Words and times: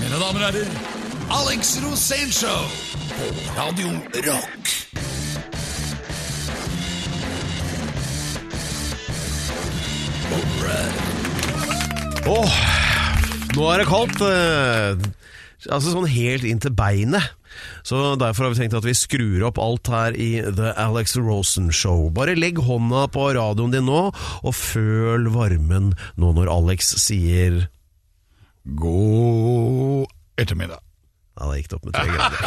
Mine 0.00 0.18
damer 0.20 0.40
og 0.40 0.46
herrer, 0.46 0.70
Alex 1.40 1.74
Rosénshow 1.84 2.62
på 3.16 3.28
Radio 3.58 3.90
Rock. 4.26 4.74
Åh, 12.30 12.56
nå 13.56 13.66
er 13.72 13.82
det 13.82 13.88
kaldt. 13.90 14.22
eh, 14.26 15.08
Altså 15.70 15.90
sånn 15.92 16.06
helt 16.08 16.44
inn 16.48 16.60
til 16.62 16.72
beinet. 16.72 17.34
Så 17.84 18.14
derfor 18.16 18.46
har 18.46 18.54
vi 18.54 18.60
tenkt 18.62 18.76
at 18.78 18.86
vi 18.86 18.94
skrur 18.96 19.42
opp 19.44 19.58
alt 19.60 19.90
her 19.92 20.14
i 20.16 20.40
The 20.40 20.70
Alex 20.80 21.18
Rosen 21.20 21.68
Show. 21.74 22.06
Bare 22.16 22.32
legg 22.38 22.56
hånda 22.64 23.02
på 23.12 23.26
radioen 23.36 23.74
din 23.74 23.84
nå, 23.84 24.06
og 24.40 24.54
føl 24.56 25.28
varmen 25.34 25.90
nå 26.16 26.32
når 26.38 26.48
Alex 26.54 26.94
sier 27.02 27.66
God 28.64 30.06
ettermiddag. 30.40 30.80
Ja, 31.40 31.46
det 31.48 31.60
gikk 31.62 31.68
det 31.70 31.76
opp 31.78 31.84
med 31.88 31.94
tre 31.94 32.08
grader. 32.10 32.40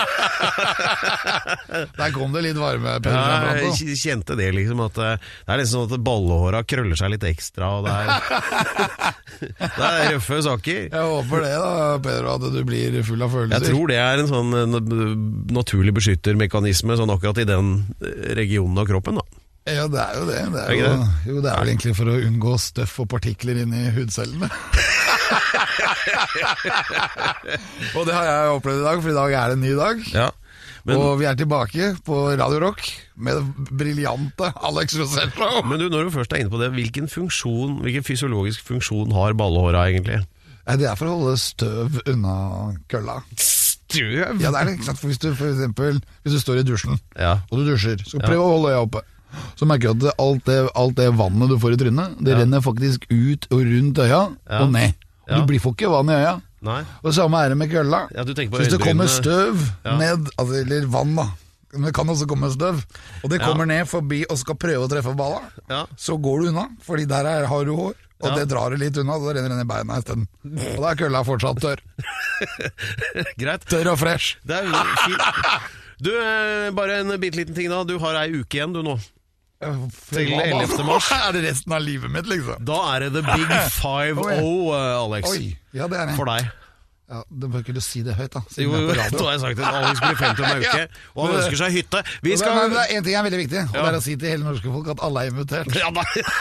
Der 1.97 2.11
kom 2.13 2.33
det 2.35 2.43
litt 2.45 2.59
varme. 2.61 2.91
Ja, 3.01 3.55
jeg 3.57 3.95
kjente 3.97 4.35
det 4.37 4.51
liksom 4.53 4.83
at 4.85 4.99
eh, 5.01 5.15
Det 5.17 5.49
er 5.55 5.61
nesten 5.63 5.79
sånn 5.79 5.95
at 5.97 6.03
ballehåra 6.05 6.61
krøller 6.67 6.99
seg 6.99 7.15
litt 7.15 7.25
ekstra, 7.25 7.71
og 7.79 7.87
det 7.87 7.95
er 7.95 8.07
Det 9.63 9.87
er 9.87 10.13
røffe 10.13 10.41
saker. 10.45 10.81
Jeg 10.93 11.07
håper 11.15 11.45
det, 11.47 11.53
da, 11.63 11.71
Pedro, 12.05 12.35
at 12.35 12.45
du 12.53 12.61
blir 12.67 12.99
full 13.07 13.25
av 13.25 13.33
følelser. 13.33 13.65
Jeg 13.65 13.73
tror 13.73 13.89
det 13.89 13.99
er 14.03 14.21
en 14.21 14.29
sånn 14.29 14.59
eh, 14.59 14.77
naturlig 15.57 15.95
beskyttermekanisme 15.97 16.99
sånn 16.99 17.15
akkurat 17.15 17.41
i 17.41 17.49
den 17.49 17.73
eh, 17.97 18.35
regionen 18.37 18.83
av 18.83 18.91
kroppen. 18.91 19.17
da 19.23 19.42
Ja, 19.63 19.85
det 19.87 19.95
er 20.01 20.17
jo 20.19 20.25
det. 20.27 20.39
Det 20.51 20.59
er, 20.59 20.71
jo, 20.75 20.87
jo, 21.29 21.35
det 21.43 21.47
er 21.51 21.59
vel 21.61 21.69
egentlig 21.71 21.93
for 21.95 22.09
å 22.11 22.17
unngå 22.19 22.57
støff 22.59 22.97
og 22.99 23.07
partikler 23.13 23.61
inni 23.63 23.85
hudcellene. 23.95 24.49
og 27.95 28.03
det 28.07 28.15
har 28.15 28.25
jeg 28.27 28.55
opplevd 28.57 28.81
i 28.81 28.85
dag, 28.87 29.01
for 29.03 29.11
i 29.13 29.17
dag 29.17 29.35
er 29.39 29.53
det 29.53 29.57
en 29.57 29.63
ny 29.63 29.73
dag. 29.79 30.01
Ja, 30.13 30.29
men, 30.83 30.97
og 30.99 31.15
vi 31.21 31.25
er 31.29 31.37
tilbake 31.39 31.93
på 32.03 32.17
Radio 32.35 32.59
Rock 32.59 32.81
med 33.15 33.37
det 33.39 33.45
briljante 33.79 34.49
Alex 34.67 34.97
Rosello. 34.99 35.61
men 35.69 35.79
du, 35.79 35.85
når 35.87 36.09
du 36.09 36.15
først 36.17 36.33
er 36.35 36.43
inne 36.43 36.51
på 36.51 36.59
det, 36.59 36.67
hvilken 36.75 37.07
funksjon 37.07 37.77
Hvilken 37.85 38.03
fysiologisk 38.03 38.65
funksjon 38.67 39.13
har 39.15 39.31
ballehåra 39.39 39.85
egentlig? 39.93 40.19
Det 40.67 40.87
er 40.89 40.99
for 40.99 41.07
å 41.07 41.15
holde 41.21 41.37
støv 41.39 42.01
unna 42.11 42.35
kølla. 42.91 43.21
Støv? 43.39 44.35
Ja, 44.43 44.51
det 44.51 44.59
er 44.59 44.67
det, 44.67 44.73
ikke 44.77 44.89
sant? 44.89 44.99
For 44.99 45.07
hvis 45.11 45.21
du 45.23 45.29
for 45.35 45.47
eksempel, 45.53 45.93
hvis 46.23 46.35
du 46.35 46.39
står 46.43 46.57
i 46.61 46.67
dusjen, 46.67 46.99
Ja. 47.19 47.33
og 47.47 47.55
du 47.59 47.63
dusjer, 47.71 47.97
så 48.07 48.19
prøv 48.23 48.39
å 48.43 48.51
holde 48.57 48.69
øya 48.75 48.83
oppe. 48.83 48.99
Så 49.55 49.65
merker 49.69 49.93
du 49.93 50.07
at 50.07 50.19
alt 50.19 50.45
det, 50.45 50.57
alt 50.75 50.95
det 50.95 51.09
vannet 51.17 51.49
du 51.49 51.57
får 51.59 51.73
i 51.73 51.77
trynet, 51.77 52.17
det 52.23 52.33
Ja. 52.33 52.39
renner 52.43 52.61
faktisk 52.61 53.05
ut 53.11 53.47
og 53.51 53.59
rundt 53.65 53.97
øya 53.99 54.21
Ja. 54.49 54.59
og 54.63 54.71
ned. 54.71 54.93
Og. 55.29 55.37
Du 55.37 55.45
blir 55.47 55.59
får 55.59 55.75
ikke 55.77 55.89
vann 55.91 56.09
i 56.09 56.13
øya. 56.19 56.41
Nei? 56.63 56.79
Og 57.03 57.03
det 57.11 57.13
samme 57.15 57.35
er 57.43 57.49
det 57.49 57.57
med 57.57 57.69
kølla. 57.71 58.07
Ja, 58.15 58.23
du 58.23 58.33
på 58.33 58.57
hvis 58.57 58.69
det 58.71 58.79
kommer 58.79 59.07
støv 59.07 59.55
ned, 59.83 60.29
altså, 60.37 60.53
eller 60.63 60.85
vann 60.87 61.15
da, 61.15 61.25
men 61.73 61.83
det 61.89 61.93
kan 61.93 62.07
også 62.07 62.27
komme 62.27 62.49
støv, 62.53 62.83
og 63.23 63.29
det 63.29 63.41
kommer 63.41 63.65
ned 63.65 63.85
forbi 63.87 64.23
og 64.29 64.37
skal 64.37 64.55
prøve 64.55 64.85
å 64.85 64.89
treffe 64.89 65.15
balla, 65.15 65.41
Ja. 65.69 65.85
så 65.97 66.15
går 66.21 66.41
du 66.43 66.47
unna, 66.53 66.67
fordi 66.85 67.05
der 67.05 67.25
er, 67.25 67.45
har 67.47 67.65
du 67.65 67.75
hår, 67.75 67.93
og 68.23 68.29
Ja. 68.29 68.35
det 68.35 68.47
drar 68.49 68.69
det 68.69 68.79
litt 68.79 68.97
unna, 68.97 69.13
så 69.19 69.33
renner 69.35 69.49
det 69.49 69.57
ned 69.57 69.67
beina 69.67 69.97
isteden. 69.99 70.27
Og 70.77 70.81
da 70.81 70.91
er 70.91 70.95
kølla 70.95 71.23
fortsatt 71.25 71.59
tørr. 71.59 71.79
Greit. 73.39 73.65
Tørr 73.69 73.91
og 73.93 73.99
fresh. 73.99 74.37
Det 74.45 74.55
er 74.55 74.69
fint. 75.03 75.21
Du, 76.03 76.09
eh, 76.11 76.69
bare 76.75 76.99
en 77.01 77.13
bitte 77.19 77.37
liten 77.39 77.55
ting 77.55 77.69
da. 77.69 77.83
Du 77.83 77.97
har 77.99 78.15
ei 78.23 78.31
uke 78.39 78.57
igjen 78.59 78.73
du 78.73 78.81
nå. 78.83 78.97
Til 80.09 80.33
11. 80.33 80.83
mars. 80.87 81.11
Er 81.23 81.31
det 81.35 81.43
resten 81.47 81.75
av 81.75 81.81
livet 81.85 82.11
mitt, 82.13 82.27
liksom? 82.29 82.59
Da 82.67 82.79
er 82.95 83.05
det 83.07 83.13
the 83.17 83.23
big 83.27 83.53
five-o, 83.81 84.73
eh, 84.75 84.89
Alex. 84.99 85.31
Oi, 85.31 85.53
ja 85.77 85.87
det 85.91 85.99
er 86.01 86.11
det. 86.11 86.17
For 86.19 86.29
deg. 86.29 86.51
Ja, 87.13 87.19
du 87.29 87.43
bør 87.53 87.61
ikke 87.61 87.81
si 87.85 88.01
det 88.01 88.15
høyt, 88.17 88.31
da. 88.33 88.41
Jo, 88.57 88.71
Jo, 88.73 88.87
det 88.89 88.95
har 89.21 89.35
jeg 89.35 89.41
sagt 89.43 89.59
Alex 89.69 89.99
blir 90.01 90.15
50 90.17 90.41
om 90.41 90.49
en 90.49 90.63
uke, 90.65 90.85
og 91.13 91.27
han 91.27 91.35
ønsker 91.43 91.59
seg 91.61 91.75
hytte. 91.77 91.99
Vi 92.25 92.31
Men, 92.33 92.39
skal 92.41 92.55
men 92.57 92.73
det 92.73 92.79
er 92.87 92.93
en 92.97 93.05
ting 93.05 93.17
er 93.19 93.25
veldig 93.27 93.41
viktig, 93.43 93.61
og 93.69 93.75
det 93.77 93.83
er 93.91 93.97
å 93.99 94.03
si 94.07 94.15
til 94.17 94.31
hele 94.33 94.47
norske 94.47 94.71
folk 94.73 94.89
at 94.95 95.03
alle 95.05 95.23
er 95.27 95.33
invitert. 95.33 95.77
ja. 95.77 95.91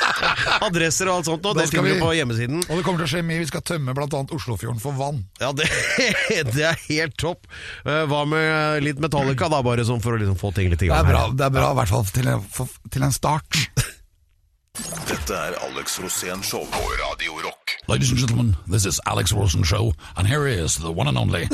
Adresser 0.68 1.10
og 1.10 1.18
alt 1.20 1.28
sånt, 1.28 1.46
og 1.50 1.58
det 1.60 1.66
skriver 1.68 1.92
vi- 1.96 2.00
på 2.00 2.10
hjemmesiden. 2.16 2.62
Og 2.68 2.78
det 2.80 2.84
kommer 2.86 3.02
til 3.02 3.08
å 3.08 3.12
skje 3.12 3.22
mye. 3.26 3.40
Vi 3.42 3.48
skal 3.50 3.64
tømme 3.68 3.94
bl.a. 3.96 4.06
Oslofjorden 4.32 4.80
for 4.82 4.96
vann. 4.96 5.22
Ja, 5.42 5.52
det, 5.56 5.68
det 6.54 6.64
er 6.70 6.78
helt 6.88 7.16
topp. 7.20 7.44
Eh, 7.84 8.04
Hva 8.10 8.22
med 8.28 8.82
litt 8.86 9.00
Metallica, 9.02 9.48
da, 9.52 9.60
bare 9.66 9.84
sånn 9.88 10.00
for 10.04 10.16
å 10.16 10.20
liksom 10.22 10.38
få 10.40 10.52
ting 10.56 10.70
litt 10.72 10.80
i 10.82 10.88
Det 10.88 10.92
gang 10.94 11.04
er 11.04 11.10
bra, 11.12 11.26
det 11.36 11.46
er 11.48 11.54
bra 11.58 11.72
i 11.74 11.78
hvert 11.82 11.92
fall 11.92 12.08
til 12.14 12.30
til 12.92 13.02
en 13.06 13.12
start. 13.14 13.58
Dette 14.72 15.34
er 15.36 15.52
Alex 15.60 15.98
Rosén 16.00 16.40
Show 16.42 16.64
på 16.72 16.78
Radio 16.96 17.32
Rock. 17.44 17.74
Ladies 17.88 18.10
and 18.10 18.18
gentlemen, 18.18 18.56
this 18.66 18.86
is 18.86 18.98
Alex 19.04 19.30
Rosén 19.30 19.66
Show, 19.66 19.92
and 20.16 20.26
here 20.26 20.46
is 20.46 20.78
the 20.78 20.90
one 20.90 21.06
and 21.08 21.18
only, 21.18 21.46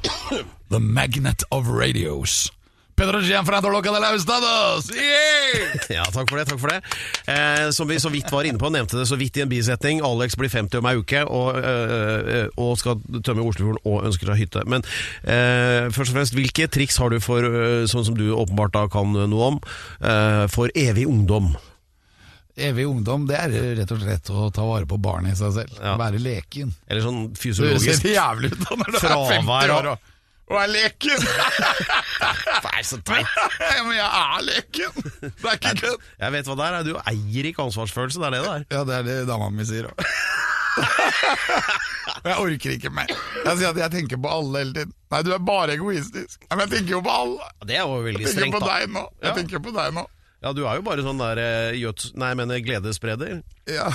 the 0.70 0.80
magnet 0.80 1.42
of 1.50 1.68
radios. 1.68 2.50
Pedro 2.96 3.20
fra 3.44 3.60
Loca 3.60 3.92
de 3.92 4.00
la 4.00 4.14
Estados! 4.14 4.90
Yeah! 4.94 5.76
Ja, 5.90 6.04
takk 6.04 6.30
for 6.30 6.38
det. 6.38 6.46
takk 6.46 6.60
for 6.60 6.70
det 6.70 6.80
eh, 7.26 7.70
Som 7.70 7.88
vi 7.88 7.98
så 7.98 8.08
vidt 8.08 8.30
var 8.32 8.46
inne 8.46 8.58
på, 8.58 8.70
nevnte 8.70 8.96
det 8.96 9.08
så 9.08 9.18
vidt 9.18 9.36
i 9.36 9.42
en 9.42 9.48
bisetning. 9.50 10.00
Alex 10.00 10.36
blir 10.38 10.48
50 10.48 10.78
om 10.78 10.86
ei 10.88 10.94
uke 11.02 11.24
og, 11.26 11.58
eh, 11.58 12.46
og 12.56 12.78
skal 12.78 13.02
tømme 13.26 13.44
Oslofjorden 13.44 13.82
og 13.84 14.06
ønsker 14.08 14.30
seg 14.30 14.40
hytte. 14.44 14.64
Men 14.64 14.86
eh, 15.26 15.90
først 15.90 16.14
og 16.14 16.20
fremst, 16.20 16.38
hvilke 16.38 16.70
triks 16.70 16.96
har 17.02 17.10
du 17.10 17.18
for, 17.20 17.44
sånn 17.90 18.08
som 18.08 18.16
du 18.16 18.30
åpenbart 18.30 18.78
da 18.78 18.86
kan 18.88 19.12
noe 19.12 19.52
om, 19.52 19.62
eh, 20.00 20.46
for 20.54 20.72
evig 20.78 21.10
ungdom? 21.10 21.56
Evig 22.56 22.84
ungdom, 22.86 23.24
det 23.26 23.34
er 23.34 23.50
rett 23.80 23.90
og 23.90 23.98
slett 24.04 24.28
å 24.30 24.44
ta 24.54 24.62
vare 24.62 24.86
på 24.86 24.94
barnet 25.02 25.34
i 25.34 25.38
seg 25.40 25.54
selv. 25.56 25.78
Ja. 25.82 25.96
Være 25.98 26.20
leken. 26.22 26.70
Eller 26.86 27.02
sånn 27.02 27.24
fysiologisk 27.34 27.88
Det 27.88 27.96
ser 27.98 28.12
jævlig 28.14 28.52
ut 28.54 28.60
da 28.62 28.76
når 28.78 28.92
du 28.94 28.98
er 29.00 29.08
50 29.32 29.72
år 29.74 29.88
og, 29.90 30.10
og 30.52 30.60
er 30.60 30.70
leken. 30.70 31.24
Det 32.64 32.70
er 32.78 32.86
så 32.86 32.98
teit. 33.06 33.26
ja, 33.74 33.82
men 33.86 33.96
jeg 33.96 34.06
er 34.06 34.46
leken! 34.46 35.02
Det 35.20 35.50
er 35.50 35.58
ikke 35.58 35.74
kødd. 35.82 36.06
Jeg 36.22 36.34
vet 36.36 36.48
hva 36.50 36.56
det 36.60 36.68
er. 36.68 36.78
Du 36.86 36.94
eier 37.00 37.48
ikke 37.50 37.66
ansvarsfølelse, 37.66 38.22
det 38.22 38.28
er 38.30 38.34
det 38.36 38.42
det 38.46 38.52
er. 38.54 38.64
Ja, 38.76 38.84
det 38.88 38.96
er 39.00 39.06
det 39.08 39.16
dama 39.30 39.50
mi 39.54 39.66
sier 39.68 39.90
òg. 39.90 40.06
jeg 42.24 42.38
orker 42.40 42.74
ikke 42.74 42.90
mer. 42.94 43.10
Jeg 43.44 43.58
sier 43.60 43.70
at 43.70 43.78
jeg 43.82 43.92
tenker 43.98 44.20
på 44.22 44.30
alle 44.30 44.62
hele 44.62 44.74
tiden. 44.78 44.94
Nei, 45.14 45.20
du 45.26 45.30
er 45.36 45.42
bare 45.46 45.76
egoistisk. 45.76 46.46
Men 46.50 46.64
jeg 46.64 46.72
tenker 46.78 46.96
jo 46.96 47.02
på 47.06 47.14
alle. 47.14 47.50
Det 47.66 47.78
er 47.78 47.84
jo 47.86 48.00
veldig 48.06 48.26
strengt 48.30 48.38
Jeg 48.38 48.44
tenker 48.46 48.60
på 48.62 48.70
deg 48.70 48.94
nå. 48.94 49.04
Jeg 49.22 49.28
Ja. 49.30 49.34
tenker 49.38 49.64
på 49.66 49.74
deg 49.76 49.94
nå. 49.98 50.06
Ja, 50.44 50.50
du 50.52 50.60
er 50.68 50.76
jo 50.76 50.82
bare 50.84 51.00
sånn 51.06 51.16
der 51.22 51.38
eh. 51.40 51.72
Nei, 52.20 52.28
jeg 52.34 52.36
mener 52.36 52.58
gledesspreder. 52.60 53.38
Ja. 53.72 53.86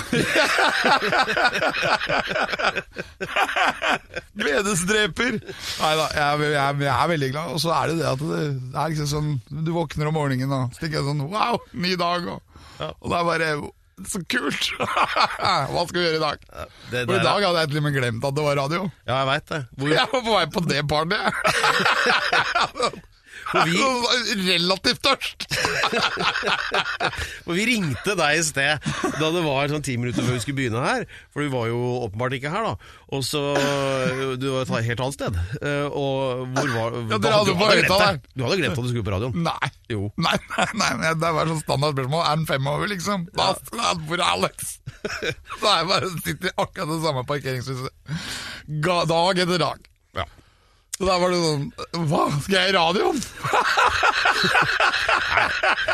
Gledesdreper. 4.40 5.38
Nei 5.40 5.92
da, 5.98 6.06
jeg, 6.14 6.22
er- 6.22 6.44
jeg, 6.44 6.60
er- 6.60 6.84
jeg 6.84 6.94
er 6.94 7.08
veldig 7.14 7.30
glad. 7.34 7.50
Og 7.54 7.60
så 7.62 7.70
er 7.74 7.84
det 7.92 7.98
det 8.00 8.08
at 8.10 8.18
det, 8.24 8.40
det 8.72 8.78
er 8.82 8.88
liksom 8.94 9.08
sånn 9.10 9.30
Du 9.66 9.70
våkner 9.76 10.06
om 10.10 10.14
morgenen 10.16 10.52
og 10.56 10.74
så 10.74 10.78
tenker 10.84 11.00
jeg 11.00 11.06
sånn 11.10 11.22
Wow, 11.30 11.54
ny 11.72 11.92
dag. 12.00 12.20
Og, 12.34 12.40
og 12.90 13.06
det 13.12 13.16
er 13.20 13.28
bare 13.30 13.48
så 14.08 14.22
kult! 14.32 14.70
Hva 15.70 15.82
skal 15.84 15.98
vi 15.98 16.04
gjøre 16.06 16.16
i 16.16 16.22
dag? 16.24 16.38
Det 16.90 17.02
For 17.04 17.14
i 17.18 17.20
dag 17.26 17.42
hadde 17.44 17.60
jeg 17.66 17.68
til 17.74 17.80
og 17.82 17.84
med 17.84 17.96
glemt 17.98 18.24
at 18.24 18.34
det 18.38 18.44
var 18.46 18.56
radio. 18.62 18.82
Ja, 19.04 19.18
jeg 19.20 19.28
veit 19.28 19.46
det. 19.52 19.60
Hvor, 19.76 19.88
Jeg 19.98 20.06
var 20.14 20.22
på 20.24 20.32
vei 20.38 20.46
på 20.54 20.60
det 20.70 20.82
partyet. 20.88 21.32
Hvor 23.50 23.64
vi, 23.66 23.78
Relativt 24.50 25.00
tørst. 25.04 25.46
For 27.44 27.56
vi 27.56 27.64
ringte 27.68 28.14
deg 28.18 28.38
i 28.38 28.44
sted 28.46 28.88
da 29.20 29.30
det 29.34 29.42
var 29.44 29.70
sånn 29.72 29.84
ti 29.84 29.96
minutter 30.00 30.24
før 30.24 30.36
vi 30.36 30.42
skulle 30.44 30.58
begynne 30.60 30.82
her. 30.84 31.04
For 31.34 31.44
du 31.44 31.50
var 31.52 31.68
jo 31.70 31.78
åpenbart 32.06 32.36
ikke 32.38 32.52
her, 32.52 32.68
da. 32.70 32.94
Og 33.10 33.24
så 33.26 33.40
Du 34.40 34.46
var 34.54 34.62
et 34.68 34.86
helt 34.86 35.02
annet 35.02 35.16
sted. 35.18 35.38
Eh, 35.60 35.86
Og 35.90 36.46
hvor 36.54 36.70
var 36.76 36.98
Ja, 37.10 37.18
dere 37.18 37.40
hadde 37.40 37.50
du, 37.50 37.54
hadde 37.58 37.80
glemt 37.80 37.90
det. 37.90 38.32
du 38.38 38.44
hadde 38.46 38.60
glemt 38.62 38.78
at 38.78 38.84
du 38.86 38.90
skulle 38.92 39.06
på 39.08 39.14
radioen. 39.16 39.36
Nei. 39.44 39.70
Jo. 39.90 40.06
Nei, 40.22 40.36
nei, 40.78 40.90
nei, 41.02 41.12
det 41.18 41.32
var 41.34 41.50
sånn 41.50 41.62
standard 41.64 41.96
spørsmål. 41.98 42.24
Er 42.30 42.38
den 42.40 42.46
fem 42.48 42.70
over, 42.70 42.90
liksom? 42.90 43.26
Da, 43.36 43.50
hvor 44.06 44.20
er 44.20 44.26
Alex? 44.30 44.76
Så 45.60 45.66
jeg 45.66 45.88
bare 45.90 46.10
sitter 46.20 46.50
i 46.52 46.56
akkurat 46.56 46.92
det 46.94 47.00
samme 47.04 47.26
parkeringshuset. 47.28 47.90
Dag 49.10 49.40
etter 49.42 49.58
dag. 49.66 49.89
Så 51.00 51.06
da 51.08 51.14
var 51.16 51.32
det 51.32 51.38
sånn 51.40 51.62
Hva, 52.10 52.26
skal 52.44 52.56
jeg 52.58 52.72
i 52.72 52.76
radioen? 52.76 53.20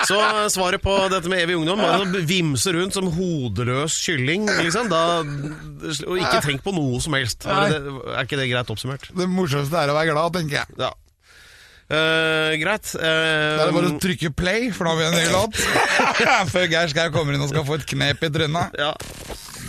Så 0.08 0.18
svaret 0.50 0.82
på 0.82 0.96
dette 1.12 1.30
med 1.30 1.44
evig 1.44 1.54
ungdom 1.60 1.78
var 1.78 2.02
å 2.02 2.22
vimse 2.26 2.74
rundt 2.74 2.96
som 2.96 3.06
hodeløs 3.14 3.94
kylling, 4.02 4.48
liksom. 4.64 4.90
Da, 4.90 5.22
og 5.22 6.18
ikke 6.18 6.42
tenk 6.44 6.64
på 6.66 6.74
noe 6.74 6.98
som 7.02 7.14
helst. 7.14 7.46
Er, 7.46 7.70
det, 7.70 7.80
er 8.16 8.26
ikke 8.26 8.38
det 8.40 8.48
greit 8.50 8.72
oppsummert? 8.74 9.06
Det 9.14 9.28
morsomste 9.30 9.78
er 9.78 9.92
å 9.92 9.96
være 9.96 10.10
glad, 10.10 10.34
tenker 10.40 10.60
jeg. 10.62 10.78
Ja. 10.82 10.92
Uh, 11.86 12.50
greit. 12.58 12.90
Da 12.98 13.06
er 13.06 13.62
det 13.62 13.74
bare 13.76 13.92
Uh, 13.92 13.94
å 13.94 14.02
trykke 14.02 14.32
play, 14.34 14.70
for 14.74 14.88
da 14.88 14.94
har 14.94 14.98
vi 14.98 15.06
en 15.06 15.18
ny 15.20 15.26
låt. 15.30 15.54
Før 16.54 16.66
Geir 16.72 16.90
Skau 16.90 17.12
kommer 17.14 17.36
inn 17.38 17.46
og 17.46 17.52
skal 17.54 17.66
få 17.68 17.78
et 17.78 17.86
knep 17.94 18.26
i 18.26 18.32
trynet. 18.40 18.74
ja. 18.82 18.94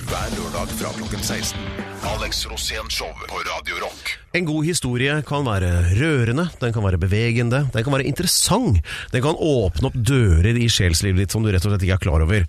Hver 0.07 0.29
lørdag 0.37 0.69
fra 0.79 0.93
klokken 0.95 1.19
16. 1.19 1.96
Alex 2.17 2.45
Rosén 2.49 2.89
Show 2.89 3.09
på 3.29 3.35
Radio 3.45 3.75
Rock. 3.81 4.15
En 4.33 4.45
god 4.45 4.65
historie 4.65 5.13
kan 5.27 5.43
være 5.45 5.69
rørende, 5.99 6.47
den 6.61 6.73
kan 6.73 6.83
være 6.85 6.97
bevegende, 7.01 7.59
den 7.73 7.83
kan 7.85 7.93
være 7.93 8.07
interessant. 8.09 8.79
Den 9.13 9.21
kan 9.25 9.37
åpne 9.37 9.91
opp 9.91 9.97
dører 9.97 10.57
i 10.57 10.65
sjelslivet 10.71 11.21
ditt 11.25 11.35
som 11.35 11.45
du 11.45 11.51
rett 11.53 11.61
og 11.67 11.73
slett 11.73 11.85
ikke 11.85 11.97
er 11.99 12.03
klar 12.07 12.25
over. 12.25 12.47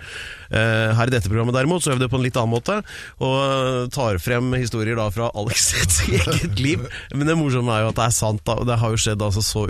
Eh, 0.49 0.95
Her 0.97 1.11
i 1.11 1.15
dette 1.15 1.29
programmet 1.29 1.57
derimot 1.59 1.85
så 1.85 1.93
gjør 1.93 2.01
vi 2.01 2.07
det 2.07 2.11
på 2.15 2.21
en 2.21 2.27
litt 2.29 2.41
annen 2.41 2.55
måte, 2.55 2.79
og 3.21 3.93
tar 3.95 4.21
frem 4.23 4.49
historier 4.57 4.97
da 4.99 5.11
fra 5.13 5.29
Alex 5.37 5.69
sitt 5.75 6.01
eget 6.17 6.63
liv. 6.65 6.89
Men 7.13 7.29
det 7.29 7.37
morsomme 7.41 7.75
er 7.77 7.85
jo 7.87 7.93
at 7.93 8.01
det 8.01 8.09
er 8.09 8.19
sant, 8.23 8.45
da, 8.49 8.57
det 8.69 8.81
har 8.81 8.95
jo 8.97 9.03
skjedd 9.05 9.27
altså 9.29 9.45
så 9.45 9.67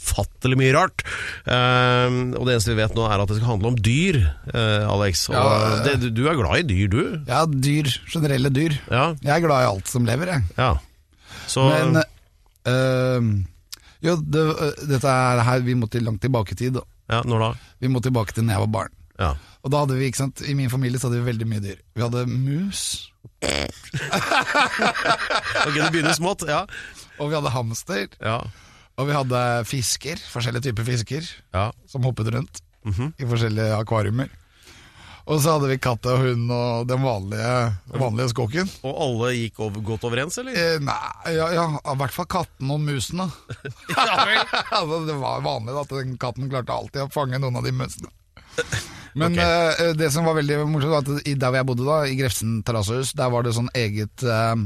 utfattelig 0.00 0.56
mye 0.58 0.72
rart. 0.74 1.02
Uh, 1.46 2.32
og 2.38 2.46
det 2.48 2.54
eneste 2.56 2.72
vi 2.72 2.78
vet 2.80 2.94
nå 2.96 3.04
er 3.06 3.20
at 3.22 3.28
det 3.30 3.36
skal 3.38 3.50
handle 3.52 3.68
om 3.72 3.76
dyr, 3.78 4.16
uh, 4.54 4.88
Alex. 4.94 5.26
Og 5.30 5.34
Ja, 5.36 5.82
det, 5.86 6.14
du- 6.16 6.26
er 6.28 6.34
glad 6.38 6.58
i 6.58 6.66
dyr, 6.66 6.88
du? 6.88 7.02
Ja, 7.28 7.44
dyr. 7.46 7.86
Generelle 8.10 8.50
dyr. 8.50 8.72
Ja. 8.90 9.14
Jeg 9.22 9.34
er 9.36 9.46
glad 9.46 9.62
i 9.62 9.68
alt 9.70 9.88
som 9.88 10.04
lever, 10.08 10.26
jeg. 10.26 10.42
ja. 10.58 10.72
Så 11.50 11.64
Men 11.68 11.96
uh, 12.00 13.20
Jo, 14.02 14.16
det, 14.16 14.40
øh, 14.40 14.72
dette 14.88 15.08
er 15.08 15.40
her 15.44 15.60
Vi 15.60 15.74
må 15.74 15.86
til 15.90 16.02
langt 16.06 16.20
tilbake 16.22 16.52
i 16.52 16.56
tid. 16.56 16.78
Ja, 17.10 17.20
når 17.26 17.38
da? 17.42 17.48
Vi 17.80 17.88
må 17.88 18.00
tilbake 18.00 18.32
til 18.32 18.46
da 18.46 18.52
jeg 18.54 18.60
var 18.64 18.70
barn. 18.72 18.92
Ja. 19.20 19.34
Og 19.62 19.70
da 19.70 19.82
hadde 19.82 19.96
vi, 19.98 20.06
ikke 20.08 20.16
sant, 20.22 20.40
I 20.48 20.54
min 20.56 20.70
familie 20.72 20.98
så 20.98 21.08
hadde 21.10 21.20
vi 21.20 21.26
veldig 21.32 21.46
mye 21.50 21.60
dyr. 21.60 21.76
Vi 21.94 22.00
hadde 22.02 22.22
mus, 22.30 23.10
Ok, 25.66 25.74
det 25.76 25.90
begynner 25.92 26.14
smått. 26.16 26.46
Ja. 26.48 26.62
og 27.20 27.28
vi 27.30 27.34
hadde 27.36 27.50
hamster, 27.52 28.06
Ja. 28.24 28.38
Og 29.00 29.08
vi 29.08 29.16
hadde 29.16 29.40
fisker. 29.68 30.20
Forskjellige 30.30 30.68
typer 30.70 30.86
fisker 30.86 31.24
ja. 31.56 31.70
som 31.90 32.04
hoppet 32.06 32.30
rundt 32.36 32.60
i 33.20 33.26
forskjellige 33.28 33.74
akvariumer. 33.80 34.30
Og 35.30 35.38
så 35.44 35.52
hadde 35.54 35.68
vi 35.70 35.76
katt 35.78 36.06
og 36.10 36.22
hund 36.24 36.48
og 36.50 36.86
den 36.90 37.02
vanlige, 37.04 37.50
vanlige 37.92 38.30
skokken. 38.32 38.70
Og 38.88 38.96
alle 39.04 39.28
gikk 39.36 39.60
over, 39.62 39.82
godt 39.86 40.06
overens, 40.08 40.38
eller? 40.40 40.56
Eh, 40.58 40.78
nei, 40.82 41.34
ja, 41.36 41.50
ja, 41.54 41.66
i 41.76 41.96
hvert 42.00 42.14
fall 42.16 42.26
katten 42.32 42.72
og 42.74 42.80
musen, 42.82 43.20
da. 43.20 43.28
altså, 44.80 45.02
det 45.06 45.18
var 45.20 45.44
vanlig 45.44 45.76
da, 45.76 45.84
at 45.84 45.92
den 46.00 46.16
katten 46.18 46.48
klarte 46.50 46.74
alltid 46.74 47.04
å 47.04 47.12
fange 47.14 47.38
noen 47.38 47.60
av 47.60 47.68
de 47.68 47.74
musene. 47.76 48.10
Men 49.20 49.36
Ok. 49.36 49.42
eh, 49.44 49.92
det 49.98 50.08
som 50.14 50.26
var 50.26 50.36
veldig 50.40 50.58
morsomt, 50.70 50.92
var 50.96 51.04
at 51.04 51.28
i- 51.28 51.34
der 51.36 51.50
hvor 51.52 51.60
jeg 51.60 51.68
bodde 51.68 51.86
da, 51.86 52.00
i 52.10 52.18
Grefsen 52.18 52.58
terrassehus, 52.66 53.12
der 53.18 53.30
var 53.30 53.46
det 53.46 53.54
sånn 53.56 53.70
eget, 53.76 54.24
eh, 54.24 54.56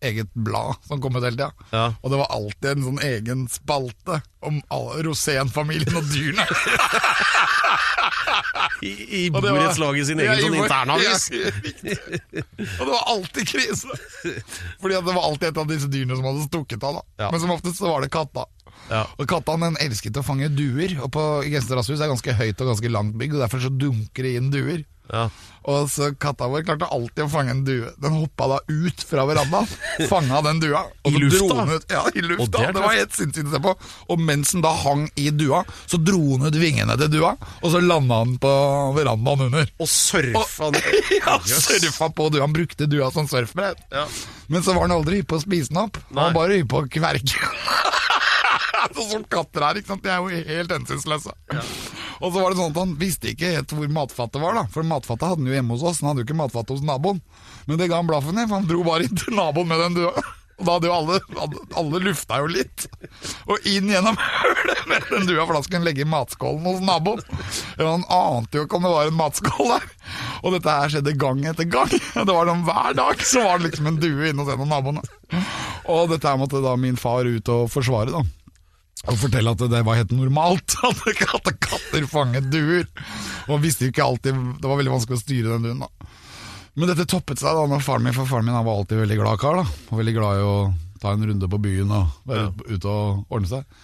eget 0.00 0.34
blad 0.34 0.74
som 0.86 1.00
kom 1.00 1.16
ut 1.16 1.24
hele 1.24 1.36
tida. 1.36 1.50
Ja. 1.70 1.86
Og 2.00 2.12
det 2.12 2.20
var 2.20 2.32
alltid 2.34 2.70
en 2.72 2.86
sånn 2.88 3.02
egen 3.04 3.46
spalte 3.52 4.20
om 4.46 4.60
Rosén-familien 5.04 5.98
og 6.00 6.06
dyrene. 6.12 6.46
I, 8.80 8.90
i 9.26 9.30
borettslaget 9.32 10.08
sin 10.08 10.22
egen 10.22 10.38
ja, 10.38 10.44
sånn 10.46 10.56
internavis. 10.56 11.26
Ja, 11.32 11.50
og 12.78 12.86
det 12.86 12.92
var 12.94 13.04
alltid 13.12 13.50
krise. 13.50 13.98
Fordi 14.80 14.96
at 14.96 15.04
det 15.04 15.16
var 15.16 15.26
alltid 15.26 15.50
et 15.50 15.60
av 15.60 15.68
disse 15.68 15.90
dyrene 15.92 16.16
som 16.16 16.30
hadde 16.30 16.46
stukket 16.46 16.86
av. 16.88 17.02
Ja. 17.20 17.28
Men 17.28 17.42
som 17.42 17.52
oftest 17.54 17.80
så 17.82 17.90
var 17.90 18.04
det 18.04 18.12
katta. 18.14 18.46
Ja. 18.90 19.04
Og 19.20 19.28
katta 19.30 19.58
den 19.60 19.76
elsket 19.82 20.16
å 20.18 20.24
fange 20.26 20.48
duer. 20.52 20.96
Og 21.04 21.12
på 21.14 21.26
Grensen 21.46 21.76
er 21.76 21.84
det 21.84 22.10
ganske 22.14 22.38
høyt 22.40 22.64
og 22.64 22.72
ganske 22.72 22.92
langt 22.92 23.18
bygg, 23.20 23.36
og 23.36 23.44
derfor 23.44 23.62
så 23.66 23.72
dunker 23.72 24.26
det 24.26 24.36
inn 24.38 24.50
duer. 24.54 24.80
Ja. 25.12 25.28
Og 25.68 25.90
så 25.92 26.06
katta 26.16 26.46
vår 26.48 26.62
klarte 26.64 26.86
alltid 26.88 27.26
å 27.26 27.28
fange 27.28 27.52
en 27.52 27.64
due. 27.66 27.90
Den 28.00 28.14
hoppa 28.16 28.46
da 28.48 28.58
ut 28.70 29.02
fra 29.04 29.26
verandaen, 29.28 29.68
fanga 30.10 30.40
den 30.46 30.62
dua. 30.62 30.86
Og 31.04 31.12
I 31.12 31.28
så 31.34 31.44
lufta? 31.44 31.66
Ut, 31.68 31.84
ja, 31.92 32.04
i 32.14 32.22
Og 32.22 32.30
lufta. 32.30 32.62
det 32.62 32.70
Det, 32.78 32.84
var 32.86 32.96
helt 32.96 33.18
sinnssykt 33.18 33.50
å 33.50 33.54
se 33.56 33.62
på. 33.66 33.74
Og 34.14 34.22
mens 34.30 34.54
den 34.54 34.64
da 34.64 34.72
hang 34.84 35.04
i 35.20 35.28
dua, 35.36 35.60
så 35.90 36.00
dro 36.00 36.22
den 36.38 36.48
ut 36.48 36.58
vingene 36.62 36.96
til 37.00 37.12
dua, 37.12 37.34
og 37.60 37.74
så 37.74 37.82
landa 37.84 38.22
den 38.24 38.38
på 38.40 38.54
verandaen 38.96 39.46
under. 39.50 39.68
Og 39.82 39.90
surfa 39.90 40.70
den 40.72 41.00
Ja, 41.20 41.36
surfa 41.44 42.08
på 42.16 42.30
dua. 42.32 42.46
Han 42.46 42.56
brukte 42.56 42.88
dua 42.88 43.12
som 43.12 43.28
surfbrett. 43.28 43.84
Ja. 43.92 44.06
Men 44.48 44.64
så 44.64 44.72
var 44.74 44.88
han 44.88 44.96
aldri 44.96 45.20
hypp 45.20 45.28
på 45.34 45.38
å 45.38 45.44
spise 45.44 45.74
den 45.74 45.84
opp. 45.84 46.00
Han 46.14 46.22
var 46.24 46.38
bare 46.40 46.62
hypp 46.62 46.72
på 46.72 46.86
å 46.86 46.88
kverke. 46.90 47.36
Sånn 48.96 49.10
som 49.10 49.26
katter 49.30 49.66
er, 49.66 49.80
ikke 49.80 49.92
sant? 49.92 50.04
De 50.04 50.12
er 50.12 50.20
jo 50.20 50.44
helt 50.50 50.74
hensynsløse. 50.76 51.34
Og 52.20 52.32
så 52.32 52.36
var 52.36 52.52
det 52.52 52.58
sånn 52.60 52.74
at 52.74 52.80
han 52.82 52.96
visste 53.00 53.30
ikke 53.32 53.54
helt 53.54 53.72
hvor 53.76 53.92
matfattet 53.92 54.42
var, 54.42 54.58
da. 54.58 54.66
For 54.72 54.86
matfattet 54.86 55.28
hadde 55.30 55.40
han 55.44 55.48
jo 55.52 55.56
hjemme 55.56 55.76
hos 55.76 55.86
oss, 55.86 56.02
han 56.02 56.12
hadde 56.12 56.24
jo 56.24 56.28
ikke 56.28 56.40
matfattet 56.42 56.76
hos 56.76 56.84
naboen. 56.84 57.22
Men 57.68 57.80
det 57.80 57.88
ga 57.92 58.00
han 58.02 58.10
blaffen 58.10 58.36
i, 58.40 58.44
for 58.46 58.58
han 58.60 58.68
dro 58.68 58.84
bare 58.86 59.08
inn 59.08 59.16
til 59.20 59.36
naboen 59.36 59.70
med 59.70 59.82
den 59.86 59.98
dua. 60.02 60.28
Og 60.60 60.66
da 60.68 60.74
hadde 60.76 60.88
jo 60.90 60.92
alle, 60.92 61.18
alle, 61.40 61.60
alle 61.80 62.00
lufta 62.04 62.36
jo 62.42 62.48
litt. 62.52 62.84
Og 63.48 63.68
inn 63.70 63.88
gjennom 63.88 64.18
hølet 64.20 64.82
med 64.90 65.06
den 65.08 65.24
dua, 65.30 65.46
for 65.46 65.56
da 65.56 65.62
skulle 65.64 65.80
han 65.80 65.86
legge 65.88 66.04
i 66.04 66.08
matskålen 66.10 66.66
hos 66.68 66.82
naboen. 66.84 67.22
Han 67.80 68.04
ante 68.12 68.60
jo 68.60 68.66
ikke 68.66 68.76
om 68.76 68.84
det 68.84 68.92
var 68.92 69.08
en 69.08 69.16
matskål 69.16 69.72
der. 69.72 69.86
Og 70.44 70.52
dette 70.56 70.74
her 70.76 70.92
skjedde 70.92 71.16
gang 71.20 71.40
etter 71.48 71.68
gang. 71.68 71.88
Det 71.90 72.28
var 72.28 72.48
noen 72.48 72.66
Hver 72.68 72.98
dag 72.98 73.24
så 73.24 73.46
var 73.46 73.56
det 73.60 73.70
liksom 73.70 73.88
en 73.88 74.00
due 74.02 74.28
inne 74.28 74.44
hos 74.44 74.52
en 74.52 74.66
av 74.66 74.68
naboene. 74.74 75.06
Og 75.88 76.12
dette 76.12 76.28
her 76.28 76.36
måtte 76.40 76.60
da 76.64 76.76
min 76.76 77.00
far 77.00 77.24
ut 77.24 77.54
og 77.56 77.72
forsvare, 77.72 78.12
da. 78.12 78.20
Og 79.08 79.16
fortelle 79.16 79.52
at 79.54 79.62
det 79.72 79.80
var 79.86 79.96
helt 79.96 80.12
normalt 80.12 80.74
at 80.84 81.52
katter, 81.56 82.06
fanget 82.10 82.50
duer. 82.52 82.84
Og 83.48 83.62
visste 83.62 83.86
jo 83.86 83.94
ikke 83.94 84.04
alltid 84.04 84.36
Det 84.60 84.68
var 84.68 84.76
veldig 84.80 84.92
vanskelig 84.92 85.16
å 85.16 85.22
styre 85.22 85.54
den 85.54 85.68
duen, 85.70 85.84
da. 85.86 86.16
Men 86.78 86.92
dette 86.92 87.08
toppet 87.08 87.40
seg 87.40 87.56
da 87.56 87.64
når 87.66 87.82
faren 87.82 88.04
min 88.06 88.14
For 88.14 88.28
faren 88.28 88.46
min 88.46 88.54
han 88.54 88.66
var 88.66 88.78
alltid 88.78 89.00
veldig 89.02 89.18
glad 89.18 89.40
kar. 89.42 89.62
da 89.62 89.64
Og 89.90 90.00
veldig 90.02 90.16
glad 90.16 90.40
i 90.40 90.46
å 90.46 90.56
ta 91.00 91.14
en 91.16 91.24
runde 91.24 91.48
på 91.48 91.62
byen 91.64 91.94
og 91.96 92.18
være 92.28 92.50
ute 92.68 92.90
og 92.92 93.32
ordne 93.32 93.48
seg. 93.48 93.78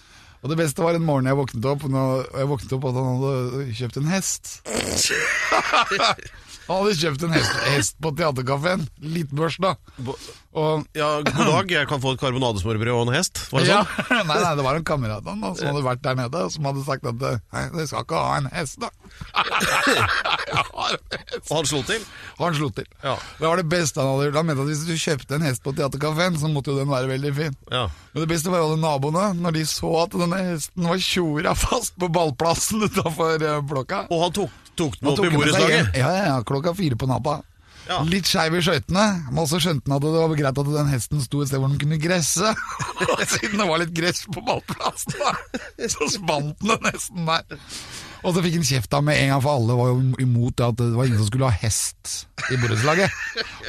Og 0.45 0.51
det 0.51 0.59
beste 0.59 0.83
var 0.85 0.93
en 0.93 1.05
morgen 1.05 1.25
jeg 1.25 1.37
våknet 1.39 1.65
opp 1.65 1.87
og 1.87 1.95
jeg 1.97 2.49
våknet 2.51 2.75
opp 2.77 2.85
at 2.91 2.99
han 2.99 3.07
hadde 3.09 3.77
kjøpt 3.79 3.97
en 4.03 4.11
hest. 4.13 4.51
han 6.67 6.81
hadde 6.81 6.97
kjøpt 6.99 7.23
en 7.23 7.33
hest, 7.37 7.55
hest 7.71 7.95
på 8.03 8.11
teaterkafeen. 8.17 8.83
Liten 8.99 9.39
børs, 9.39 9.55
da. 9.63 9.75
Og 10.57 10.85
Ja, 10.97 11.21
god 11.21 11.45
dag, 11.47 11.71
jeg 11.71 11.87
kan 11.87 12.01
få 12.01 12.15
et 12.15 12.21
karbonadesmørbrød 12.21 12.93
og 12.95 13.03
en 13.07 13.13
hest? 13.15 13.39
Var 13.51 13.63
det 13.63 13.69
ja, 13.69 13.81
sånn? 13.85 14.23
nei, 14.29 14.37
nei, 14.41 14.53
det 14.57 14.65
var 14.65 14.79
en 14.79 14.87
kamerat 14.87 15.21
av 15.27 15.35
ham 15.35 15.55
som 15.55 15.69
hadde 15.69 15.83
vært 15.85 16.03
der 16.03 16.17
nede, 16.17 16.43
som 16.53 16.67
hadde 16.67 16.83
sagt 16.87 17.07
at 17.07 17.21
Nei, 17.21 17.63
du 17.73 17.81
skal 17.85 18.03
ikke 18.03 18.23
ha 18.23 18.39
en 18.41 18.49
hest, 18.51 18.81
da. 18.81 18.89
Jeg 20.47 20.65
har 20.71 20.97
en 20.97 21.17
hest. 21.21 21.47
Og 21.47 21.53
han 21.59 21.69
slo 21.69 21.81
til? 21.87 22.07
Han 22.41 22.57
slo 22.57 22.69
til. 22.73 22.89
Ja. 23.03 23.15
Det 23.39 23.47
var 23.47 23.61
det 23.61 23.67
beste 23.71 24.01
han 24.01 24.11
hadde 24.11 24.27
gjort. 24.29 24.39
Han 24.41 24.49
mente 24.49 24.65
at 24.65 24.71
hvis 24.71 24.85
du 24.87 24.93
kjøpte 25.05 25.37
en 25.37 25.47
hest 25.47 25.63
på 25.65 25.75
teaterkafeen, 25.77 26.39
så 26.41 26.51
måtte 26.51 26.73
jo 26.73 26.81
den 26.81 26.91
være 26.91 27.11
veldig 27.13 27.33
fin. 27.37 27.57
Ja. 27.71 27.85
Men 28.13 28.25
det 28.25 28.29
beste 28.33 28.51
var 28.53 28.63
jo 28.63 28.71
alle 28.71 28.81
naboene, 28.81 29.27
når 29.37 29.59
de 29.59 29.65
så 29.69 29.93
at 30.03 30.15
denne 30.17 30.43
hesten 30.51 30.89
var 30.89 31.03
tjora 31.03 31.55
fast 31.57 31.95
på 32.01 32.09
ballplassen 32.13 32.87
utafor 32.87 33.45
blokka. 33.69 34.07
Og 34.09 34.25
han 34.25 34.35
tok, 34.41 34.63
tok 34.77 34.97
den 34.99 35.11
opp 35.11 35.21
i 35.25 35.31
borettslaget? 35.33 35.93
Ja, 35.97 36.09
ja, 36.15 36.25
ja, 36.31 36.41
klokka 36.47 36.75
fire 36.77 36.99
på 36.99 37.09
natta. 37.09 37.39
Ja. 37.87 38.01
Litt 38.03 38.27
skeiv 38.27 38.57
i 38.57 38.61
skøytene, 38.63 39.03
men 39.29 39.39
også 39.39 39.61
skjønte 39.63 39.87
han 39.87 39.95
at 39.95 40.03
det 40.03 40.11
var 40.19 40.33
greit 40.35 40.59
at 40.59 40.71
den 40.73 40.89
hesten 40.91 41.21
sto 41.23 41.39
et 41.39 41.49
sted 41.49 41.61
hvor 41.61 41.71
den 41.71 41.79
kunne 41.79 41.99
gresse. 42.01 42.51
Og 43.05 43.23
Siden 43.31 43.61
det 43.61 43.67
var 43.69 43.79
litt 43.83 43.93
gress 43.95 44.25
på 44.27 44.43
ballplassen, 44.43 45.15
da, 45.21 45.87
så 45.87 46.09
spant 46.11 46.59
den 46.59 46.73
den 46.73 46.89
hesten 46.91 47.29
der. 47.29 47.63
Og 48.25 48.33
så 48.33 48.41
fikk 48.43 48.57
han 48.57 48.65
kjeft 48.67 48.95
av 48.97 49.05
med 49.07 49.19
en 49.21 49.31
gang, 49.31 49.41
for 49.45 49.55
alle 49.55 49.77
var 49.77 49.91
jo 49.93 50.21
imot 50.25 50.57
det 50.59 50.65
at 50.67 50.79
det 50.81 50.87
var 50.97 51.07
ingen 51.07 51.21
som 51.21 51.29
skulle 51.29 51.47
ha 51.51 51.61
hest 51.63 52.15
i 52.51 52.59
borettslaget. 52.59 53.19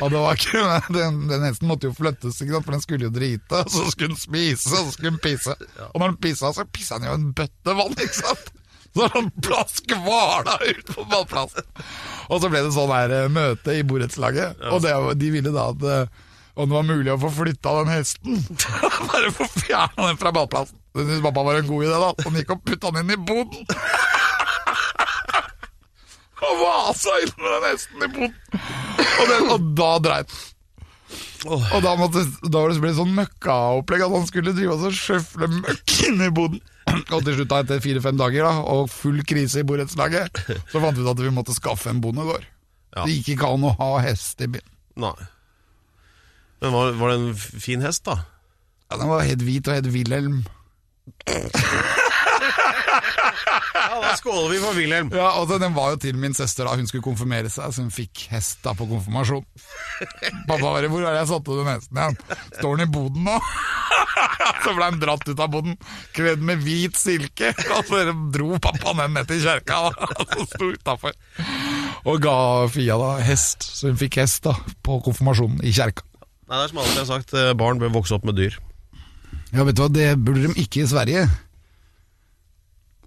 Og 0.01 0.11
det 0.15 0.23
var 0.25 0.41
ikke, 0.41 0.63
den, 0.99 1.21
den 1.31 1.47
hesten 1.47 1.71
måtte 1.71 1.91
jo 1.91 1.95
flyttes, 1.99 2.41
ikke 2.43 2.57
sant? 2.57 2.67
for 2.67 2.75
den 2.75 2.85
skulle 2.85 3.07
jo 3.07 3.15
drite, 3.15 3.63
og 3.63 3.75
så 3.75 3.87
skulle 3.93 4.17
den 4.17 4.23
spise, 4.25 4.73
og 4.73 4.89
så 4.89 4.97
skulle 4.97 5.15
den 5.15 5.23
pisse. 5.23 5.55
Og 5.93 6.01
når 6.03 6.17
den 6.17 6.23
pissa, 6.27 6.51
så 6.57 6.67
pissa 6.67 6.99
han 6.99 7.07
jo 7.07 7.19
en 7.21 7.29
bøtte 7.39 7.77
vann, 7.83 7.95
ikke 7.95 8.19
sant? 8.19 8.51
Så 8.97 9.09
han 9.15 9.29
plask 9.45 9.93
hvala 10.05 10.57
ut 10.65 10.95
på 10.95 11.05
ballplassen. 11.11 11.67
Og 12.29 12.41
så 12.43 12.51
ble 12.51 12.63
det 12.65 12.73
sånn 12.75 12.93
her 12.93 13.13
eh, 13.15 13.29
møte 13.33 13.77
i 13.77 13.85
borettslaget, 13.87 14.65
og 14.73 14.83
det, 14.85 14.95
de 15.21 15.31
ville 15.33 15.53
da 15.55 15.69
at 15.73 15.85
eh, 15.85 16.25
om 16.59 16.67
det 16.67 16.75
var 16.75 16.87
mulig 16.89 17.13
å 17.13 17.21
få 17.23 17.31
flytta 17.31 17.75
den 17.79 17.93
hesten. 17.93 18.41
Bare 19.13 19.31
få 19.31 19.47
fjerna 19.53 20.09
den 20.09 20.19
fra 20.19 20.33
ballplassen. 20.35 20.79
Det 20.97 21.05
syntes 21.05 21.23
pappa 21.23 21.45
var 21.47 21.61
en 21.61 21.69
god 21.69 21.85
idé, 21.87 21.95
da. 22.03 22.09
Så 22.19 22.27
han 22.27 22.39
gikk 22.41 22.51
og 22.57 22.65
putta 22.67 22.91
den 22.91 23.05
inn 23.05 23.15
i 23.15 23.21
boden. 23.29 23.63
Og 26.49 26.61
vasa 26.61 27.15
inn 27.23 27.33
med 27.39 27.49
den 27.51 27.65
hesten 27.67 28.03
i 28.03 28.09
boden. 28.15 28.35
Og, 29.19 29.25
den, 29.31 29.49
og 29.55 29.71
da 29.79 29.89
dreit 30.03 30.31
den. 30.31 30.43
Og 31.47 31.79
da, 31.85 31.93
måtte, 31.99 32.25
da 32.43 32.63
var 32.65 32.73
det 32.73 32.83
ble 32.83 32.91
sånn 32.97 33.15
møkkaopplegg 33.15 34.03
at 34.07 34.15
han 34.15 34.27
skulle 34.27 34.55
drive 34.57 34.75
og 34.75 34.97
sjøfle 34.97 35.49
møkk 35.53 35.95
inn 36.09 36.25
i 36.27 36.31
boden. 36.35 36.63
Og 37.13 37.23
til 37.23 37.37
slutt, 37.37 37.51
da, 37.53 37.61
etter 37.63 37.83
fire-fem 37.85 38.19
dager 38.19 38.47
da, 38.49 38.53
og 38.73 38.89
full 38.91 39.21
krise 39.29 39.63
i 39.63 39.67
borettslaget, 39.69 40.43
så 40.73 40.83
fant 40.83 40.97
vi 40.97 41.05
ut 41.05 41.13
at 41.13 41.23
vi 41.23 41.35
måtte 41.35 41.55
skaffe 41.57 41.93
en 41.93 42.01
bondegård. 42.03 42.47
Ja. 42.97 43.05
Det 43.05 43.19
gikk 43.19 43.35
ikke 43.37 43.53
an 43.55 43.69
å 43.69 43.75
ha 43.79 43.91
hest 44.03 44.41
i 44.43 44.49
byen. 44.51 44.67
Nei. 44.99 45.15
Men 46.65 46.75
var, 46.75 46.97
var 46.99 47.13
det 47.13 47.19
en 47.21 47.33
fin 47.39 47.85
hest, 47.85 48.09
da? 48.09 48.19
Ja, 48.89 48.97
Den 48.97 49.13
var 49.13 49.27
helt 49.29 49.45
hvit 49.47 49.69
og 49.69 49.79
het 49.79 49.93
Wilhelm. 49.95 50.43
Ja, 53.75 54.01
da 54.03 54.13
skåler 54.19 54.53
vi 54.53 54.61
for 54.63 54.77
Wilhelm. 54.79 55.11
Ja, 55.15 55.31
og 55.41 55.49
Den 55.51 55.75
var 55.77 55.95
jo 55.95 56.01
til 56.03 56.19
min 56.21 56.35
søster 56.37 56.69
da 56.69 56.77
hun 56.77 56.89
skulle 56.89 57.05
konfirmere 57.05 57.51
seg, 57.53 57.73
så 57.75 57.85
hun 57.85 57.93
fikk 57.95 58.27
hest 58.33 58.63
da 58.65 58.75
på 58.77 58.87
konfirmasjon. 58.91 59.45
Pappa 60.49 60.63
bare 60.63 60.89
'Hvor 60.89 61.03
er 61.03 61.13
det 61.13 61.23
jeg 61.23 61.31
satte 61.33 61.59
den 61.59 61.71
hesten 61.73 62.01
igjen?' 62.03 62.19
'Står 62.59 62.77
den 62.77 62.87
i 62.89 62.93
boden 62.93 63.25
nå?' 63.25 63.41
Så 64.65 64.75
ble 64.75 64.85
han 64.85 65.01
dratt 65.01 65.29
ut 65.29 65.41
av 65.41 65.51
boden, 65.53 65.77
kledd 66.17 66.43
med 66.45 66.63
hvit 66.65 66.97
silke, 66.97 67.53
og 67.75 67.87
så 67.89 68.05
dro 68.33 68.59
pappa 68.63 68.95
den 69.03 69.15
ned 69.17 69.29
til 69.29 69.43
kjerka, 69.45 69.81
og 70.39 70.45
sto 70.49 70.71
utafor. 70.75 71.13
Og 72.09 72.21
ga 72.23 72.37
Fia 72.73 72.99
da 73.01 73.11
hest, 73.25 73.63
så 73.63 73.91
hun 73.91 74.01
fikk 74.01 74.21
hest 74.23 74.45
da 74.47 74.55
på 74.85 75.01
konfirmasjonen 75.05 75.63
i 75.67 75.73
kjerka. 75.75 76.07
Nei, 76.49 76.57
det 76.57 76.65
er 76.65 76.71
som 76.73 76.81
alltid 76.81 76.97
jeg 76.97 77.05
har 77.05 77.11
sagt, 77.13 77.35
eh, 77.37 77.53
barn 77.61 77.81
bør 77.81 77.93
vokse 77.99 78.17
opp 78.17 78.25
med 78.25 78.39
dyr. 78.39 78.57
Ja, 79.53 79.65
vet 79.65 79.77
du 79.77 79.83
hva, 79.85 79.91
det 79.93 80.09
burde 80.21 80.47
de 80.47 80.55
ikke 80.61 80.83
i 80.85 80.89
Sverige. 80.89 81.27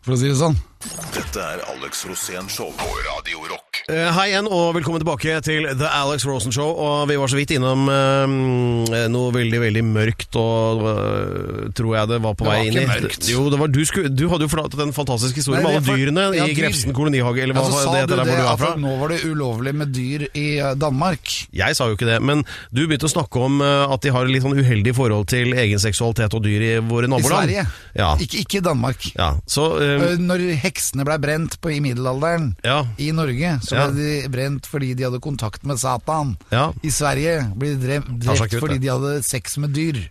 For 0.01 0.15
å 0.15 0.17
si 0.17 0.31
det 0.31 0.37
sånn. 0.39 0.57
Dette 0.81 1.37
er 1.37 1.59
Alex 1.69 1.99
Rosén 2.09 2.47
Show 2.49 2.71
på 2.73 2.87
Radio 3.05 3.43
Rock. 3.51 3.81
Uh, 3.85 4.07
Hei 4.15 4.31
igjen, 4.31 4.47
og 4.49 4.71
velkommen 4.73 5.01
tilbake 5.01 5.35
til 5.45 5.67
The 5.77 5.89
Alex 5.93 6.23
Rosen 6.25 6.53
Show. 6.55 6.71
Og 6.73 7.03
vi 7.09 7.17
var 7.21 7.29
så 7.29 7.37
vidt 7.37 7.51
innom 7.53 7.83
uh, 7.85 9.05
noe 9.11 9.33
veldig, 9.35 9.59
veldig 9.61 9.83
mørkt, 9.85 10.37
og 10.41 10.81
uh, 10.81 11.67
tror 11.77 11.97
jeg 11.99 12.09
det 12.09 12.19
var 12.23 12.33
på 12.39 12.47
Det 12.47 12.49
vei 12.49 12.55
var 12.57 12.69
inn 12.69 12.79
i. 12.79 12.81
ikke 12.81 12.95
mørkt. 13.05 13.29
Jo, 13.29 13.43
det 13.53 13.59
var, 13.61 13.71
du, 13.75 13.79
skulle, 13.85 14.09
du 14.09 14.23
hadde 14.31 14.47
jo 14.47 14.51
fortalt 14.55 14.77
den 14.79 14.93
fantastiske 14.95 15.43
historien 15.43 15.61
om 15.61 15.69
alle 15.69 15.83
det 15.85 15.97
dyrene 15.99 16.25
ja, 16.39 16.47
i 16.47 16.55
dyr. 16.55 16.63
Grefsen 16.63 16.97
kolonihage, 16.97 17.45
eller 17.45 17.59
hva 17.59 17.67
Ja, 17.67 17.83
det 17.85 18.01
heter 18.01 18.15
der 18.15 18.23
det 18.23 18.25
hvor 18.31 18.41
du 18.41 18.49
er 18.49 18.61
fra. 18.63 18.71
nå 18.81 18.95
var 19.03 19.13
det 19.13 19.19
ulovlig 19.29 19.75
med 19.83 19.93
dyr 19.93 20.25
i 20.33 20.47
Danmark. 20.81 21.35
Jeg 21.61 21.77
sa 21.77 21.91
jo 21.91 21.99
ikke 21.99 22.09
det, 22.09 22.17
men 22.25 22.41
du 22.73 22.83
begynte 22.87 23.09
å 23.09 23.13
snakke 23.13 23.45
om 23.45 23.61
at 23.61 24.01
de 24.01 24.15
har 24.17 24.25
litt 24.29 24.45
sånn 24.47 24.57
uheldig 24.57 24.95
forhold 24.97 25.29
til 25.29 25.53
egen 25.53 25.81
seksualitet 25.83 26.33
og 26.37 26.41
dyr 26.47 26.67
i 26.71 26.73
våre 26.81 27.05
I. 27.11 27.21
Sverige. 27.21 27.67
Ja. 27.97 28.11
Ikke, 28.17 28.61
i 28.61 28.65
Danmark. 28.65 29.11
ja, 29.13 29.33
så 29.45 29.69
Når 30.17 30.47
heksene 30.71 31.05
ble 31.05 31.19
brent 31.21 31.59
på, 31.61 31.73
i 31.75 31.81
middelalderen 31.83 32.55
Ja. 32.65 32.85
i 32.97 33.11
Norge, 33.11 33.59
så 33.67 33.75
Ja. 33.75 33.89
ble 33.91 34.01
de 34.01 34.31
brent 34.31 34.65
fordi 34.71 34.93
de 34.95 35.03
hadde 35.03 35.19
kontakt 35.21 35.63
med 35.67 35.77
Satan. 35.77 36.37
Ja. 36.49 36.71
I 36.81 36.89
Sverige 36.89 37.51
ble 37.55 37.75
de 37.75 37.85
drept, 37.85 38.09
drept 38.23 38.53
ut, 38.53 38.59
fordi 38.63 38.79
de 38.79 38.89
hadde 38.89 39.21
sex 39.23 39.57
med 39.61 39.75
dyr. 39.75 40.01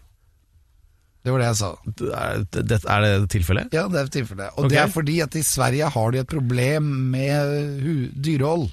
Det 1.20 1.32
var 1.34 1.42
det 1.42 1.48
jeg 1.50 1.56
sa. 1.58 1.70
er, 2.16 2.44
det, 2.48 2.78
er 2.88 3.02
det 3.04 3.28
tilfellet? 3.28 3.74
Ja, 3.76 3.88
det 3.92 4.00
er 4.00 4.06
tilfellet. 4.08 4.54
Og 4.56 4.64
okay. 4.64 4.70
det 4.72 4.78
er 4.80 4.92
fordi 4.94 5.18
at 5.20 5.34
i 5.36 5.42
Sverige 5.44 5.90
har 5.92 6.14
de 6.14 6.22
et 6.22 6.30
problem 6.30 6.86
med 7.12 8.14
dyrehold. 8.16 8.70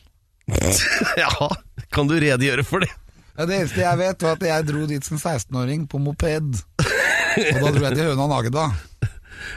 ja, 1.24 1.50
kan 1.92 2.08
du 2.08 2.16
redegjøre 2.16 2.64
for 2.64 2.86
det? 2.86 2.92
Ja, 3.38 3.46
det 3.46 3.58
eneste 3.60 3.84
jeg 3.84 4.00
vet, 4.00 4.24
var 4.24 4.38
at 4.40 4.46
jeg 4.48 4.68
dro 4.70 4.86
dit 4.90 5.06
som 5.06 5.20
16-åring 5.20 5.84
på 5.92 6.00
moped. 6.02 6.56
Og 6.58 7.60
da 7.62 7.70
dro 7.76 7.84
jeg 7.84 7.98
til 8.00 8.08
Høna 8.08 8.30
Nagda. 8.32 8.64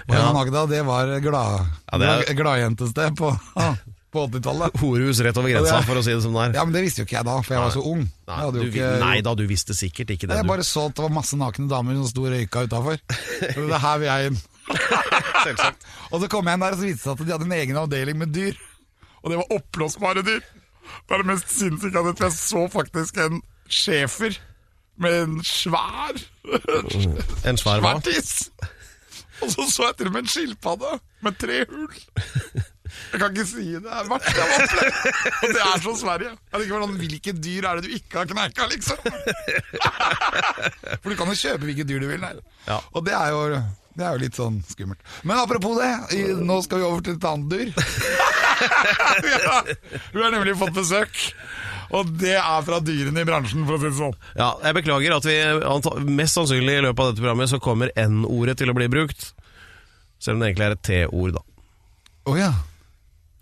Og 0.09 0.15
Ja. 0.15 0.27
Høna 0.33 0.67
det 0.71 0.85
var 0.87 1.15
glad, 1.21 1.67
Ja, 1.93 1.99
det 1.99 2.09
er- 2.29 2.35
gladjentested 2.35 3.17
på, 3.17 3.31
på 4.13 4.25
80-tallet. 4.29 4.77
Horehus 4.81 5.21
rett 5.23 5.37
over 5.39 5.49
grensa, 5.51 5.83
for 5.87 5.95
å 6.01 6.03
si 6.05 6.13
det 6.13 6.23
som 6.23 6.33
det 6.35 6.43
er. 6.49 6.55
Ja, 6.59 6.65
men 6.65 6.75
det 6.75 6.83
visste 6.85 7.03
jo 7.03 7.07
ikke 7.09 7.19
jeg 7.21 7.25
da, 7.31 7.37
for 7.43 7.55
jeg 7.55 7.63
var 7.63 7.71
så 7.77 7.85
ung. 7.87 8.01
Jeg 8.01 8.37
Nei, 8.37 8.51
du, 8.51 8.61
ikke- 8.71 8.99
nei 9.01 9.21
da, 9.23 9.35
du 9.35 9.45
visste 9.47 9.75
sikkert 9.75 10.11
ikke 10.11 10.27
det. 10.29 10.37
Jeg 10.41 10.45
Du. 10.45 10.49
bare 10.49 10.67
så 10.67 10.87
at 10.89 10.95
det 10.95 11.03
var 11.07 11.15
masse 11.15 11.37
nakne 11.39 11.69
damer 11.71 11.95
som 11.95 12.09
sto 12.11 12.25
og 12.27 12.33
røyka 12.35 12.65
utafor. 12.67 12.99
Det 13.41 13.57
er 13.71 13.79
her 13.79 13.99
vil 13.99 14.09
jeg 14.11 14.27
inn. 14.33 14.41
Selvsagt. 15.45 15.87
Og 16.13 16.21
så 16.23 16.29
kom 16.31 16.47
jeg 16.47 16.55
inn 16.59 16.61
der, 16.67 16.73
og 16.75 16.79
så 16.79 16.87
viste 16.87 17.01
det 17.01 17.07
seg 17.07 17.13
at 17.21 17.27
de 17.27 17.33
hadde 17.33 17.47
en 17.49 17.57
egen 17.61 17.77
avdeling 17.81 18.19
med 18.19 18.33
dyr. 18.35 18.55
Og 19.23 19.31
det 19.31 19.39
var 19.41 19.57
oppblåsbare 19.57 20.23
dyr. 20.27 20.41
Det 21.07 21.15
er 21.15 21.23
det 21.23 21.27
mest 21.31 21.51
sinnssyke 21.55 21.93
jeg 21.95 22.03
har 22.05 22.13
sett. 22.13 22.23
Jeg 22.27 22.33
så 22.39 22.63
faktisk 22.73 23.19
en 23.23 23.43
schæfer 23.71 24.39
med 25.01 25.13
en 25.23 25.37
svær 25.47 26.19
En 27.47 27.57
svær 27.61 27.81
hva? 27.81 27.95
svær 27.95 28.03
tiss. 28.05 28.51
Og 29.45 29.49
så 29.55 29.65
så 29.73 29.87
jeg 29.91 29.97
til 30.01 30.11
og 30.11 30.13
med 30.17 30.23
en 30.27 30.31
skilpadde 30.35 30.91
med 31.25 31.39
tre 31.41 31.63
hull. 31.71 31.95
Jeg 32.91 33.21
kan 33.23 33.31
ikke 33.31 33.45
si 33.47 33.65
det. 33.71 33.81
Det 33.85 33.91
er 33.91 34.01
jeg 34.03 34.11
opplevd. 34.17 34.51
Og 35.31 35.53
det 35.55 35.61
er 35.63 35.83
så 35.85 35.93
Sverige. 36.01 36.31
Jeg 36.35 36.57
tenker 36.65 36.83
sånn, 36.83 36.97
Hvilke 37.01 37.35
dyr 37.39 37.69
er 37.71 37.79
det 37.81 37.85
du 37.87 37.93
ikke 37.97 38.19
har 38.19 38.27
knerka, 38.33 38.67
liksom? 38.73 38.99
For 41.01 41.13
du 41.13 41.17
kan 41.21 41.31
jo 41.31 41.37
kjøpe 41.39 41.69
hvilke 41.69 41.87
dyr 41.87 42.03
du 42.03 42.09
vil. 42.11 42.25
Der. 42.25 42.41
Ja. 42.67 42.81
Og 42.97 43.05
det 43.07 43.15
er, 43.15 43.31
jo, 43.31 43.61
det 43.97 44.07
er 44.09 44.17
jo 44.17 44.23
litt 44.25 44.39
sånn 44.41 44.59
skummelt. 44.69 45.01
Men 45.23 45.39
apropos 45.43 45.79
det, 45.81 45.91
i- 46.19 46.35
nå 46.41 46.59
skal 46.67 46.83
vi 46.83 46.89
over 46.91 47.01
til 47.07 47.15
et 47.19 47.29
annet 47.31 47.49
dyr. 47.55 47.69
ja, 49.31 49.63
vi 50.13 50.25
har 50.25 50.35
nemlig 50.35 50.57
fått 50.61 50.75
besøk. 50.77 51.15
Og 51.97 52.11
det 52.21 52.37
er 52.39 52.65
fra 52.67 52.79
dyrene 52.85 53.25
i 53.25 53.27
bransjen, 53.29 53.67
for 53.67 53.77
å 53.77 53.83
si 53.83 53.89
det 53.89 53.99
sånn. 53.99 54.17
Ja, 54.39 54.53
jeg 54.63 54.77
beklager 54.79 55.17
at 55.17 55.27
vi 55.27 55.37
mest 56.15 56.39
sannsynlig 56.39 56.79
i 56.79 56.83
løpet 56.87 57.03
av 57.03 57.13
dette 57.13 57.23
programmet 57.25 57.51
så 57.51 57.61
kommer 57.63 57.93
N-ordet 57.99 58.59
til 58.61 58.71
å 58.71 58.77
bli 58.79 58.87
brukt. 58.93 59.33
Selv 60.21 60.37
om 60.37 60.43
det 60.45 60.51
egentlig 60.51 60.69
er 60.69 60.77
et 60.77 60.85
T-ord, 60.87 61.39
da. 61.39 61.47
Oh, 62.29 62.37
ja. 62.39 62.53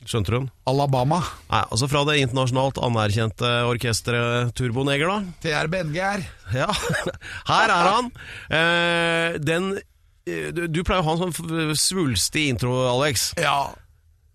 Skjønte 0.09 0.33
du 0.33 0.37
den? 0.38 0.47
Alabama. 0.71 1.19
Nei, 1.50 1.64
altså 1.67 1.88
fra 1.90 2.05
det 2.09 2.21
internasjonalt 2.23 2.78
anerkjente 2.81 3.50
orkesteret 3.69 4.55
Turboneger, 4.57 5.11
da. 5.11 5.35
TRBNGR. 5.45 6.25
Ja, 6.57 6.71
her 7.50 7.75
er 7.75 7.90
han. 7.90 8.09
Eh, 8.49 9.37
den 9.43 9.75
eh, 9.76 10.49
du, 10.55 10.64
du 10.71 10.81
pleier 10.87 11.02
å 11.02 11.09
ha 11.11 11.19
en 11.19 11.26
sånn 11.26 11.76
svulstig 11.76 12.47
intro, 12.55 12.78
Alex. 12.95 13.35
Ja. 13.43 13.75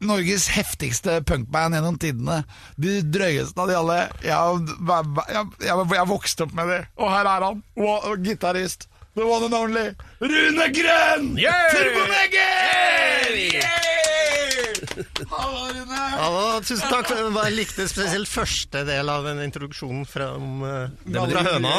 Norges 0.07 0.48
heftigste 0.53 1.19
punkband 1.27 1.77
gjennom 1.77 2.00
tidene. 2.01 2.41
De 2.79 3.00
drøyeste 3.03 3.60
av 3.60 3.69
de 3.69 3.77
alle. 3.79 4.00
Jeg, 4.25 4.39
jeg, 4.89 5.45
jeg, 5.67 5.75
jeg 5.98 6.12
vokste 6.12 6.48
opp 6.48 6.57
med 6.57 6.74
de, 6.74 6.81
og 7.00 7.13
her 7.13 7.25
er 7.36 7.41
han. 7.50 7.63
Og, 7.79 8.10
gitarist. 8.25 8.89
The 9.15 9.27
one 9.27 9.45
and 9.45 9.53
only 9.53 9.93
Rune 10.22 10.74
Grønn! 10.74 11.38
Yeah! 11.38 11.69
Turboneger! 11.69 13.92
Hallo, 14.93 15.62
Rune. 15.73 16.00
Hallo, 16.19 16.41
tusen 16.62 16.89
takk. 16.91 17.07
for 17.09 17.47
Jeg 17.47 17.55
likte 17.55 17.85
spesielt 17.89 18.29
første 18.29 18.83
del 18.88 19.09
av 19.09 19.25
den 19.25 19.41
introduksjonen 19.45 20.03
fra, 20.09 20.27
om, 20.38 20.62
eh, 20.67 20.91
det 21.07 21.23
fra 21.31 21.43
høna. 21.47 21.71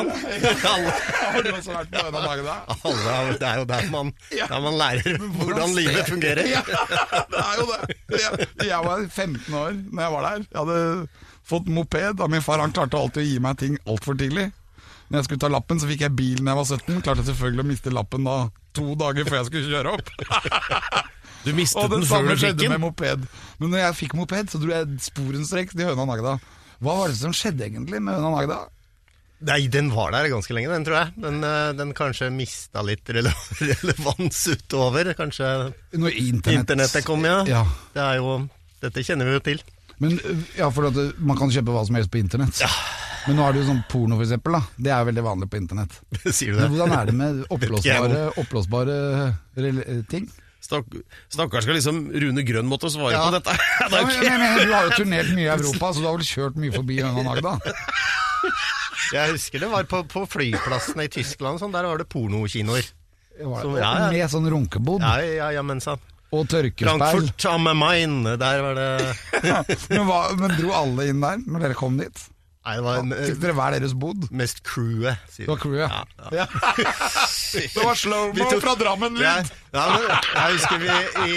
Har 0.64 1.44
du 1.46 1.50
også 1.52 1.76
vært 1.76 1.92
på 1.92 2.02
Høna 2.08 2.24
Magda? 2.24 2.56
alle, 2.74 3.36
det 3.38 3.48
er 3.50 3.60
jo 3.62 3.68
der 3.70 3.86
man, 3.92 4.10
der 4.32 4.64
man 4.66 4.80
lærer 4.80 5.20
hvordan 5.38 5.76
livet 5.78 6.10
fungerer. 6.10 6.50
Ja, 6.50 6.64
det 6.66 7.44
er 7.44 7.62
jo 7.62 7.68
det. 7.70 7.94
Jeg, 8.18 8.50
jeg 8.66 8.82
var 8.88 9.06
15 9.06 9.54
år 9.62 9.78
når 9.78 10.06
jeg 10.06 10.16
var 10.16 10.28
der. 10.28 10.44
Jeg 10.50 10.60
hadde 10.64 11.08
fått 11.54 11.70
moped 11.70 12.26
av 12.26 12.34
min 12.34 12.44
far. 12.44 12.62
Han 12.64 12.74
klarte 12.74 12.98
alltid 12.98 13.22
å 13.22 13.28
gi 13.30 13.40
meg 13.46 13.58
ting 13.62 13.78
altfor 13.86 14.18
tidlig. 14.18 14.50
Når 15.08 15.20
jeg 15.20 15.28
skulle 15.28 15.44
ta 15.44 15.50
lappen, 15.52 15.78
så 15.78 15.86
fikk 15.86 16.06
jeg 16.06 16.16
bil 16.18 16.40
når 16.42 16.50
jeg 16.50 16.60
var 16.62 16.70
17. 16.82 17.02
Klarte 17.06 17.26
selvfølgelig 17.30 17.62
å 17.62 17.70
miste 17.70 17.94
lappen 17.94 18.26
da 18.26 18.38
to 18.74 18.94
dager 18.98 19.28
før 19.28 19.42
jeg 19.42 19.52
skulle 19.52 19.70
kjøre 19.70 19.98
opp. 19.98 20.08
Du 21.44 21.52
mistet 21.56 21.82
Og 21.82 21.90
det 21.90 21.98
den 22.00 22.06
før 22.08 22.16
samme 22.16 22.28
du 22.28 22.36
fikk 22.40 22.44
skjedde 22.46 22.68
med 22.74 22.80
moped. 22.86 23.26
Men 23.60 23.70
når 23.74 23.82
jeg 23.84 23.96
fikk 24.02 24.14
moped, 24.18 24.50
så 24.52 24.60
dro 24.62 24.72
jeg 24.72 24.86
sporenstreks 25.10 25.76
til 25.76 25.90
Høna 25.90 26.06
Nagda. 26.08 26.38
Hva 26.80 26.94
var 27.02 27.12
det 27.12 27.18
som 27.20 27.34
skjedde 27.36 27.66
egentlig 27.68 28.00
med 28.02 28.16
Høna 28.16 28.30
Nagda? 28.38 28.58
Nei, 29.44 29.66
den 29.68 29.90
var 29.92 30.14
der 30.14 30.30
ganske 30.32 30.54
lenge, 30.56 30.70
den 30.72 30.84
tror 30.86 30.96
jeg. 31.02 31.12
Den, 31.20 31.42
eh, 31.44 31.72
den 31.76 31.90
kanskje 31.96 32.30
mista 32.32 32.80
litt 32.86 33.04
rele 33.12 33.28
relevans 33.60 34.38
utover. 34.48 35.10
Kanskje 35.18 35.48
Når 35.92 36.16
internett, 36.16 36.62
internettet 36.64 37.04
kom, 37.04 37.24
ja. 37.28 37.42
Ja. 37.50 37.64
Det 37.92 38.00
er 38.06 38.20
jo, 38.22 38.36
dette 38.80 39.04
kjenner 39.04 39.28
vi 39.28 39.36
jo 39.36 39.42
til. 39.44 39.60
Men 40.00 40.16
ja, 40.56 40.70
for 40.74 40.88
at 40.88 40.96
det- 40.96 41.18
man 41.20 41.36
kan 41.36 41.52
kjøpe 41.52 41.74
hva 41.76 41.84
som 41.86 41.98
helst 41.98 42.10
på 42.14 42.18
internett. 42.22 42.62
Men 43.26 43.36
nå 43.38 43.44
er 43.46 43.52
det 43.52 43.62
jo 43.62 43.68
sånn 43.72 43.84
porno, 43.88 44.16
for 44.16 44.24
eksempel. 44.24 44.56
Da. 44.56 44.62
Det 44.86 44.90
er 44.92 44.98
jo 45.04 45.10
veldig 45.12 45.22
vanlig 45.28 45.50
på 45.52 45.60
internett. 45.60 45.92
Sier 46.36 46.54
du 46.56 46.60
Men 46.64 46.72
hvordan 46.72 46.96
er 46.96 47.06
det 47.12 47.14
med 47.20 47.44
oppblåsbare, 47.54 48.24
oppblåsbare 48.40 48.96
ting? 50.08 50.30
Stakk, 50.64 50.86
stakkars 51.28 51.66
skal 51.66 51.76
liksom 51.76 51.98
Rune 52.22 52.42
Grønn 52.48 52.68
måtte 52.70 52.88
svare 52.92 53.12
Ja. 53.12 53.26
på 53.28 53.34
dette. 53.36 53.52
Det 53.92 53.98
Ja, 53.98 54.00
er 54.00 54.06
men, 54.08 54.20
men, 54.24 54.40
men, 54.40 54.62
du 54.64 54.72
har 54.72 54.86
jo 54.88 54.94
turnert 55.02 55.32
mye 55.36 55.44
i 55.44 55.52
Europa, 55.52 55.90
så 55.92 56.00
du 56.00 56.06
har 56.08 56.16
vel 56.16 56.24
kjørt 56.28 56.56
mye 56.62 56.72
forbi 56.72 56.96
denne 57.02 57.24
Nagda? 57.26 57.58
Jeg 59.14 59.34
husker 59.36 59.60
det 59.62 59.68
var 59.70 59.84
på, 59.88 60.00
på 60.10 60.24
flyplassene 60.32 61.04
i 61.06 61.10
Tyskland, 61.12 61.60
sånn, 61.60 61.72
der 61.74 61.86
var 61.86 62.00
det 62.00 62.06
pornokinoer. 62.10 62.86
Ja. 63.38 63.92
Med 64.14 64.30
sånn 64.30 64.46
runkebod 64.46 65.02
Ja, 65.02 65.16
ja, 65.26 65.48
ja, 65.56 65.62
men 65.66 65.80
sant. 65.82 66.02
og 66.34 66.46
tørkespeil. 66.50 67.00
Frankfurt 67.02 67.44
am 67.50 67.66
Main, 67.78 68.20
der 68.38 68.62
var 68.62 68.78
det 68.78 68.88
men, 69.90 70.04
hva, 70.08 70.20
men 70.38 70.54
dro 70.58 70.70
alle 70.74 71.08
inn 71.10 71.20
der 71.22 71.42
når 71.44 71.66
dere 71.68 71.76
kom 71.78 71.98
dit? 72.00 72.24
Nei, 72.64 72.74
det 72.78 72.84
var 72.86 73.00
Fikk 73.04 73.34
eh, 73.34 73.40
dere 73.42 73.54
hver 73.58 73.74
deres 73.76 73.92
bod? 74.00 74.22
mest 74.32 74.62
crewet. 74.64 75.20
Det 75.36 75.48
var 75.50 75.58
crewet, 75.60 75.84
ja. 75.84 76.04
Ja, 76.32 76.46
Det 77.74 77.82
var 77.84 77.98
slow-mo 78.00 78.46
tok- 78.48 78.62
fra 78.64 78.72
Drammen 78.80 79.18
lyd! 79.20 79.50
ja, 79.74 79.84
jeg 80.00 80.54
husker 80.56 80.80
vi 80.80 80.94
i, 81.28 81.36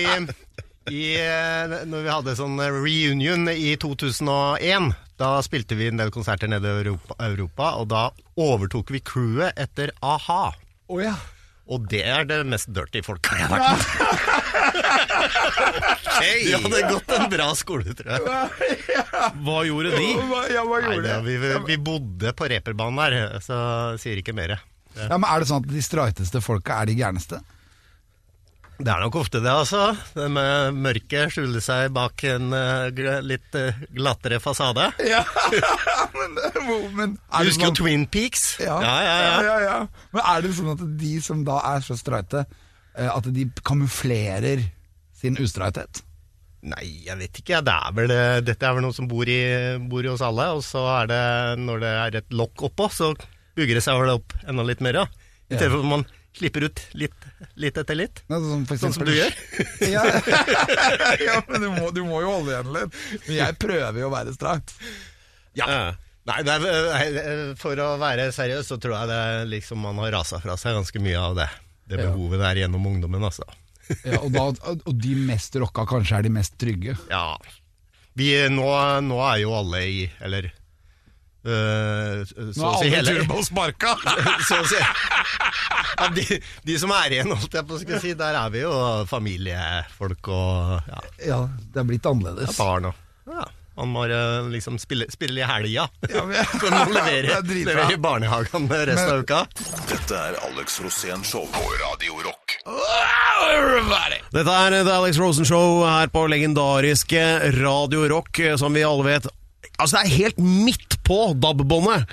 i 0.96 1.02
eh, 1.20 1.76
Når 1.92 2.06
vi 2.08 2.14
hadde 2.14 2.36
sånn 2.40 2.56
reunion 2.64 3.44
i 3.52 3.74
2001, 3.84 4.94
da 5.20 5.34
spilte 5.44 5.76
vi 5.76 5.90
en 5.92 6.00
del 6.00 6.14
konserter 6.16 6.48
nede 6.52 6.70
i 6.72 6.80
Europa, 6.86 7.18
Europa 7.28 7.74
og 7.82 7.90
da 7.92 8.06
overtok 8.40 8.94
vi 8.96 9.02
crewet 9.04 9.58
etter 9.60 9.92
a-ha. 10.00 10.54
Oh, 10.88 11.02
ja. 11.04 11.16
Og 11.68 11.84
det 11.92 12.00
er 12.08 12.24
det 12.30 12.38
mest 12.48 12.70
dirty 12.72 13.02
folka 13.04 13.36
jeg 13.36 13.48
har 13.48 13.52
vært 13.58 13.68
med. 13.68 13.82
De 16.18 16.54
hadde 16.56 16.80
gått 16.90 17.12
en 17.18 17.28
bra 17.32 17.48
skole, 17.60 17.94
tror 17.98 18.14
jeg. 18.16 18.22
Hva 19.46 19.58
gjorde 19.68 19.92
de? 19.98 20.06
Ja, 20.54 20.64
hva 20.66 20.80
Nei, 20.82 20.94
gjorde 20.96 21.04
det, 21.04 21.18
de? 21.26 21.36
vi, 21.44 21.52
vi 21.68 21.78
bodde 21.90 22.32
på 22.38 22.48
reperbanen 22.52 22.98
der, 23.02 23.38
så 23.44 23.58
sier 24.02 24.20
ikke 24.22 24.34
mer. 24.38 24.56
Ja, 24.98 25.18
men 25.18 25.28
Er 25.30 25.44
det 25.44 25.50
sånn 25.52 25.62
at 25.66 25.70
de 25.70 25.84
streiteste 25.86 26.42
folka 26.44 26.80
er 26.82 26.90
de 26.90 26.96
gærneste? 26.98 27.42
Det 28.78 28.92
er 28.94 29.02
nok 29.02 29.16
ofte 29.18 29.40
det, 29.42 29.50
altså. 29.50 29.90
Det 30.14 30.28
med 30.30 30.76
mørket 30.78 31.34
skjuler 31.34 31.64
seg 31.66 31.90
bak 31.96 32.22
en 32.30 32.54
uh, 32.54 33.22
litt 33.26 33.58
uh, 33.58 33.80
glattere 33.98 34.40
fasade. 34.44 34.92
Ja, 35.08 35.24
men, 36.14 36.36
men 36.94 37.14
er 37.32 37.46
Du 37.46 37.50
husker 37.50 37.70
jo 37.70 37.72
man... 37.72 37.78
Twin 37.80 38.04
Peaks? 38.12 38.44
Ja. 38.62 38.78
ja, 38.84 38.96
ja. 39.02 39.16
ja. 39.18 39.38
ja, 39.48 39.56
ja. 39.64 39.78
Men 40.14 40.28
er 40.34 40.44
det 40.46 40.52
sånn 40.58 40.74
at 40.76 40.84
de 41.02 41.14
som 41.24 41.42
da 41.48 41.58
er 41.72 41.86
så 41.86 41.98
streite, 41.98 42.44
eh, 42.98 43.10
at 43.10 43.30
de 43.34 43.48
kamuflerer 43.66 44.62
sin 45.18 45.40
ustreithet? 45.42 46.04
Nei, 46.68 46.84
jeg 47.08 47.18
vet 47.22 47.42
ikke. 47.42 47.64
Det 47.66 47.74
er 47.74 47.96
vel, 47.98 48.14
dette 48.46 48.68
er 48.68 48.78
vel 48.78 48.86
noe 48.86 48.96
som 48.98 49.08
bor 49.10 49.30
i, 49.30 49.40
bor 49.90 50.06
i 50.06 50.12
oss 50.12 50.26
alle. 50.26 50.50
Og 50.58 50.66
så 50.66 50.84
er 51.00 51.10
det, 51.14 51.24
når 51.64 51.82
det 51.86 51.94
er 52.04 52.20
et 52.22 52.36
lokk 52.36 52.68
oppå, 52.70 52.90
så 52.94 53.14
bygger 53.58 53.80
det 53.80 53.86
seg 53.86 54.02
vel 54.02 54.18
opp 54.18 54.38
enda 54.46 54.66
litt 54.68 54.84
mer, 54.86 55.02
ja. 55.02 55.08
I 55.48 55.56
stedet 55.56 55.72
for 55.72 55.86
at 55.86 55.92
man 55.96 56.08
slipper 56.38 56.68
ut 56.70 56.82
litt, 56.98 57.28
litt 57.60 57.78
etter 57.82 57.98
litt. 57.98 58.22
Ja, 58.30 58.38
sånn, 58.40 58.64
eksempel, 58.64 58.80
Sånn 58.84 58.96
som 58.96 59.08
du 59.08 59.14
gjør. 59.16 59.38
Ja, 59.96 60.04
ja 61.28 61.38
men 61.50 61.64
du 61.66 61.70
må, 61.74 61.92
du 61.96 62.02
må 62.08 62.22
jo 62.24 62.34
holde 62.38 62.54
igjen 62.56 62.74
litt. 62.76 62.98
Men 63.28 63.38
jeg 63.42 63.58
prøver 63.62 64.02
jo 64.04 64.10
å 64.10 64.14
være 64.14 64.36
strakt. 64.38 64.74
Ja. 65.58 65.70
Nei, 66.28 66.42
det 66.44 66.56
er, 66.60 67.20
eh, 67.22 67.44
for 67.60 67.80
å 67.80 67.94
være 68.02 68.30
seriøs, 68.36 68.68
så 68.68 68.78
tror 68.84 68.98
jeg 68.98 69.10
det 69.14 69.22
liksom 69.54 69.80
man 69.86 70.00
har 70.04 70.12
rasa 70.20 70.42
fra 70.44 70.58
seg 70.60 70.76
ganske 70.76 71.02
mye 71.04 71.22
av 71.22 71.38
det. 71.40 71.48
Det 71.88 72.02
Ja. 72.02 72.10
behovet 72.12 72.42
der 72.44 72.60
gjennom 72.66 72.84
ungdommen, 72.90 73.24
altså. 73.24 73.46
Ja, 74.04 74.18
og, 74.20 74.34
da, 74.36 74.50
og 74.76 74.98
de 75.00 75.14
mest 75.16 75.56
rocka 75.56 75.86
kanskje 75.88 76.18
er 76.18 76.26
de 76.28 76.32
mest 76.36 76.58
trygge. 76.60 76.98
Ja. 77.08 77.38
Vi, 78.20 78.34
nå, 78.52 78.66
nå 79.08 79.20
er 79.24 79.38
jo 79.44 79.54
alle 79.56 79.80
i 79.88 80.00
Eller 80.26 80.50
så 81.48 82.36
Nå 82.38 82.48
er 82.48 82.54
si 82.54 82.64
alle 82.68 82.94
hele 82.96 83.16
turbosparka! 83.22 83.94
så 84.50 84.62
å 84.62 84.68
si. 84.70 84.82
Ja, 85.98 86.08
de, 86.14 86.26
de 86.68 86.76
som 86.82 86.92
er 86.94 87.16
igjen, 87.16 87.32
holdt 87.34 87.56
jeg 87.58 87.66
på 87.70 87.78
å 87.78 88.02
si, 88.02 88.14
der 88.20 88.38
er 88.38 88.50
vi 88.54 88.62
jo 88.66 88.74
familiefolk 89.10 90.30
og 90.34 90.90
ja, 90.92 91.00
Ja, 91.32 91.40
det 91.74 91.82
er 91.84 91.88
blitt 91.90 92.06
annerledes. 92.10 92.52
Ja, 92.54 92.58
barn 92.60 92.92
og 92.92 93.32
ja, 93.32 93.46
Man 93.78 93.92
må 93.94 94.06
øh, 94.10 94.48
liksom 94.50 94.78
spille, 94.82 95.06
spille 95.14 95.42
i 95.44 95.46
helga. 95.48 95.84
Ja, 96.10 96.24
men- 96.26 96.48
For 96.58 96.74
å 96.74 96.84
levere, 96.90 97.28
Det 97.28 97.36
er 97.36 97.44
dritbra. 97.46 97.74
levere 97.76 97.94
i 97.94 98.02
barnehagen 98.02 98.70
resten 98.72 99.04
Men- 99.04 99.12
av 99.14 99.20
uka. 99.26 99.42
Dette 99.92 100.22
er 100.30 100.38
Alex 100.48 100.80
Rosén 100.82 101.26
Show 101.26 101.46
på 101.54 101.66
Radio 101.84 102.22
Rock. 102.26 102.58
Dette 104.34 104.54
er 104.54 104.78
The 104.84 104.94
Alex 104.96 105.18
Rosen 105.22 105.46
Show 105.46 105.84
her 105.86 106.10
på 106.14 106.26
legendariske 106.30 107.22
Radio 107.62 108.08
Rock, 108.12 108.40
eh, 108.40 108.56
som 108.58 108.74
vi 108.74 108.84
alle 108.84 109.06
vet 109.06 109.28
Altså, 109.80 109.98
det 110.04 110.12
er 110.12 110.18
helt 110.24 110.40
midt 110.40 110.98
på 111.06 111.36
DAB-båndet! 111.42 112.08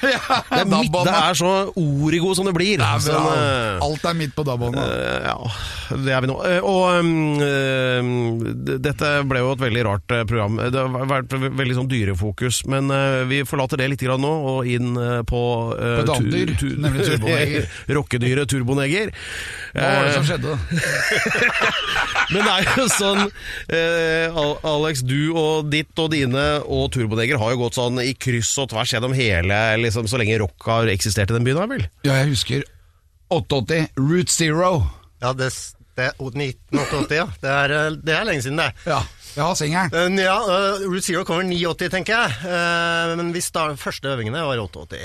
Ja, 0.10 0.40
Det, 0.50 0.60
er 0.60 0.68
midt- 0.70 0.94
det 1.06 1.12
er 1.14 1.34
så 1.38 1.50
origo 1.76 2.32
som 2.36 2.46
det 2.48 2.54
blir. 2.56 2.78
Det 2.80 2.86
er. 2.86 3.02
Sånn, 3.04 3.26
uh, 3.28 3.84
Alt 3.84 4.04
er 4.08 4.16
midt 4.16 4.32
på 4.36 4.44
DAB-båndet. 4.46 4.80
Eh, 4.80 5.26
ja, 5.28 5.96
det 6.06 6.14
er 6.16 6.24
vi 6.24 6.30
nå. 6.30 6.36
Eh, 6.46 6.60
Og 6.64 7.10
eh, 7.44 8.10
dette 8.80 9.10
ble 9.28 9.42
jo 9.42 9.52
et 9.54 9.62
veldig 9.64 9.84
rart 9.86 10.14
eh, 10.16 10.24
program. 10.28 10.56
Det 10.72 10.80
har 10.80 11.08
vært 11.10 11.34
veldig 11.36 11.76
sånn 11.80 11.90
dyrefokus, 11.90 12.62
men 12.70 12.90
eh, 12.94 13.22
vi 13.30 13.42
forlater 13.48 13.80
det 13.82 13.90
litt 13.94 14.04
grann 14.06 14.22
nå, 14.24 14.32
og 14.54 14.68
inn 14.70 14.92
eh, 15.00 15.20
på 15.28 15.42
uh, 15.74 15.80
På 15.80 16.04
et 16.04 16.12
annet 16.16 16.32
dyr, 16.34 16.76
nemlig 16.80 17.06
turboneger. 17.10 17.68
Rockedyret 18.00 18.50
turboneger. 18.54 19.12
Hva 19.74 19.80
var 19.84 20.06
det 20.06 20.10
Eh, 20.10 20.16
som 20.16 20.24
skjedde? 20.26 20.56
men 22.32 22.44
det 22.46 22.52
er 22.54 22.66
jo 22.78 22.84
sånn 22.90 23.20
eh, 23.74 24.38
Alex, 24.66 25.02
du 25.06 25.32
og 25.36 25.68
ditt 25.72 25.98
og 26.00 26.10
dine 26.14 26.44
og 26.64 26.88
turboneger 26.94 27.38
har 27.40 27.54
jo 27.54 27.60
gått 27.64 27.78
sånn 27.78 28.00
i 28.02 28.12
kryss 28.18 28.52
og 28.62 28.70
tvers 28.72 28.94
gjennom 28.94 29.14
hele 29.16 29.58
liksom, 29.82 29.89
Så 29.90 30.18
lenge 30.20 30.38
rock 30.42 30.58
har 30.70 30.84
eksistert 30.92 31.30
i 31.30 31.34
den 31.36 31.44
byen, 31.46 31.56
da 31.60 31.66
vel? 31.70 31.84
Ja, 32.06 32.12
jeg 32.22 32.28
husker 32.34 32.60
88, 33.30 33.88
Route 33.98 34.32
Zero. 34.32 34.70
Ja, 35.22 35.32
det, 35.36 35.50
det 35.96 36.04
er 36.08 36.12
1988, 36.18 37.14
ja. 37.18 37.26
Det 37.42 37.50
er, 37.54 37.68
øh, 37.76 37.90
det 38.02 38.14
er 38.16 38.24
lenge 38.26 38.42
siden, 38.42 38.58
det. 38.58 38.72
Ja, 38.88 39.00
jeg 39.36 39.44
har 39.44 39.54
singelen. 39.54 40.18
Eh, 40.18 40.24
Ja, 40.24 40.36
uh, 40.42 40.80
Route 40.88 41.02
Zero 41.06 41.24
kommer 41.28 41.44
89, 41.46 41.88
tenker 41.92 42.12
jeg. 42.16 42.28
Uh, 42.42 43.16
men 43.20 43.30
vi 43.36 43.40
start, 43.44 43.78
første 43.78 44.08
øvingene 44.16 44.42
var 44.46 44.58
88. 44.64 44.96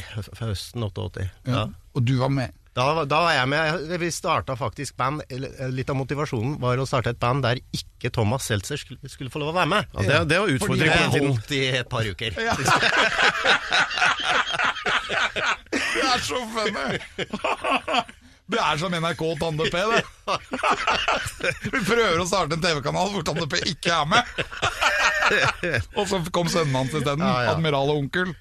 Høsten 0.42 0.84
88. 0.88 1.30
Ja. 1.46 1.51
Ja. 1.51 1.65
Og 1.96 2.01
du 2.08 2.15
var 2.20 2.30
med. 2.34 2.50
Da, 2.75 2.84
var- 2.92 3.06
da 3.08 3.22
var 3.24 3.32
jeg 3.38 3.48
med. 3.48 3.92
Vi 4.01 4.10
starta 4.12 4.56
faktisk 4.60 4.98
band. 5.00 5.22
eh, 5.32 5.70
Litt 5.72 5.88
av 5.89 5.96
motivasjonen 5.96 6.58
var 6.60 6.75
å 6.77 6.86
starte 6.89 7.10
et 7.13 7.20
band 7.22 7.44
der 7.46 7.56
ikke 7.72 8.10
Thomas 8.12 8.44
Seltzer 8.50 8.75
skulle, 8.82 9.00
skulle 9.08 9.30
få 9.32 9.39
lov 9.39 9.50
å 9.54 9.58
være 9.62 9.70
med. 9.72 9.86
Ja, 9.94 10.00
det, 10.01 10.27
det 10.34 10.39
var 10.42 10.48
Fordi 10.50 10.56
utfordring 10.60 10.92
på 10.92 10.98
den 11.00 11.12
tiden. 11.13 11.27
holdt 11.30 11.51
i 11.56 11.62
et 11.80 11.89
par 11.94 12.04
uker. 12.04 12.32
Det 15.09 16.05
er 16.05 16.21
så 16.25 16.39
funny! 16.53 17.00
Det 18.45 18.59
er 18.62 18.77
som 18.77 18.93
NRK 18.93 19.21
Tande 19.41 19.65
P, 19.74 19.79
det. 19.89 20.01
Vi 21.74 21.79
prøver 21.88 22.19
å 22.21 22.27
starte 22.29 22.53
en 22.57 22.62
TV-kanal 22.62 23.09
hvor 23.13 23.25
Tande 23.25 23.47
P 23.50 23.57
ikke 23.71 23.89
er 23.95 24.09
med. 24.12 24.33
Og 25.97 26.05
så 26.12 26.19
kom 26.33 26.50
sønnen 26.51 26.77
hans 26.77 26.93
isteden. 26.93 27.25
Ja, 27.25 27.47
ja. 27.47 27.55
Admiral 27.55 27.89
og 27.93 28.03
onkel. 28.03 28.35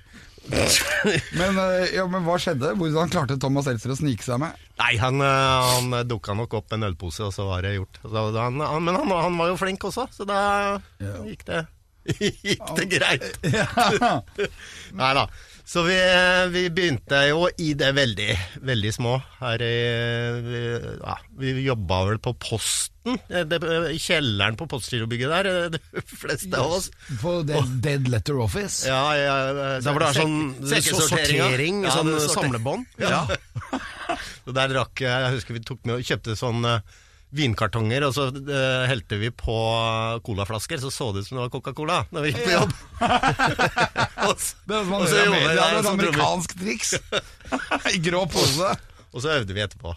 Men, 0.45 1.57
eh, 1.57 1.95
ja, 1.97 2.05
men 2.11 2.27
hva 2.27 2.37
skjedde? 2.37 2.75
Hvordan 2.77 3.09
klarte 3.13 3.39
Thomas 3.41 3.65
Seltzer 3.65 3.95
å 3.95 3.97
snike 3.97 4.27
seg 4.27 4.43
med? 4.43 4.59
Nei, 4.77 4.91
han, 5.01 5.23
eh, 5.25 5.71
han 5.71 5.97
dukka 6.11 6.37
nok 6.37 6.59
opp 6.61 6.69
med 6.69 6.83
en 6.83 6.91
ølpose, 6.91 7.25
og 7.25 7.33
så 7.33 7.47
var 7.49 7.65
det 7.65 7.79
gjort. 7.79 8.03
Han, 8.05 8.61
han, 8.61 8.85
men 8.85 8.99
han, 9.01 9.09
han 9.09 9.41
var 9.41 9.55
jo 9.55 9.57
flink 9.61 9.89
også, 9.89 10.05
så 10.13 10.29
da 10.29 10.43
gikk 11.25 11.47
det 11.49 11.65
Gikk 12.45 12.75
det 12.77 12.85
greit. 12.93 13.39
Nei 15.01 15.13
da. 15.17 15.25
Så 15.65 15.81
vi, 15.87 15.95
vi 16.53 16.63
begynte 16.77 17.23
jo 17.31 17.47
i 17.65 17.71
det 17.79 17.89
veldig, 17.97 18.27
veldig 18.69 18.91
små. 18.93 19.15
Her 19.41 19.63
i 19.65 19.77
Vi, 20.45 20.59
ja, 21.01 21.15
vi 21.41 21.55
jobba 21.65 22.03
vel 22.11 22.19
på 22.23 22.35
Posten, 22.37 23.17
eh, 23.33 23.47
det, 23.49 23.61
i 23.95 23.97
kjelleren 24.03 24.59
på 24.61 24.67
Postgirobygget 24.69 25.33
der, 25.33 25.49
eh, 25.49 25.71
de 25.73 26.03
fleste 26.21 26.53
av 26.61 26.77
oss. 26.79 26.91
På 27.23 27.39
Dead, 27.49 27.73
dead 27.85 28.11
Letter 28.13 28.37
Office. 28.45 28.85
Ja, 28.91 29.01
ja, 29.17 29.39
Der 29.81 29.89
hvor 29.89 30.05
det 30.05 30.11
er 30.13 30.21
sånn 30.21 30.37
sekkesortering. 30.69 31.41
sortering, 31.41 31.81
sånn 31.89 32.13
sorter- 32.19 32.35
samlebånd. 32.43 32.85
Ja. 33.01 33.25
Så 34.45 34.53
der 34.53 34.69
drakk 34.69 35.01
jeg 35.01 35.09
Jeg 35.25 35.33
husker 35.39 35.57
vi 35.57 35.65
tok 35.65 35.81
med 35.89 35.97
og 35.97 36.05
kjøpte 36.05 36.37
sånn 36.37 36.61
eh, 36.69 36.85
vinkartonger, 37.35 38.05
og 38.07 38.15
så 38.17 38.29
uh, 38.31 38.85
helte 38.91 39.19
vi 39.21 39.31
på 39.35 39.57
colaflasker, 40.27 40.79
så 40.83 40.91
så 40.95 41.11
det 41.15 41.25
ut 41.25 41.29
som 41.29 41.39
det 41.39 41.45
var 41.47 41.53
Coca-Cola 41.55 41.99
når 42.15 42.27
vi 42.27 42.33
gikk 42.33 42.45
på 42.45 42.55
jobb. 42.55 42.75
og, 44.29 44.35
så, 44.39 44.61
Det 44.69 44.81
var 44.91 45.01
og 45.01 45.09
så 45.11 45.21
gjorde 45.21 45.41
vi 45.41 45.45
det, 45.45 45.55
det 45.55 45.65
er 45.65 45.79
et 45.79 45.89
så 45.89 45.91
dro 45.91 45.97
vi- 45.97 46.09
amerikansk 46.13 46.57
triks. 46.63 46.95
I 47.97 48.03
grå 48.05 48.25
pose. 48.31 48.71
og 49.15 49.23
så 49.23 49.35
øvde 49.41 49.55
vi 49.57 49.65
etterpå. 49.65 49.95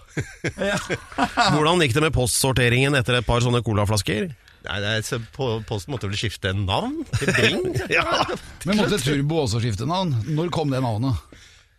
Hvordan 1.53 1.85
gikk 1.85 1.95
det 1.97 2.05
med 2.07 2.15
postsorteringen 2.17 2.97
etter 2.99 3.19
et 3.21 3.29
par 3.29 3.45
sånne 3.45 3.63
colaflasker? 3.65 4.29
Nei, 4.67 4.99
på, 5.31 5.45
Posten 5.67 5.93
måtte 5.93 6.09
vel 6.09 6.17
skifte 6.19 6.51
navn 6.57 6.99
til 7.15 7.29
Bring? 7.31 7.61
Men 8.67 8.81
måtte 8.81 8.99
Turbo 8.99 9.43
også 9.45 9.61
skifte 9.63 9.87
navn? 9.87 10.11
Når 10.27 10.49
kom 10.51 10.73
det 10.73 10.81
navnet? 10.83 11.21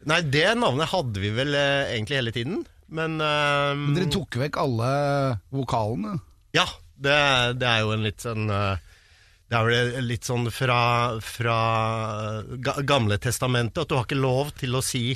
Nei, 0.08 0.22
det 0.24 0.46
navnet 0.56 0.88
hadde 0.92 1.20
vi 1.20 1.30
vel 1.34 1.52
eh, 1.58 1.90
egentlig 1.96 2.20
hele 2.20 2.32
tiden, 2.32 2.60
men 2.88 3.18
um, 3.20 3.82
Men 3.88 3.96
dere 3.96 4.10
tok 4.12 4.38
vekk 4.40 4.58
alle 4.62 4.90
vokalene? 5.54 6.18
Ja, 6.56 6.64
det, 6.96 7.16
det 7.60 7.68
er 7.68 7.82
jo 7.84 7.92
en 7.94 8.06
litt 8.06 8.24
sånn 8.24 8.48
eh, 8.50 8.80
Det 9.48 9.58
er 9.58 9.68
vel 9.68 10.08
litt 10.08 10.26
sånn 10.26 10.48
fra, 10.50 10.80
fra 11.22 11.58
ga, 12.56 12.78
Gamle 12.88 13.20
testamentet 13.22 13.84
at 13.84 13.90
du 13.92 13.98
har 13.98 14.08
ikke 14.08 14.18
lov 14.18 14.54
til 14.58 14.74
å 14.78 14.82
si 14.84 15.12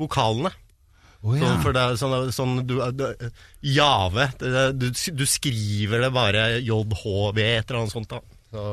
vokalene. 0.00 0.50
Oh, 1.22 1.36
ja. 1.38 1.52
Sånn, 1.62 1.74
det 1.76 1.86
sånn, 2.00 2.32
sånn 2.34 2.54
du, 2.66 2.74
du, 2.98 3.04
Jave 3.62 4.26
du, 4.74 4.88
du 4.90 5.24
skriver 5.30 6.02
det 6.02 6.10
bare 6.14 6.46
JHV, 6.58 7.38
et 7.38 7.70
eller 7.70 7.84
annet 7.84 7.94
sånt. 7.94 8.10
da 8.10 8.18
Så, 8.50 8.66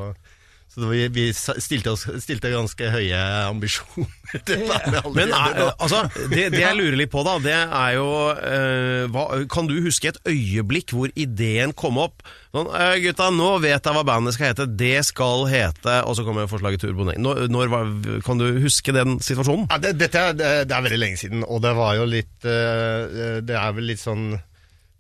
så 0.69 0.85
vi, 0.85 1.07
vi 1.09 1.25
stilte, 1.33 1.95
oss, 1.95 2.05
stilte 2.21 2.51
ganske 2.53 2.89
høye 2.93 3.19
ambisjoner 3.47 4.43
til 4.47 4.65
bandet 4.69 5.07
Men 5.15 5.33
er, 5.33 5.55
da. 5.57 5.69
altså, 5.81 6.03
det, 6.29 6.51
det 6.53 6.61
jeg 6.61 6.77
lurer 6.77 6.97
litt 7.01 7.11
på, 7.13 7.23
da, 7.25 7.37
det 7.41 7.55
er 7.57 7.95
jo 7.97 8.09
eh, 8.35 9.07
hva, 9.09 9.25
Kan 9.49 9.69
du 9.69 9.79
huske 9.81 10.11
et 10.11 10.19
øyeblikk 10.29 10.93
hvor 10.93 11.09
ideen 11.17 11.73
kom 11.77 11.97
opp? 12.01 12.21
Sånn, 12.53 12.69
«Eh, 12.73 12.95
gutta, 13.03 13.29
nå 13.33 13.49
vet 13.61 13.77
jeg 13.77 13.93
hva 13.93 14.05
bandet 14.05 14.33
skal 14.33 14.51
hete. 14.51 14.65
Det 14.73 15.03
skal 15.05 15.43
hete 15.51 15.99
Og 16.09 16.15
så 16.17 16.25
kommer 16.25 16.49
forslaget 16.49 16.81
Turbo. 16.81 17.05
Når, 17.05 17.43
når, 17.53 17.73
kan 18.25 18.41
du 18.41 18.47
huske 18.63 18.93
den 18.95 19.19
situasjonen? 19.21 19.67
Ja, 19.69 19.77
det, 19.81 19.95
dette 20.01 20.21
er, 20.21 20.37
det, 20.37 20.51
det 20.69 20.77
er 20.77 20.85
veldig 20.85 21.01
lenge 21.01 21.21
siden, 21.21 21.45
og 21.45 21.61
det 21.65 21.73
var 21.77 21.97
jo 21.99 22.07
litt 22.09 22.45
eh, 22.49 23.41
Det 23.45 23.57
er 23.57 23.75
vel 23.77 23.89
litt 23.91 24.01
sånn 24.01 24.31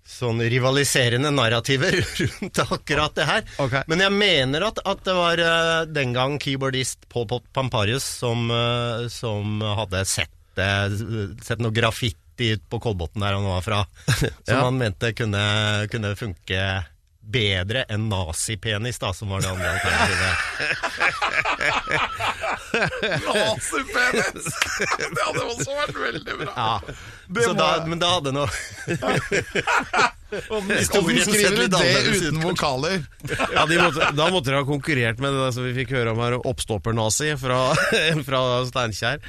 Sånn 0.09 0.41
rivaliserende 0.41 1.29
narrativer 1.31 1.93
rundt 2.23 2.59
akkurat 2.63 3.13
det 3.15 3.27
her. 3.29 3.43
Okay. 3.61 3.83
Men 3.91 4.01
jeg 4.01 4.15
mener 4.15 4.65
at, 4.71 4.79
at 4.89 5.03
det 5.05 5.13
var 5.15 5.41
eh, 5.43 5.83
den 5.93 6.15
gang 6.17 6.39
keyboardist 6.41 7.05
Paul 7.13 7.27
Pop 7.29 7.45
Pamparius 7.53 8.07
som, 8.23 8.49
eh, 8.51 9.05
som 9.13 9.61
hadde 9.61 10.01
sett, 10.09 10.33
det, 10.57 10.69
sett 11.45 11.61
noe 11.61 11.71
graffiti 11.75 12.55
ut 12.55 12.65
på 12.71 12.79
Kolbotn 12.81 13.21
der 13.21 13.35
han 13.37 13.45
var 13.45 13.61
fra, 13.63 13.83
som 14.17 14.31
Ja. 14.49 14.63
han 14.65 14.79
mente 14.81 15.13
kunne, 15.13 15.43
kunne 15.93 16.15
funke 16.19 16.63
bedre 17.29 17.83
enn 17.89 18.09
nazipenis, 18.09 18.99
da, 19.01 19.13
som 19.13 19.29
var 19.29 19.41
det 19.43 19.49
andre 19.51 19.69
alternativet. 19.75 20.33
Nazipenis! 23.27 24.45
Det 24.97 25.23
hadde 25.25 25.43
også 25.45 25.75
vært 25.77 25.97
veldig 26.03 26.37
bra. 26.43 26.51
Ja. 26.55 26.95
Det 27.29 27.43
Så 27.45 27.53
må 27.53 27.59
da, 27.59 27.69
men 27.85 28.01
da 28.01 28.07
hadde 28.17 28.33
Hvordan 30.29 30.77
Historien 30.77 31.25
skriver 31.25 31.55
du 31.57 31.67
det 31.73 32.01
uten 32.13 32.41
vokaler? 32.43 32.99
Ja, 33.53 33.65
de 33.65 33.79
måtte, 33.81 34.11
Da 34.17 34.27
måtte 34.29 34.51
dere 34.51 34.61
ha 34.61 34.67
konkurrert 34.67 35.21
med 35.21 35.33
det 35.33 35.41
der 35.41 35.55
som 35.55 35.65
vi 35.65 35.73
fikk 35.77 35.95
høre 35.97 36.13
om 36.13 36.21
her, 36.21 36.37
oppstopper-nazi 36.51 37.33
fra, 37.41 37.61
fra 38.27 38.43
Steinkjer. 38.69 39.23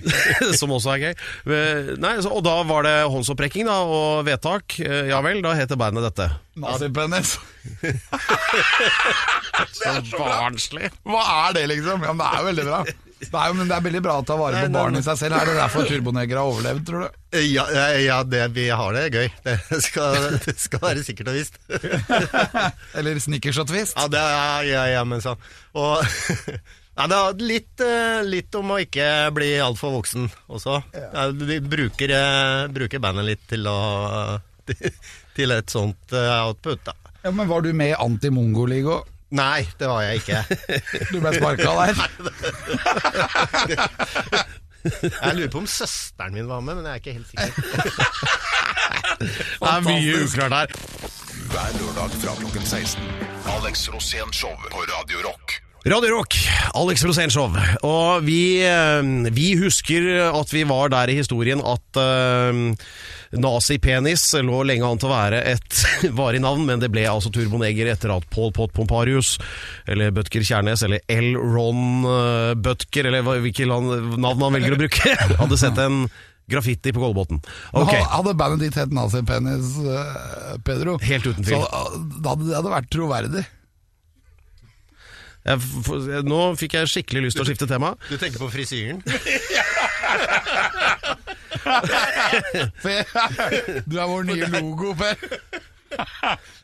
Som 0.60 0.72
også 0.76 0.94
er 0.94 1.02
gøy. 1.04 1.14
Eh, 1.56 1.90
Nei, 2.00 2.14
så, 2.24 2.32
og 2.32 2.42
da 2.46 2.56
var 2.68 2.86
det 2.86 2.94
håndsopprekking 3.12 3.68
da, 3.68 3.80
og 3.84 4.24
vedtak. 4.28 4.78
Eh, 4.84 5.10
Ja 5.10 5.20
vel, 5.24 5.42
da 5.44 5.54
heter 5.58 5.78
bandet 5.80 6.06
dette. 6.10 6.30
Nazipenis. 6.60 7.36
Så 9.76 10.16
barnslig. 10.16 10.90
Hva 11.08 11.22
er 11.48 11.56
det, 11.58 11.66
liksom? 11.74 12.02
Ja, 12.04 12.12
men 12.16 12.24
Det 12.24 12.32
er 12.32 12.40
jo 12.42 12.50
veldig 12.50 12.66
bra. 12.70 12.82
Det 13.20 13.28
er 13.36 13.50
jo, 13.50 13.54
men 13.58 13.68
det 13.68 13.74
er 13.76 13.82
veldig 13.84 14.00
bra 14.00 14.14
å 14.16 14.24
ta 14.24 14.36
vare 14.40 14.56
på 14.62 14.68
barn 14.72 14.76
barnet 14.78 15.02
i 15.02 15.04
seg 15.04 15.18
selv. 15.20 15.36
Er 15.36 15.50
det 15.50 15.56
derfor 15.58 15.84
turboneger 15.84 16.38
har 16.40 16.48
overlevd, 16.48 16.86
tror 16.88 17.02
du? 17.04 17.38
Ja, 17.52 17.66
ja 18.00 18.22
det, 18.24 18.46
vi 18.56 18.64
har 18.72 18.96
det 18.96 19.02
gøy. 19.12 19.28
Det 19.44 19.80
skal, 19.84 20.16
det 20.46 20.54
skal 20.58 20.80
være 20.86 21.04
sikkert 21.04 21.28
og 21.28 21.36
visst. 21.36 21.58
Eller 22.96 23.20
snickers 23.20 23.60
og 23.60 23.68
twist? 23.68 23.98
Ja, 23.98 24.08
det 24.08 24.22
er 24.24 24.70
ja, 24.70 24.86
ja, 24.96 25.02
men 25.04 25.20
sånn. 25.24 25.36
Og 25.76 26.00
ja, 27.00 27.06
det 27.08 27.16
er 27.16 27.32
litt, 27.48 27.80
eh, 27.80 28.20
litt 28.28 28.52
om 28.58 28.74
å 28.74 28.76
ikke 28.82 29.04
bli 29.32 29.54
altfor 29.64 29.90
voksen 29.94 30.26
også. 30.52 30.82
Ja, 30.92 31.30
vi 31.32 31.56
bruker, 31.64 32.10
eh, 32.12 32.66
bruker 32.72 32.98
bandet 33.00 33.24
litt 33.24 33.40
til 33.48 33.66
å 33.70 33.76
til 35.36 35.50
et 35.54 35.70
sånt 35.72 36.12
eh, 36.12 36.44
output, 36.44 36.84
da. 36.84 36.92
Ja, 37.24 37.30
men 37.32 37.48
Var 37.48 37.60
du 37.64 37.72
med 37.76 37.90
i 37.94 37.96
Anti-Mongo-liga? 37.96 39.00
Nei, 39.36 39.68
det 39.78 39.86
var 39.88 40.02
jeg 40.04 40.16
ikke. 40.20 40.44
Du 41.12 41.20
ble 41.22 41.32
sparka 41.38 41.70
der? 41.80 41.94
Jeg 44.80 45.36
lurer 45.36 45.52
på 45.52 45.60
om 45.60 45.66
søsteren 45.68 46.32
min 46.32 46.48
var 46.48 46.64
med, 46.64 46.72
men 46.78 46.86
jeg 46.88 46.94
er 46.94 47.00
ikke 47.02 47.12
helt 47.12 47.28
sikker. 47.28 47.52
Det 49.20 49.68
er 49.68 49.84
mye 49.84 50.24
uklart 50.24 50.56
her. 50.56 50.72
Hver 51.52 51.68
lørdag 51.76 52.08
fra 52.22 52.32
klokken 52.40 52.64
16. 52.64 52.96
Alex 53.58 53.92
Rosén 53.92 54.32
Show 54.32 54.56
på 54.72 54.80
Radio 54.88 55.20
Rock. 55.26 55.60
Radio 55.80 56.10
Rock, 56.12 56.34
Alex 56.76 57.04
Rosénshow. 57.08 57.54
Og 57.88 58.24
vi, 58.26 58.60
eh, 58.60 59.00
vi 59.32 59.54
husker 59.56 60.04
at 60.28 60.50
vi 60.52 60.66
var 60.68 60.90
der 60.92 61.08
i 61.08 61.16
historien 61.16 61.62
at 61.64 61.96
uh, 61.96 62.52
nazi-penis 63.32 64.26
lå 64.44 64.58
lenge 64.68 64.84
an 64.84 65.00
til 65.00 65.08
å 65.08 65.14
være 65.14 65.38
et 65.54 65.78
varig 66.18 66.42
navn, 66.44 66.66
men 66.68 66.82
det 66.82 66.90
ble 66.92 67.06
altså 67.08 67.32
Turboneger 67.32 67.88
etter 67.88 68.12
at 68.12 68.26
Paul 68.28 68.52
Pott 68.52 68.74
Pomparius, 68.76 69.38
eller 69.88 70.12
Bødker 70.12 70.44
Kjærnes, 70.44 70.84
eller 70.84 71.00
L. 71.08 71.30
Ron 71.38 72.04
uh, 72.04 72.52
Bødker, 72.60 73.08
eller 73.08 73.40
hvilket 73.40 73.70
navn 73.70 74.20
han 74.28 74.58
velger 74.58 74.76
å 74.76 74.80
bruke, 74.82 75.14
hadde 75.40 75.58
sett 75.62 75.80
en 75.80 76.04
graffiti 76.50 76.92
på 76.92 77.00
Kolbotn. 77.00 77.40
Okay. 77.72 78.02
Hadde 78.10 78.34
bandet 78.36 78.66
ditt 78.66 78.76
hett 78.76 78.92
Nazi-penis, 78.92 79.78
eh, 79.80 80.60
Pedro, 80.66 80.98
Helt 81.06 81.30
uten 81.30 81.46
tvil. 81.46 81.56
så 81.56 81.64
eh, 81.64 81.96
det 82.20 82.36
hadde 82.58 82.74
vært 82.74 82.92
troverdig. 82.92 83.46
Jeg, 85.50 86.22
nå 86.28 86.40
fikk 86.60 86.78
jeg 86.78 86.90
skikkelig 86.94 87.22
lyst 87.28 87.36
til 87.40 87.44
å 87.44 87.48
skifte 87.50 87.68
tema. 87.70 87.92
Du 88.10 88.16
tenker 88.20 88.38
på 88.42 88.48
frisyren? 88.52 89.02
For- 92.82 93.04
Du 93.90 93.98
er 94.00 94.06
vår 94.10 94.22
nye 94.30 94.46
logo, 94.54 94.94
Per. 94.98 95.16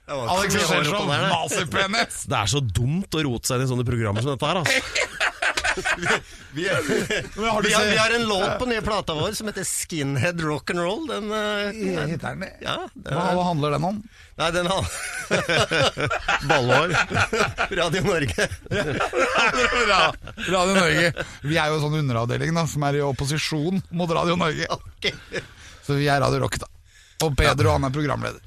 Alex 0.07 0.59
Rosénshow, 0.61 1.07
Nazi-penis. 1.11 2.25
Det 2.31 2.39
er 2.39 2.53
så 2.53 2.63
dumt 2.63 3.17
å 3.17 3.25
rote 3.27 3.51
seg 3.51 3.61
inn 3.61 3.67
i 3.67 3.71
sånne 3.75 3.87
programmer 3.89 4.25
som 4.25 4.35
dette 4.35 4.51
her, 4.51 4.63
altså. 4.63 5.25
Vi, 6.53 6.69
har, 6.69 6.75
har 6.75 7.63
vi, 7.63 7.73
har, 7.73 7.85
vi 7.85 7.97
har 7.97 8.15
en 8.15 8.29
låt 8.29 8.59
på 8.59 8.67
nye 8.67 8.83
plata 8.83 9.15
vår 9.15 9.33
som 9.33 9.47
heter 9.47 9.65
Skinhead 9.65 10.41
Rock'n'Roll. 10.41 11.09
Den, 11.09 11.33
eh, 11.33 12.17
den 12.17 12.45
ja, 12.61 12.77
den, 12.95 13.15
Hva, 13.15 13.27
hva 13.37 13.45
handler 13.51 13.77
den 13.77 13.85
om? 13.85 13.99
nei, 14.37 14.51
den 14.53 14.69
har 14.69 14.89
Ballhår. 16.49 16.97
Radio 17.77 18.03
Norge. 18.05 18.49
Radio 20.49 20.75
Norge. 20.75 21.13
Vi 21.45 21.61
er 21.61 21.69
jo 21.69 21.79
en 21.79 21.85
sånn 21.85 22.01
underavdeling 22.01 22.57
da, 22.57 22.67
som 22.69 22.89
er 22.89 23.01
i 23.01 23.05
opposisjon 23.05 23.81
mot 23.97 24.17
Radio 24.17 24.37
Norge. 24.41 24.69
Okay. 24.81 25.45
Så 25.85 26.01
vi 26.01 26.09
er 26.09 26.25
Radio 26.25 26.41
Rock, 26.45 26.61
da. 26.63 26.73
Og 27.25 27.37
Pedro 27.37 27.77
han 27.77 27.89
er 27.89 27.93
programleder. 27.93 28.41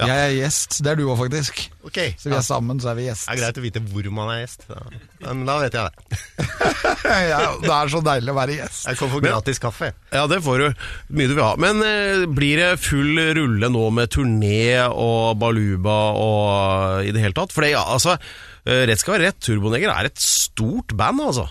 Jeg 0.00 0.10
er 0.10 0.32
gjest. 0.34 0.78
Det 0.82 0.90
er 0.90 0.98
du 0.98 1.04
òg, 1.04 1.18
faktisk. 1.20 1.58
Ok, 1.86 1.98
Så 2.18 2.30
vi 2.30 2.36
er 2.38 2.44
sammen, 2.46 2.78
så 2.82 2.90
er 2.92 2.96
vi 2.98 3.04
gjest. 3.06 3.26
Det 3.28 3.34
er 3.36 3.40
greit 3.42 3.58
å 3.60 3.64
vite 3.64 3.82
hvor 3.92 4.08
man 4.16 4.30
er 4.32 4.40
gjest. 4.40 4.64
Da. 4.70 4.80
Men 5.28 5.42
da 5.46 5.56
vet 5.60 5.76
jeg 5.76 5.84
det. 5.84 6.46
ja, 7.32 7.40
det 7.60 7.72
er 7.76 7.92
så 7.92 8.00
deilig 8.06 8.32
å 8.32 8.36
være 8.38 8.56
gjest. 8.56 8.86
Jeg 8.88 9.00
kan 9.02 9.12
få 9.12 9.20
gratis 9.22 9.62
kaffe. 9.62 9.92
Ja, 10.14 10.24
det 10.30 10.40
får 10.46 10.64
du. 10.64 10.84
Mye 11.12 11.30
du 11.30 11.36
vil 11.36 11.44
ha. 11.44 11.52
Men 11.60 11.84
eh, 11.86 12.24
blir 12.30 12.62
det 12.62 12.70
full 12.82 13.20
rulle 13.38 13.70
nå 13.72 13.84
med 13.94 14.12
turné 14.14 14.62
og 14.88 15.36
baluba 15.42 15.98
og 16.18 17.06
i 17.06 17.12
det 17.14 17.22
hele 17.22 17.36
tatt? 17.36 17.54
For 17.54 17.66
det, 17.66 17.74
ja, 17.76 17.84
altså, 17.94 18.16
eh, 18.66 18.84
rett 18.90 19.02
skal 19.02 19.18
være 19.18 19.30
rett, 19.30 19.42
Turboneger 19.44 19.92
er 19.92 20.08
et 20.10 20.22
stort 20.22 20.96
band, 20.98 21.22
altså. 21.28 21.46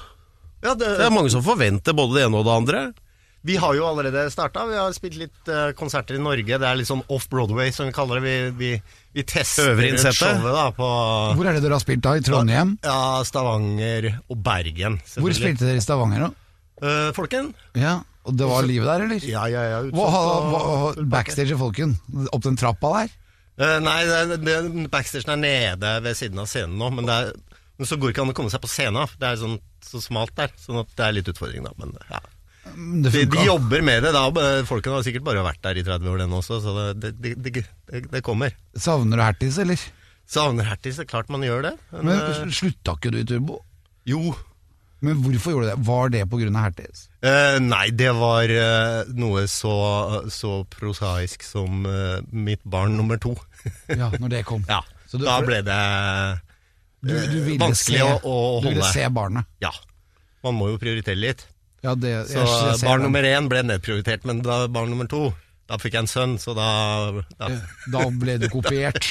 Ja, 0.62 0.76
det, 0.78 0.98
Det 1.00 1.08
er 1.08 1.14
mange 1.14 1.32
som 1.34 1.46
forventer 1.46 1.96
både 1.98 2.20
det 2.20 2.28
ene 2.28 2.42
og 2.42 2.46
det 2.46 2.58
andre. 2.58 2.82
Vi 3.42 3.56
har 3.58 3.74
jo 3.74 3.86
allerede 3.90 4.28
starta. 4.30 4.68
Vi 4.70 4.78
har 4.78 4.92
spilt 4.94 5.18
litt 5.18 5.50
uh, 5.50 5.72
konserter 5.78 6.18
i 6.18 6.22
Norge. 6.22 6.60
Det 6.62 6.68
er 6.68 6.78
litt 6.78 6.90
sånn 6.90 7.02
off-Broadway, 7.10 7.72
som 7.74 7.88
vi 7.90 7.96
kaller 7.96 8.22
det. 8.22 8.28
Vi, 8.28 8.36
vi, 8.60 9.00
vi 9.18 9.26
tester 9.26 9.74
ut 9.74 10.04
showet 10.14 10.46
da, 10.46 10.68
på 10.78 10.90
Hvor 11.40 11.50
er 11.50 11.58
det 11.58 11.64
dere 11.66 11.80
har 11.80 11.82
spilt 11.82 12.04
da? 12.06 12.14
I 12.20 12.26
Trondheim? 12.26 12.76
ja, 12.86 13.24
Stavanger 13.26 14.12
og 14.30 14.44
Bergen. 14.46 15.00
Hvor 15.18 15.34
spilte 15.34 15.66
dere 15.66 15.82
i 15.82 15.86
Stavanger, 15.86 16.28
da? 16.28 16.32
Uh, 16.82 17.10
Folken? 17.18 17.50
Ja, 17.78 18.02
Og 18.26 18.38
det 18.38 18.46
var 18.50 18.66
livet 18.66 18.90
der, 18.90 19.08
eller? 19.08 19.26
Ja, 19.26 19.48
ja, 19.50 19.64
ja. 19.72 19.80
Hva, 19.90 20.06
hva, 20.14 20.62
hva, 20.62 21.06
backstage 21.10 21.56
i 21.56 21.58
Folken? 21.58 21.96
Opp 22.30 22.46
den 22.46 22.60
trappa 22.62 22.94
der? 23.00 23.16
Uh, 23.62 23.78
nei, 23.82 23.98
det, 24.06 24.38
det, 24.46 24.60
backstagen 24.94 25.34
er 25.34 25.42
nede 25.42 25.96
ved 26.06 26.18
siden 26.18 26.42
av 26.42 26.50
scenen 26.50 26.78
nå, 26.82 26.92
men, 26.94 27.10
det 27.10 27.18
er, 27.18 27.58
men 27.78 27.90
så 27.90 27.98
går 27.98 28.10
det 28.10 28.16
ikke 28.16 28.26
an 28.28 28.34
å 28.34 28.38
komme 28.38 28.54
seg 28.54 28.62
på 28.62 28.70
scenen. 28.70 29.18
Det 29.18 29.30
er 29.30 29.42
sånn, 29.42 29.58
så 29.86 30.02
smalt 30.02 30.38
der, 30.38 30.54
sånn 30.62 30.82
at 30.82 30.94
det 30.94 31.08
er 31.08 31.18
litt 31.18 31.34
utfordring, 31.34 31.66
da. 31.66 31.74
Men 31.82 31.98
ja. 32.10 32.22
Det 32.64 33.12
De, 33.12 33.24
de 33.26 33.46
jobber 33.48 33.82
med 33.82 34.04
det. 34.06 34.12
da 34.14 34.28
eh, 34.30 34.62
Folkene 34.70 35.00
har 35.00 35.06
sikkert 35.08 35.26
bare 35.26 35.42
vært 35.46 35.62
der 35.66 35.80
i 35.82 35.84
30 35.88 36.12
år, 36.12 36.22
den 36.22 36.36
også, 36.38 36.60
så 36.62 36.76
det, 36.94 37.16
det, 37.22 37.34
det, 37.42 38.22
kommer. 38.24 38.54
Savner 38.78 39.18
du 39.18 39.24
Hertis, 39.26 39.58
eller? 39.64 39.82
Savner 40.30 40.70
Hertis, 40.70 41.00
det 41.02 41.08
er 41.08 41.12
klart 41.12 41.32
man 41.34 41.42
gjør 41.44 41.66
det. 41.72 41.74
Men, 41.98 42.06
Men 42.12 42.22
eh, 42.22 42.54
Slutta 42.54 42.94
ikke 43.00 43.12
du 43.16 43.20
i 43.24 43.28
Turbo? 43.28 43.62
jo. 44.10 44.32
Men 45.02 45.18
hvorfor 45.18 45.56
gjorde 45.56 45.66
du 45.66 45.70
det? 45.72 45.86
Var 45.88 46.10
det 46.14 46.20
pga. 46.30 46.50
Hertis? 46.62 47.00
Eh, 47.26 47.56
nei, 47.66 47.88
det 47.98 48.12
var 48.14 48.52
eh, 48.54 49.08
noe 49.18 49.48
så, 49.50 49.72
så 50.30 50.60
prosaisk 50.70 51.42
som 51.42 51.88
eh, 51.90 52.20
mitt 52.30 52.62
barn 52.70 52.94
nummer 53.00 53.18
to. 53.18 53.34
Ja, 53.90 54.12
når 54.22 54.30
det 54.36 54.44
kom. 54.46 54.62
ja, 54.70 54.84
du- 55.10 55.26
Da 55.26 55.40
ble 55.42 55.64
det 55.66 55.80
Du, 57.02 57.16
du 57.18 57.40
eh, 57.42 57.58
vanskelig 57.58 57.98
se, 57.98 58.06
å, 58.22 58.36
å 58.54 58.62
du 58.62 58.68
ville 58.70 58.92
se 58.94 59.08
barnet. 59.10 59.50
Ja. 59.66 59.74
Man 60.46 60.60
må 60.60 60.70
jo 60.70 60.78
prioritere 60.82 61.18
litt. 61.18 61.48
Ja, 61.82 61.96
det, 61.98 62.12
Så 62.30 62.46
barn 62.86 63.02
nummer 63.02 63.26
én 63.26 63.48
ble 63.50 63.64
nedprioritert, 63.66 64.26
men 64.30 64.44
da 64.46 64.68
barn 64.70 64.92
nummer 64.94 65.08
to 65.10 65.32
Da 65.72 65.78
fikk 65.82 65.96
jeg 65.96 66.04
en 66.06 66.10
sønn, 66.12 66.34
så 66.42 66.54
da 66.58 66.68
Da, 67.40 67.48
Da 67.94 68.04
ble 68.12 68.38
du 68.42 68.48
kopiert. 68.56 69.08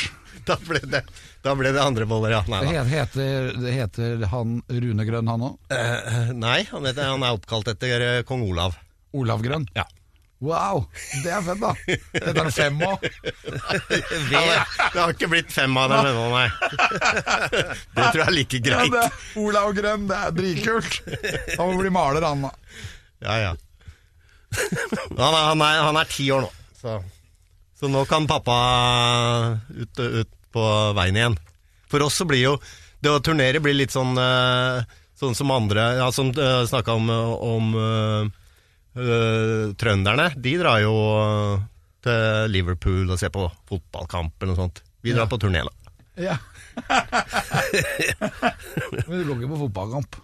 da, 0.46 0.56
ble, 0.66 0.78
det, 0.86 1.02
da 1.42 1.54
ble 1.58 1.72
det 1.74 1.80
andre 1.82 2.06
boller, 2.08 2.30
ja. 2.38 2.42
Nei, 2.48 2.62
Det 2.70 2.84
heter, 2.92 3.50
det 3.60 3.72
heter 3.76 4.26
han 4.32 4.60
Rune 4.68 5.04
Grønn, 5.08 5.28
han 5.28 5.46
òg? 5.50 5.56
Eh, 5.74 6.30
nei 6.36 6.60
han, 6.70 6.86
heter, 6.86 7.10
han 7.10 7.26
er 7.26 7.36
oppkalt 7.38 7.68
etter 7.74 8.06
eh, 8.06 8.22
kong 8.28 8.46
Olav. 8.48 8.78
Olav 9.12 9.42
Grønn? 9.42 9.66
Ja. 9.76 9.84
Wow, 10.40 10.86
det 11.20 11.32
er 11.36 11.42
fett, 11.44 11.58
da. 11.60 11.70
Heter 12.14 12.38
han 12.40 12.52
Fem 12.56 12.78
òg? 12.86 13.02
Det, 14.30 14.40
det 14.40 14.96
har 14.96 15.12
ikke 15.12 15.28
blitt 15.28 15.50
fem 15.52 15.74
av 15.76 15.90
dem 15.92 16.06
ennå, 16.08 16.22
nei. 16.32 16.46
Det 17.96 18.06
tror 18.06 18.22
jeg 18.22 18.24
er 18.24 18.34
like 18.38 18.60
Ja, 18.60 18.64
greit. 18.70 18.94
det 18.94 19.02
er 19.04 19.42
Olav 19.42 19.74
Grønn, 19.76 20.06
det 20.08 20.16
er 20.16 20.32
dritkult. 20.38 20.96
Han 21.58 21.74
må 21.74 21.82
bli 21.82 21.92
maler, 21.92 22.24
han 22.24 22.46
da. 22.46 22.52
Ja, 23.26 23.36
ja. 23.42 23.52
Han 24.56 25.20
er, 25.20 25.42
han 25.50 25.66
er, 25.66 25.82
han 25.90 26.00
er 26.00 26.08
ti 26.10 26.30
år 26.34 26.46
nå, 26.46 26.50
så, 26.80 26.96
så 27.78 27.90
nå 27.92 28.06
kan 28.10 28.24
pappa 28.30 28.56
ut, 29.76 30.00
ut 30.00 30.32
på 30.56 30.64
veien 30.96 31.20
igjen. 31.20 31.36
For 31.92 32.02
oss 32.06 32.16
så 32.22 32.24
blir 32.26 32.42
jo 32.42 32.56
Det 33.02 33.10
å 33.10 33.20
turnere 33.24 33.60
blir 33.62 33.74
litt 33.74 33.90
sånn 33.90 34.14
eh, 34.18 34.82
Sånn 35.18 35.34
som 35.34 35.50
andre 35.50 35.88
ja, 35.98 36.04
Som 36.14 36.28
uh, 36.36 36.60
snakka 36.70 36.94
om, 36.94 37.08
om 37.10 37.72
eh, 38.96 39.72
trønderne. 39.80 40.30
De 40.40 40.54
drar 40.60 40.80
jo 40.82 40.94
til 42.04 42.48
Liverpool 42.54 43.10
og 43.12 43.18
ser 43.20 43.30
på 43.34 43.44
fotballkamp 43.68 44.32
eller 44.40 44.54
noe 44.54 44.60
sånt. 44.64 44.82
Vi 45.04 45.12
drar 45.12 45.26
Ja. 45.26 45.30
på 45.32 45.38
turné, 45.40 45.62
da. 45.66 45.72
Ja. 46.20 46.36
Men 49.08 49.20
du 49.20 49.24
går 49.28 49.36
ikke 49.38 49.52
på 49.52 49.60
fotballkamp? 49.66 50.18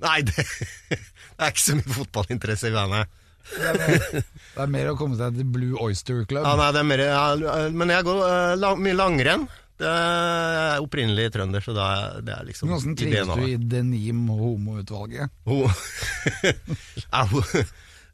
Nei, 0.00 0.18
det, 0.24 0.44
det 0.90 0.98
er 1.44 1.50
ikke 1.52 1.62
så 1.64 1.76
mye 1.78 1.96
fotballinteresse 1.96 2.70
i 2.70 2.74
bandet. 2.74 3.16
Det 3.50 3.66
er, 3.66 3.78
mer, 3.80 4.04
det 4.14 4.62
er 4.62 4.70
mer 4.70 4.88
å 4.92 4.96
komme 4.98 5.16
seg 5.18 5.34
til 5.40 5.48
Blue 5.50 5.78
Oyster 5.82 6.22
Club. 6.28 6.44
Ja, 6.44 6.52
nei, 6.60 6.68
det 6.76 6.80
er 6.82 6.86
mer, 6.86 7.02
ja, 7.08 7.24
men 7.74 7.90
jeg 7.92 8.06
går 8.06 8.20
eh, 8.28 8.52
lang, 8.60 8.78
mye 8.84 8.96
langrenn. 8.98 9.46
Det 9.80 9.88
er 9.88 10.82
opprinnelig 10.84 11.30
trønder, 11.34 11.62
så 11.64 11.72
det 11.72 11.84
er, 11.88 12.18
det 12.26 12.34
er 12.36 12.44
liksom 12.50 12.68
Hvordan 12.68 12.92
i 12.92 12.98
trives 13.00 13.30
du 13.32 13.44
i 13.48 13.54
denim 13.72 14.26
homoutvalget? 14.28 15.32
For 15.48 15.72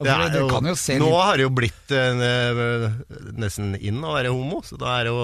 er 0.04 0.35
jo, 0.37 0.48
nå 0.50 0.74
litt- 0.74 1.22
har 1.24 1.37
det 1.40 1.44
jo 1.46 1.50
blitt 1.56 1.92
eh, 1.96 2.90
nesten 3.40 3.74
inn 3.80 4.02
å 4.04 4.12
være 4.12 4.28
homo, 4.35 4.61
så 4.66 4.76
da 4.80 4.98
er 5.00 5.04
det 5.09 5.12
jo, 5.14 5.22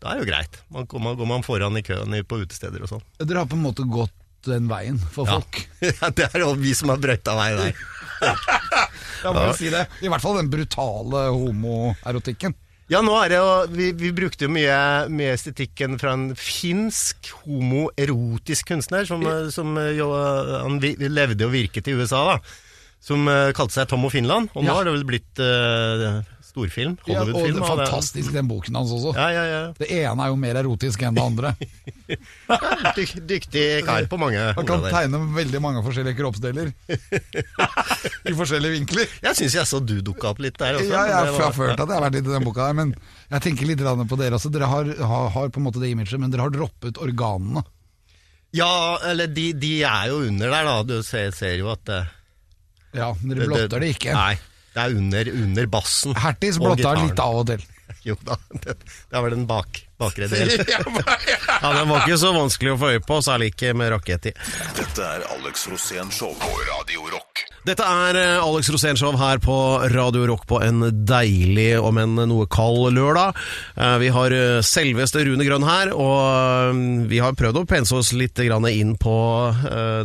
da 0.00 0.08
er 0.14 0.14
det 0.16 0.24
jo 0.24 0.30
greit. 0.32 0.60
Man, 0.72 0.86
kommer- 0.88 1.16
går 1.18 1.28
man 1.28 1.42
foran 1.44 1.76
i 1.76 1.82
køen 1.84 2.16
på 2.24 2.40
utesteder 2.40 2.80
og 2.82 2.88
sånn. 2.94 3.04
Dere 3.20 3.42
har 3.44 3.50
på 3.50 3.58
en 3.58 3.66
måte 3.66 3.84
gått 3.84 4.14
den 4.48 4.68
veien 4.70 4.96
for 5.12 5.26
Ja. 5.28 5.40
folk. 5.40 5.68
Ja, 6.00 6.08
det 6.10 6.30
er 6.32 6.40
jo 6.46 6.54
vi 6.56 6.72
som 6.74 6.88
har 6.88 6.96
brøyta 7.02 7.34
vei 7.36 7.50
der. 7.58 7.74
ja, 8.22 9.32
må 9.34 9.44
jo 9.50 9.52
si 9.58 9.68
det. 9.74 9.84
I 10.02 10.08
hvert 10.08 10.22
fall 10.24 10.38
den 10.40 10.48
brutale 10.50 11.26
homoerotikken. 11.34 12.54
Ja, 12.88 13.02
nå 13.04 13.12
er 13.20 13.28
det 13.28 13.36
jo 13.36 13.48
Vi, 13.76 13.90
vi 13.92 14.10
brukte 14.16 14.46
jo 14.46 14.48
mye, 14.48 14.76
mye 15.12 15.34
estetikken 15.36 15.98
fra 16.00 16.14
en 16.16 16.30
finsk 16.40 17.28
homoerotisk 17.44 18.70
kunstner 18.70 19.04
som, 19.04 19.20
eh, 19.28 19.50
som 19.52 19.76
eh, 19.76 19.90
jo, 19.98 20.06
eh, 20.16 20.54
han 20.64 20.78
levde 20.80 21.44
og 21.44 21.52
virket 21.52 21.90
i 21.92 21.96
USA, 21.98 22.22
da. 22.30 22.38
Som 23.04 23.28
eh, 23.30 23.52
kalte 23.56 23.76
seg 23.76 23.88
Tom 23.90 24.06
og 24.08 24.12
Finland. 24.12 24.50
Og 24.58 24.66
nå 24.66 24.74
har 24.74 24.88
det 24.88 24.92
vel 24.96 25.06
blitt 25.06 25.40
uh, 25.40 26.18
storfilm? 26.44 26.96
Ja, 27.06 27.22
og 27.22 27.30
Hollywood-film? 27.30 27.60
er 27.60 27.62
av 27.62 27.80
fantastisk, 27.84 28.32
den 28.34 28.48
boken 28.50 28.78
hans 28.78 28.92
også. 28.94 29.12
Ja, 29.16 29.28
ja, 29.32 29.44
ja. 29.48 29.60
Det 29.78 29.88
ene 30.00 30.24
er 30.24 30.32
jo 30.32 30.38
mer 30.40 30.58
erotisk 30.60 31.04
enn 31.06 31.16
det 31.16 31.22
andre. 31.24 31.52
Dyk, 32.98 33.14
dyktig 33.28 33.64
kar 33.84 34.06
på 34.08 34.16
mange 34.20 34.40
Han 34.56 34.66
kan 34.66 34.84
tegne 34.86 35.20
veldig 35.36 35.60
mange 35.62 35.82
forskjellige 35.86 36.18
kroppsdeler. 36.18 36.72
I 38.32 38.36
forskjellige 38.38 38.78
vinkler. 38.78 39.16
Jeg 39.28 39.40
syns 39.40 39.58
jeg 39.60 39.70
så 39.70 39.82
du 39.84 39.98
dukka 40.04 40.32
opp 40.32 40.42
litt 40.42 40.58
der 40.60 40.80
også. 40.80 40.90
Ja, 40.90 41.06
jeg 41.12 41.38
har 41.38 41.56
følt 41.56 41.78
at 41.78 41.86
jeg 41.86 41.94
har 41.94 42.06
vært 42.08 42.18
litt 42.18 42.28
i 42.28 42.34
den 42.34 42.46
boka 42.48 42.66
der, 42.66 42.78
men 42.82 42.94
jeg 43.28 43.46
tenker 43.46 43.70
litt 43.70 43.84
på 43.84 44.20
dere 44.20 44.38
også. 44.40 44.52
Dere 44.52 44.70
har, 44.70 44.94
har, 44.98 45.32
har 45.36 45.50
på 45.54 45.62
en 45.62 45.68
måte 45.68 45.82
det 45.82 45.92
imaget, 45.94 46.18
men 46.18 46.32
dere 46.34 46.48
har 46.48 46.54
droppet 46.54 47.00
organene. 47.04 47.62
Ja, 48.56 48.96
eller 49.04 49.28
de, 49.28 49.50
de 49.52 49.74
er 49.84 50.08
jo 50.08 50.22
under 50.24 50.48
der, 50.48 50.64
da. 50.64 50.76
Du 50.88 51.02
ser, 51.04 51.34
ser 51.36 51.58
jo 51.60 51.68
at 51.68 51.90
eh, 51.92 52.08
Ja, 52.96 53.10
dere 53.20 53.48
blotter 53.48 53.82
det 53.84 53.90
ikke. 53.96 54.14
Nei, 54.16 54.38
det 54.74 54.84
er 54.84 54.94
under, 54.96 55.32
under 55.42 55.68
bassen. 55.72 56.16
Hertis 56.18 56.60
blotta 56.62 56.94
litt 57.00 57.20
av 57.22 57.42
og 57.42 57.50
til. 57.52 57.66
Jo 58.04 58.14
da, 58.24 58.36
det, 58.52 58.76
det 58.84 59.16
er 59.16 59.22
vel 59.24 59.32
den 59.34 59.46
bak, 59.48 59.80
bakre 60.00 60.28
del. 60.30 60.54
Ja, 61.58 61.72
Den 61.74 61.88
var 61.90 62.04
ikke 62.06 62.18
så 62.20 62.30
vanskelig 62.36 62.74
å 62.76 62.78
få 62.80 62.92
øye 62.94 63.02
på, 63.02 63.18
særlig 63.24 63.52
ikke 63.52 63.72
med 63.76 63.90
rakett 63.96 64.30
i. 64.30 64.34
Dette 64.78 65.02
er 65.04 65.24
Alex 65.34 65.66
Rosén 65.72 66.12
Show 66.14 66.34
på 66.38 66.50
Radio 66.70 67.08
Rock. 67.10 67.44
Dette 67.66 67.84
er 67.84 68.16
eh, 68.16 68.38
Alex 68.40 68.70
Rosénshow 68.72 69.16
her 69.20 69.40
på 69.44 69.54
Radio 69.92 70.22
Rock 70.30 70.46
på 70.48 70.60
en 70.64 70.86
deilig, 71.04 71.74
om 71.84 71.98
en 72.00 72.14
noe 72.30 72.46
kald 72.48 72.94
lørdag. 72.96 73.36
Eh, 73.76 73.96
Vi 74.00 74.08
har 74.14 74.32
eh, 74.32 74.60
selveste 74.64 75.24
Rune 75.26 75.44
Grønn 75.44 75.66
her, 75.66 75.90
og 75.92 76.78
vi 77.10 77.18
har 77.20 77.36
prøvd 77.36 77.60
å 77.60 77.64
pense 77.68 77.92
oss 77.98 78.14
litt 78.16 78.38
inn 78.38 78.94
på 79.00 79.16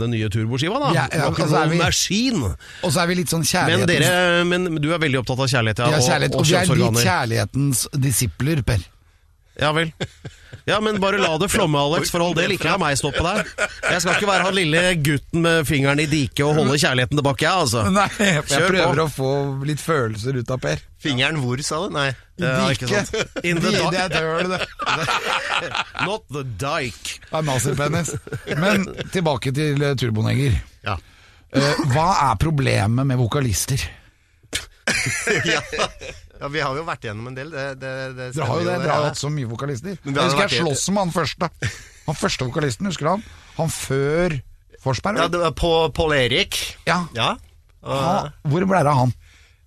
den 0.01 0.11
nye 0.11 0.27
turboskiva. 0.33 0.79
da. 0.81 0.89
Ja, 0.97 1.05
ja, 1.13 1.27
og, 1.29 1.39
altså 1.39 1.61
er 1.61 1.69
vi- 1.69 1.79
Og 2.83 2.91
så 2.91 3.03
er 3.03 3.07
vi 3.07 3.15
litt 3.21 3.29
sånn 3.31 3.45
Men, 3.69 3.85
dere, 3.87 4.43
men 4.49 4.81
du 4.81 4.89
er 4.91 4.99
veldig 4.99 5.21
opptatt 5.21 5.39
av 5.45 5.47
kjærlighet, 5.53 5.79
ja, 5.85 5.91
ja, 5.93 6.01
kjærlighet, 6.01 6.33
og, 6.35 6.41
og 6.41 6.43
og 6.43 6.47
vi 6.49 6.55
er 6.57 6.91
litt 6.91 7.05
kjærlighetens 7.05 7.85
disipler, 7.95 8.63
Per. 8.65 8.81
Ja 9.59 9.69
vel. 9.75 9.91
Ja, 10.65 10.77
men 10.79 10.95
bare 11.03 11.17
la 11.19 11.33
det 11.37 11.49
flomme, 11.51 11.75
Alex, 11.75 12.07
for 12.13 12.23
all 12.23 12.33
del. 12.37 12.53
Ikke 12.55 12.69
la 12.71 12.77
meg 12.79 12.95
stoppe 12.95 13.19
deg. 13.19 13.49
Jeg 13.83 13.99
skal 13.99 14.15
ikke 14.15 14.29
være 14.29 14.45
han 14.47 14.55
lille 14.55 14.83
gutten 15.03 15.43
med 15.43 15.67
fingeren 15.67 15.99
i 15.99 16.05
diket 16.07 16.45
og 16.45 16.55
holde 16.61 16.77
kjærligheten 16.79 17.19
tilbake, 17.19 17.43
jeg, 17.43 17.63
altså. 17.65 17.83
Nei, 17.91 18.05
jeg 18.17 18.45
prøver 18.47 18.63
på. 18.63 18.77
prøver 18.77 19.01
å 19.03 19.07
få 19.11 19.31
litt 19.67 19.83
følelser 19.83 20.39
ut 20.39 20.53
av 20.55 20.61
Per. 20.63 20.83
Fingeren 21.03 21.41
hvor, 21.43 21.59
sa 21.67 21.81
du? 21.83 21.89
Nei. 21.97 22.07
Ja, 22.39 22.69
ikke 22.71 22.87
sant. 22.87 23.11
In 23.49 23.59
the 23.61 23.73
Det 23.91 24.05
er 24.07 24.47
det. 24.53 24.61
Not 26.07 26.31
the 26.31 26.45
dike. 26.47 27.19
Det 27.27 27.41
er 27.41 27.49
nazipenis. 27.49 28.13
Men 28.55 28.87
tilbake 29.13 29.51
til 29.53 29.83
eh, 29.83 29.97
Turbonegger. 29.99 30.55
Ja. 30.87 30.95
Eh, 31.53 31.83
hva 31.91 32.07
er 32.29 32.39
problemet 32.41 33.11
med 33.11 33.19
vokalister? 33.19 33.83
ja. 35.53 35.59
Ja, 36.43 36.49
vi 36.51 36.59
har 36.59 36.75
jo 36.75 36.83
vært 36.83 37.05
igjennom 37.07 37.29
en 37.29 37.35
del. 37.37 37.51
Det, 37.53 37.65
det, 37.79 37.91
det 38.17 38.25
Dere 38.35 38.47
har 38.49 38.59
jo 38.59 38.67
det, 38.67 38.73
dere 38.83 38.95
har 38.97 39.05
hatt 39.07 39.19
så 39.19 39.29
mye 39.31 39.47
vokalister. 39.47 39.95
Men 40.03 40.17
Jeg 40.17 40.27
husker 40.27 40.43
jeg 40.49 40.63
sloss 40.65 40.89
med 40.91 41.05
han 41.05 41.13
første. 41.15 41.47
Han 42.03 42.17
første 42.19 42.47
vokalisten, 42.49 42.89
husker 42.91 43.07
du 43.07 43.11
han? 43.13 43.23
Han 43.61 43.71
før 43.71 44.35
Forsberg? 44.83 45.21
Ja, 45.21 45.29
det 45.31 45.39
var 45.39 45.53
på 45.55 45.71
Pål 45.95 46.17
Erik. 46.17 46.59
Ja. 46.89 47.05
Ja. 47.15 47.29
Og, 47.83 48.33
hvor 48.51 48.67
ble 48.67 48.81
det 48.83 48.91
av 48.91 48.99
han? 49.05 49.15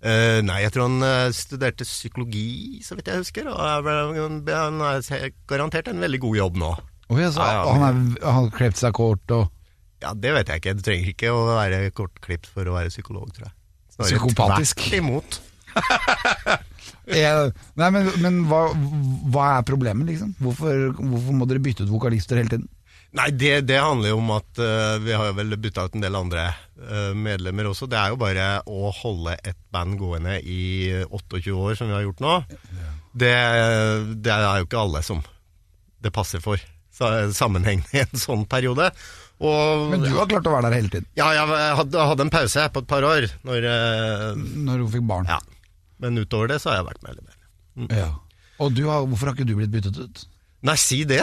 Uh, 0.05 0.45
nei, 0.45 0.59
jeg 0.67 0.75
tror 0.75 0.91
han 0.91 1.01
uh, 1.01 1.33
studerte 1.33 1.87
psykologi, 1.89 2.83
så 2.85 2.99
vidt 2.99 3.09
jeg 3.09 3.25
husker. 3.25 3.49
Og 3.49 3.57
han 3.57 4.85
har 4.85 5.33
garantert 5.49 5.89
en 5.89 6.05
veldig 6.05 6.21
god 6.27 6.41
jobb 6.43 6.61
nå. 6.61 6.75
Oh, 7.09 7.17
så, 7.25 7.41
Ja, 7.41 7.49
ja, 7.57 7.65
og 7.65 7.81
han 7.81 8.07
har 8.21 8.53
klept 8.53 8.83
seg 8.83 8.93
kort 8.99 9.31
og 9.33 9.47
Ja, 10.03 10.11
det 10.13 10.35
vet 10.37 10.53
jeg 10.53 10.61
ikke. 10.61 10.77
Du 10.77 10.85
trenger 10.85 11.13
ikke 11.15 11.33
å 11.33 11.45
være 11.55 11.87
kortklipt 11.97 12.53
for 12.53 12.69
å 12.69 12.77
være 12.77 12.93
psykolog, 12.93 13.33
tror 13.33 13.49
jeg. 13.49 13.57
Snarere 13.97 14.19
Psykopatisk. 14.19 14.83
tvert 14.85 15.01
imot. 15.01 15.39
Nei, 17.07 17.91
men, 17.95 18.09
men 18.23 18.41
hva, 18.51 18.63
hva 19.31 19.51
er 19.59 19.67
problemet, 19.69 20.09
liksom? 20.11 20.33
Hvorfor, 20.43 20.89
hvorfor 20.99 21.37
må 21.39 21.47
dere 21.49 21.63
bytte 21.63 21.87
ut 21.87 21.93
vokalister 21.93 22.41
hele 22.41 22.51
tiden? 22.53 22.67
Nei, 23.17 23.31
det, 23.33 23.53
det 23.69 23.79
handler 23.81 24.11
jo 24.11 24.19
om 24.21 24.33
at 24.35 24.59
uh, 24.61 24.97
vi 25.01 25.15
har 25.15 25.31
jo 25.31 25.37
vel 25.39 25.57
bytta 25.63 25.87
ut 25.87 25.95
en 25.97 26.05
del 26.05 26.19
andre 26.19 26.49
uh, 26.51 27.13
medlemmer 27.17 27.71
også. 27.71 27.89
Det 27.89 27.97
er 28.01 28.13
jo 28.13 28.19
bare 28.21 28.49
å 28.69 28.91
holde 28.99 29.37
et 29.47 29.59
band 29.73 29.97
gående 30.01 30.41
i 30.43 30.91
28 31.07 31.55
år, 31.55 31.77
som 31.79 31.89
vi 31.89 31.97
har 31.97 32.05
gjort 32.05 32.25
nå. 32.25 32.35
Det, 33.17 33.33
det 34.21 34.35
er 34.35 34.59
jo 34.61 34.67
ikke 34.67 34.83
alle 34.83 35.01
som 35.07 35.23
det 36.05 36.13
passer 36.13 36.43
for 36.45 36.61
sammenhengende 36.97 37.97
i 37.97 38.03
en 38.05 38.21
sånn 38.21 38.45
periode. 38.51 38.91
Og 39.45 39.91
Men 39.93 40.05
du 40.05 40.11
har 40.17 40.29
klart 40.29 40.49
å 40.49 40.53
være 40.55 40.69
der 40.69 40.79
hele 40.79 40.93
tiden, 40.93 41.09
Ja, 41.17 41.29
jeg 41.37 41.49
hadde, 41.81 42.05
hadde 42.11 42.25
en 42.25 42.33
pause 42.33 42.63
på 42.73 42.83
et 42.83 42.89
par 42.89 43.05
år, 43.05 43.27
når, 43.45 43.67
uh, 43.69 44.31
når 44.37 44.85
hun 44.85 44.93
fikk 44.99 45.07
barn. 45.09 45.29
ja. 45.31 45.41
Men 46.03 46.21
utover 46.21 46.53
det 46.53 46.61
så 46.63 46.73
har 46.73 46.81
jeg 46.81 46.89
vært 46.91 47.05
med 47.05 47.17
elever. 47.17 47.37
Mm. 47.77 47.91
Ja. 47.93 48.09
Og 48.63 48.73
du 48.73 48.87
har, 48.89 49.05
hvorfor 49.05 49.31
har 49.31 49.37
ikke 49.37 49.49
du 49.49 49.57
blitt 49.59 49.73
byttet 49.75 50.01
ut? 50.01 50.25
Nei, 50.67 50.77
si 50.81 51.03
det! 51.09 51.23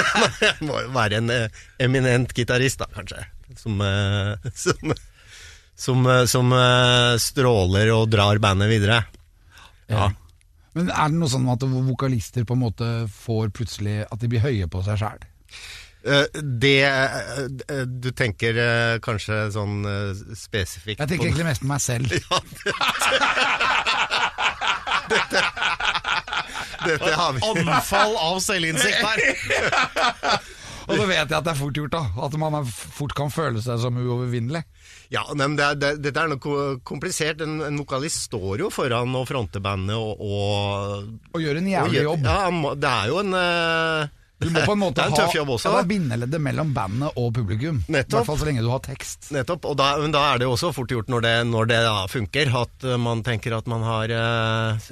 jeg 0.44 0.66
må 0.66 0.76
jo 0.84 0.90
være 0.94 1.20
en 1.22 1.32
eh, 1.32 1.62
eminent 1.82 2.34
gitarist, 2.36 2.82
da, 2.82 2.88
kanskje. 2.92 3.24
Som, 3.58 3.80
eh, 3.82 4.34
som, 4.64 4.92
som, 5.86 6.04
eh, 6.12 6.24
som 6.30 6.52
stråler 7.22 7.94
og 7.94 8.10
drar 8.12 8.40
bandet 8.42 8.70
videre. 8.70 9.00
Ja. 9.90 10.10
Men 10.74 10.90
er 10.90 11.12
det 11.12 11.20
noe 11.20 11.30
sånn 11.30 11.48
at 11.52 11.64
vokalister 11.64 12.46
på 12.46 12.56
en 12.56 12.64
måte 12.64 12.90
får 13.14 13.52
plutselig 13.54 14.02
at 14.04 14.20
de 14.20 14.30
blir 14.30 14.42
høye 14.42 14.68
på 14.70 14.82
seg 14.86 15.00
sjæl? 15.00 15.24
Det 16.04 16.80
Du 17.88 18.10
tenker 18.12 18.58
kanskje 19.00 19.38
sånn 19.54 19.86
spesifikt 20.36 21.00
Jeg 21.00 21.08
tenker 21.14 21.30
egentlig 21.30 21.46
mest 21.46 21.62
på 21.62 21.70
meg 21.70 21.80
selv. 21.80 22.12
Dette 26.84 27.14
har 27.16 27.32
vi. 27.32 27.40
Anfall 27.44 28.16
av 28.20 28.40
selvinnsikt 28.44 29.00
her. 29.04 29.18
Og 30.84 30.98
så 31.00 31.04
vet 31.08 31.16
jeg 31.30 31.32
at 31.38 31.44
det 31.46 31.52
er 31.54 31.56
fort 31.56 31.78
gjort, 31.78 31.94
da. 31.94 32.02
At 32.26 32.34
man 32.36 32.66
fort 32.68 33.14
kan 33.16 33.30
føle 33.32 33.62
seg 33.64 33.78
som 33.80 33.96
uovervinnelig. 33.96 34.60
Ja, 35.14 35.22
men 35.36 35.54
det, 35.56 35.64
er- 35.64 35.78
det, 35.80 35.92
dette 36.04 36.20
er 36.20 36.28
noe 36.34 36.64
komplisert. 36.84 37.40
En, 37.44 37.54
en 37.64 37.78
vokalist 37.80 38.26
står 38.28 38.60
jo 38.66 38.68
foran 38.74 39.14
og 39.16 39.24
fronter 39.30 39.62
bandet 39.64 39.96
og, 39.96 40.20
og 40.20 41.32
Og 41.32 41.40
gjør 41.40 41.62
en 41.62 41.70
jævlig 41.72 42.04
jobb. 42.04 42.28
Ja, 42.28 42.74
det 42.76 42.90
er 42.92 43.08
jo 43.14 43.22
en 43.22 43.32
eh, 43.40 44.12
Du 44.42 44.48
må 44.50 44.64
på 44.66 44.74
en 44.74 44.80
måte 44.80 45.04
en 45.04 45.14
ha 45.14 45.26
ja, 45.30 45.44
det 45.46 45.68
er 45.70 45.86
bindeleddet 45.88 46.42
mellom 46.42 46.72
bandet 46.74 47.14
og 47.20 47.30
publikum. 47.36 47.78
I 47.86 47.94
hvert 47.94 48.26
fall 48.26 48.38
så 48.40 48.48
lenge 48.48 48.64
du 48.64 48.70
har 48.72 48.82
tekst. 48.82 49.30
Nettopp, 49.34 49.68
da, 49.78 49.92
men 50.02 50.14
da 50.14 50.24
er 50.32 50.40
det 50.40 50.48
jo 50.48 50.56
også 50.56 50.72
fort 50.74 50.90
gjort 50.90 51.12
når 51.12 51.24
det, 51.24 51.34
når 51.52 51.70
det 51.70 51.78
funker, 52.10 52.50
at 52.64 52.86
eh, 52.88 52.98
man 53.00 53.22
tenker 53.26 53.54
at 53.56 53.70
man 53.70 53.86
har 53.86 54.10
eh, 54.10 54.90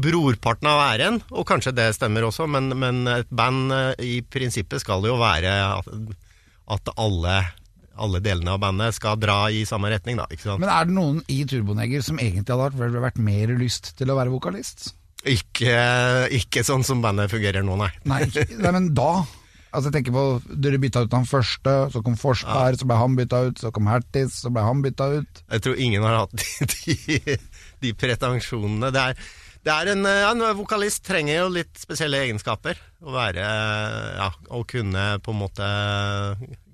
brorparten 0.00 0.70
av 0.70 0.82
æren, 0.88 1.20
og 1.28 1.46
kanskje 1.50 1.74
det 1.76 1.90
stemmer 1.98 2.24
også, 2.30 2.48
men, 2.50 2.72
men 2.80 3.04
et 3.12 3.28
band 3.28 3.74
eh, 3.76 3.92
i 4.00 4.14
prinsippet 4.24 4.80
skal 4.82 5.04
jo 5.06 5.18
være 5.20 5.52
at, 5.66 5.90
at 6.78 6.92
alle, 6.96 7.36
alle 8.00 8.22
delene 8.24 8.56
av 8.56 8.62
bandet 8.64 8.96
skal 8.96 9.20
dra 9.20 9.42
i 9.52 9.66
samme 9.68 9.92
retning, 9.92 10.22
da? 10.22 10.56
Men 10.56 10.72
er 10.72 10.88
det 10.88 10.96
noen 10.96 11.20
i 11.28 11.42
Turboneger 11.44 12.06
som 12.06 12.18
egentlig 12.22 12.56
hadde 12.56 12.96
vært 12.96 13.20
mer 13.20 13.52
lyst 13.60 13.92
til 14.00 14.08
å 14.08 14.16
være 14.18 14.32
vokalist? 14.32 14.94
Ikke, 15.28 15.74
ikke 16.32 16.62
sånn 16.64 16.84
som 16.86 17.02
bandet 17.04 17.32
fungerer 17.32 17.64
nå, 17.66 17.76
nei. 17.76 17.90
Nei, 18.08 18.22
ikke, 18.28 18.46
nei 18.56 18.72
men 18.78 18.90
da 18.96 19.12
Altså 19.70 19.90
jeg 19.90 20.00
tenker 20.00 20.14
på, 20.16 20.22
Dere 20.64 20.80
bytta 20.82 21.04
ut 21.06 21.12
han 21.14 21.28
første, 21.30 21.74
så 21.94 22.00
kom 22.02 22.16
Forsberg, 22.18 22.80
så 22.80 22.88
ble 22.90 22.96
han 22.98 23.14
bytta 23.18 23.42
ut, 23.46 23.60
så 23.62 23.70
kom 23.74 23.86
Hertis, 23.86 24.40
så 24.42 24.50
ble 24.50 24.64
han 24.66 24.82
bytta 24.82 25.06
ut. 25.20 25.42
Jeg 25.46 25.62
tror 25.62 25.78
ingen 25.84 26.06
har 26.06 26.24
hatt 26.24 26.34
de, 26.72 26.96
de, 27.06 27.36
de 27.84 27.92
pretensjonene. 27.94 28.90
Det 28.90 29.04
er, 29.04 29.22
det 29.68 29.76
er 29.76 29.92
en, 29.92 30.02
ja, 30.10 30.32
en 30.32 30.42
vokalist 30.58 31.04
trenger 31.06 31.44
jo 31.44 31.54
litt 31.60 31.78
spesielle 31.78 32.18
egenskaper. 32.24 32.82
Å 33.04 33.14
være 33.14 33.46
Ja, 34.18 34.30
å 34.50 34.64
kunne 34.66 35.06
på 35.22 35.36
en 35.36 35.42
måte 35.44 35.70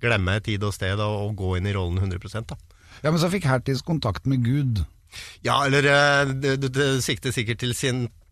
glemme 0.00 0.40
tid 0.46 0.64
og 0.64 0.72
sted 0.76 0.96
og, 0.96 1.20
og 1.26 1.36
gå 1.36 1.56
inn 1.58 1.68
i 1.68 1.76
rollen 1.76 2.00
100 2.00 2.48
da. 2.48 2.56
Ja, 3.02 3.10
Men 3.10 3.20
så 3.20 3.28
fikk 3.28 3.44
Hertis 3.50 3.84
kontakt 3.84 4.24
med 4.24 4.40
Gud. 4.46 4.86
Ja, 5.44 5.66
eller 5.66 5.84
det, 5.84 5.98
du, 6.40 6.54
du, 6.64 6.70
du 6.72 7.02
sikter 7.04 7.34
sikkert 7.36 7.60
til 7.60 7.76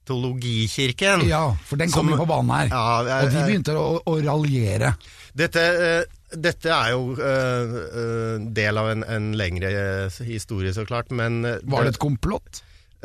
Scientologikirken. 0.04 1.28
Ja, 1.28 1.56
for 1.64 1.76
den 1.80 1.90
kom 1.90 2.10
jo 2.12 2.18
på 2.20 2.26
banen 2.28 2.50
her. 2.54 2.68
Ja, 2.70 3.02
jeg- 3.04 3.24
og 3.24 3.30
de 3.32 3.44
begynte 3.48 3.76
å, 3.76 4.02
å 4.04 4.18
raljere. 4.24 4.94
Dette, 5.34 5.60
eh, 5.60 6.04
dette 6.36 6.68
er 6.70 6.90
jo 6.92 7.14
uh, 7.16 7.64
uh, 7.94 8.52
del 8.54 8.78
av 8.78 8.90
en, 8.92 9.04
en 9.04 9.32
lengre 9.36 9.70
eh, 9.70 10.20
historie, 10.28 10.72
så 10.74 10.84
klart, 10.86 11.10
men 11.10 11.44
uh, 11.44 11.58
Var 11.62 11.84
det 11.84 11.94
et 11.94 11.98
komplott? 11.98 12.62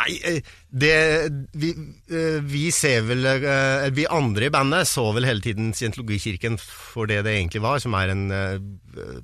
Nei, 0.00 0.40
det 0.74 0.94
vi, 1.54 1.68
vi 2.42 2.62
ser 2.74 3.04
vel 3.06 3.28
Vi 3.94 4.08
andre 4.10 4.48
i 4.48 4.50
bandet 4.50 4.88
så 4.90 5.04
vel 5.14 5.28
hele 5.28 5.38
tiden 5.44 5.68
Scientologikirken 5.70 6.56
for 6.58 7.06
det 7.06 7.20
det 7.22 7.36
egentlig 7.36 7.62
var, 7.62 7.78
som 7.78 7.94
er 7.94 8.10
en 8.10 8.24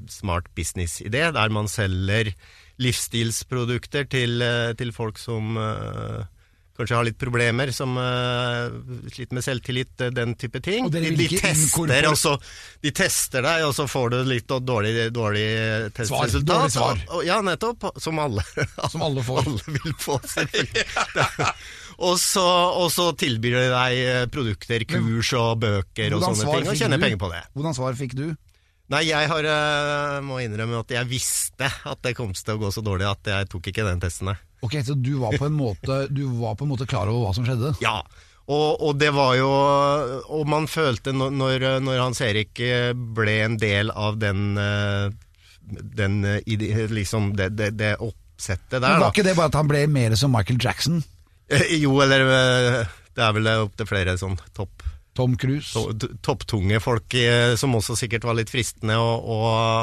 smart 0.07 0.47
business-idé, 0.55 1.25
der 1.35 1.51
man 1.51 1.67
selger 1.67 2.31
livsstilsprodukter 2.79 4.07
til, 4.07 4.39
til 4.79 4.95
folk 4.95 5.19
som 5.19 5.59
kanskje 6.79 6.97
har 6.97 7.07
litt 7.09 7.19
problemer, 7.19 7.73
som 7.75 7.97
uh, 7.99 8.71
sliter 9.11 9.35
med 9.35 9.45
selvtillit, 9.45 9.95
eh, 10.05 10.13
den 10.15 10.35
type 10.39 10.61
ting. 10.63 10.87
Og 10.87 10.95
de, 10.95 11.11
de, 11.19 11.27
tester, 11.35 12.07
og 12.11 12.19
så, 12.19 12.37
de 12.85 12.93
tester 12.95 13.43
deg, 13.45 13.65
og 13.67 13.75
så 13.77 13.89
får 13.91 14.15
du 14.15 14.19
litt 14.29 14.47
dårlig, 14.49 14.93
dårlig 15.15 15.49
testresultat. 15.97 16.47
dårlig 16.47 16.73
svar. 16.77 17.03
Og, 17.09 17.17
og, 17.19 17.27
ja, 17.27 17.41
nettopp. 17.45 17.91
Som 17.99 18.23
alle. 18.23 18.45
Som 18.93 19.05
alle 19.07 19.27
får. 19.27 19.43
Alle 19.43 19.77
vil 19.79 19.97
få, 19.99 20.21
selvfølgelig. 20.35 20.87
og, 21.99 22.15
så, 22.23 22.49
og 22.79 22.91
så 22.95 23.11
tilbyr 23.19 23.59
de 23.59 23.69
deg 23.75 24.03
eh, 24.05 24.25
produkter, 24.33 24.87
kurs 24.89 25.35
og 25.39 25.65
bøker 25.65 26.15
og 26.15 26.29
sånne 26.29 26.45
svar 26.45 26.61
ting, 26.63 26.75
og 26.75 26.85
tjener 26.85 27.03
penger 27.03 27.23
på 27.25 27.33
det. 27.35 27.43
Hvordan 27.59 27.81
svar 27.81 27.99
fikk 27.99 28.19
du? 28.19 28.29
Nei, 28.89 29.03
jeg 29.05 29.29
har, 29.29 29.45
må 30.25 30.39
innrømme 30.41 30.79
at 30.81 30.95
jeg 30.95 31.11
visste 31.11 31.69
at 31.69 32.01
det 32.07 32.15
kom 32.17 32.31
til 32.33 32.55
å 32.55 32.63
gå 32.63 32.71
så 32.73 32.81
dårlig 32.81 33.05
at 33.11 33.29
jeg 33.35 33.51
tok 33.53 33.69
ikke 33.69 33.85
den 33.85 34.01
testen. 34.01 34.31
nei. 34.31 34.39
Ok, 34.65 34.81
Så 34.85 34.95
du 34.95 35.15
var 35.21 35.37
på 35.39 35.47
en 35.47 35.55
måte, 35.55 36.07
du 36.11 36.25
var 36.41 36.57
på 36.59 36.67
en 36.67 36.73
måte 36.73 36.87
klar 36.89 37.11
over 37.11 37.29
hva 37.29 37.35
som 37.37 37.47
skjedde? 37.47 37.75
Ja, 37.85 38.01
og, 38.49 38.81
og 38.81 38.97
det 38.97 39.11
var 39.13 39.35
jo 39.37 39.49
Og 40.33 40.47
man 40.49 40.69
følte 40.71 41.13
når, 41.13 41.31
når, 41.85 41.99
Hans 42.01 42.23
Erik 42.25 42.61
eh, 42.65 42.95
ble 42.97 43.35
en 43.45 43.59
del 43.61 43.93
av 43.93 44.17
den, 44.23 44.57
eh, 44.59 45.11
den 46.01 46.23
eh, 46.25 46.89
liksom 46.91 47.35
det, 47.37 47.51
det, 47.59 47.75
det 47.77 47.95
oppsettet 48.01 48.81
der, 48.81 48.89
Men. 48.89 49.05
Var 49.05 49.13
ikke 49.13 49.27
det 49.29 49.37
bare 49.37 49.53
at 49.53 49.59
han 49.61 49.69
ble 49.71 49.85
mer 49.93 50.17
som 50.17 50.33
Michael 50.35 50.61
Jackson? 50.63 51.03
Jo, 51.83 51.95
eller 52.05 52.25
det 53.17 53.25
er 53.25 53.37
vel 53.37 53.53
opptil 53.57 53.89
flere 53.89 54.17
sånn 54.21 54.37
topp 54.57 54.85
Tom 55.19 55.35
Cruise? 55.41 55.73
to- 55.75 56.13
topptunge 56.23 56.79
folk 56.83 57.15
eh, 57.19 57.57
som 57.59 57.75
også 57.75 57.97
sikkert 57.99 58.27
var 58.29 58.37
litt 58.39 58.53
fristende 58.53 58.95
å, 59.03 59.09
å, 59.19 59.39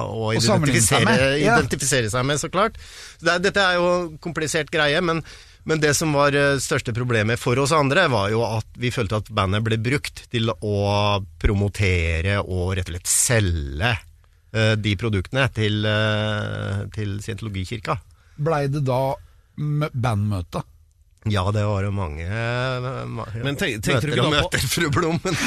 å 0.08 0.30
identifisere, 0.32 1.02
seg 1.04 1.10
med, 1.10 1.24
ja. 1.42 1.58
identifisere 1.58 2.12
seg 2.14 2.24
med, 2.28 2.40
så 2.40 2.48
klart. 2.54 2.80
Det, 3.20 3.36
dette 3.44 3.60
er 3.66 3.76
jo 3.82 3.90
komplisert 4.24 4.72
greie, 4.72 5.02
men, 5.04 5.20
men 5.68 5.82
det 5.84 5.92
som 6.00 6.16
var 6.16 6.36
eh, 6.40 6.56
største 6.64 6.96
problemet 6.96 7.42
for 7.42 7.60
oss 7.60 7.76
andre, 7.76 8.08
var 8.14 8.32
jo 8.32 8.46
at 8.48 8.80
vi 8.80 8.94
følte 8.96 9.20
at 9.20 9.32
bandet 9.36 9.66
ble 9.68 9.80
brukt 9.84 10.24
til 10.32 10.54
å 10.56 10.76
promotere 11.42 12.40
og 12.42 12.78
rett 12.80 12.88
og 12.88 12.96
slett 12.96 13.12
selge 13.12 13.92
eh, 13.92 14.74
de 14.80 14.96
produktene 15.02 15.50
til, 15.56 15.84
til 16.96 17.18
Scientologikirka. 17.20 18.00
Blei 18.40 18.66
det 18.72 18.86
da 18.88 19.02
bandmøte? 19.56 20.64
Ja, 21.26 21.42
det 21.52 21.64
var 21.66 21.82
jo 21.82 21.90
mange 21.96 22.22
eh, 22.22 22.86
Men 23.42 23.56
tenk- 23.58 23.80
tenkte 23.82 24.12
møter 24.12 24.22
og 24.28 24.34
møter, 24.36 24.66
fru 24.70 24.90
Blommen. 24.94 25.38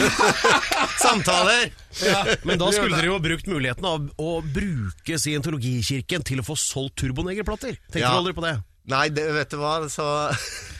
Samtaler! 1.05 1.69
Samtaler! 1.95 2.41
Men 2.49 2.59
da 2.59 2.71
skulle 2.75 2.99
dere 2.99 3.13
jo 3.13 3.19
brukt 3.23 3.47
muligheten 3.51 3.87
av 3.87 4.09
å 4.19 4.33
bruke 4.43 5.19
scientologikirken 5.23 6.25
til 6.27 6.43
å 6.43 6.47
få 6.47 6.57
solgt 6.59 6.99
turbonegerplater. 7.05 7.79
Tenkte 7.87 8.03
Ja. 8.03 8.11
dere 8.11 8.25
aldri 8.25 8.35
på 8.35 8.43
det? 8.49 8.57
Nei, 8.89 9.09
det, 9.13 9.25
vet 9.37 9.51
du 9.53 9.59
hva, 9.61 9.73
så 9.93 10.05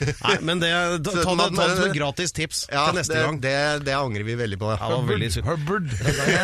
Nei, 0.01 0.37
men 0.41 0.61
det, 0.63 0.69
ta, 1.05 1.11
ta, 1.13 1.23
ta, 1.23 1.45
ta 1.53 1.67
det 1.67 1.75
som 1.77 1.85
et 1.85 1.93
gratis 1.97 2.33
tips 2.33 2.63
Ja, 2.71 2.87
til 2.89 2.97
neste 2.97 3.13
det, 3.13 3.21
gang. 3.27 3.37
Det, 3.43 3.53
det 3.85 3.95
angrer 3.97 4.25
vi 4.25 4.37
veldig 4.39 4.59
på. 4.61 4.71
Ja, 4.73 4.89
var 4.95 5.05
veldig. 5.11 5.29
Hubbard. 5.45 5.93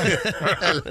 El- 0.69 0.83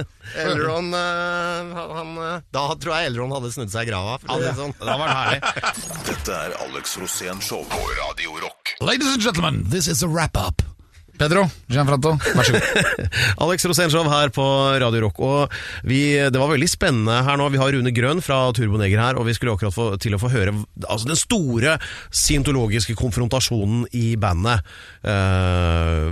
Elron 0.44 0.90
eh, 0.98 1.74
han, 1.94 2.12
Da 2.54 2.66
tror 2.80 2.96
jeg 2.96 3.12
Elron 3.12 3.34
hadde 3.36 3.52
snudd 3.54 3.70
seg 3.70 3.86
i 3.86 3.92
grava. 3.92 4.18
For 4.24 4.34
å 4.34 4.42
det 4.42 4.54
sånn. 4.58 4.74
Det 4.80 4.98
var 5.04 5.14
herlig. 5.14 5.74
Dette 6.10 6.38
er 6.48 6.58
Alex 6.66 6.98
Rosén 7.02 7.42
Show 7.44 7.62
på 7.70 7.82
Radio 8.00 8.38
Rock. 8.42 8.74
Ladies 8.82 9.14
and 9.14 9.22
gentlemen, 9.22 9.62
this 9.70 9.86
is 9.86 10.02
a 10.02 10.08
wrap-up. 10.10 10.64
Pedro 11.14 11.44
Gianfranto, 11.70 12.16
vær 12.34 12.46
så 12.48 12.52
god. 12.58 13.04
Alex 13.44 13.64
Rosenshov 13.70 14.08
her 14.10 14.32
på 14.34 14.44
Radio 14.82 15.04
Rock. 15.06 15.20
Og 15.22 15.52
vi, 15.86 16.00
det 16.26 16.40
var 16.40 16.50
veldig 16.50 16.68
spennende 16.70 17.20
her 17.26 17.38
nå. 17.38 17.46
Vi 17.54 17.60
har 17.60 17.70
Rune 17.76 17.92
Grønn 17.94 18.22
fra 18.24 18.40
Turboneger 18.56 18.98
her, 19.00 19.18
og 19.20 19.28
vi 19.28 19.34
skulle 19.36 19.54
akkurat 19.54 19.74
få, 19.76 19.86
til 20.02 20.16
å 20.16 20.20
få 20.20 20.30
høre 20.32 20.54
altså, 20.88 21.06
den 21.12 21.18
store 21.20 21.76
scientologiske 22.10 22.96
konfrontasjonen 22.98 23.86
i 23.94 24.14
bandet. 24.20 24.66
Uh, 25.06 26.10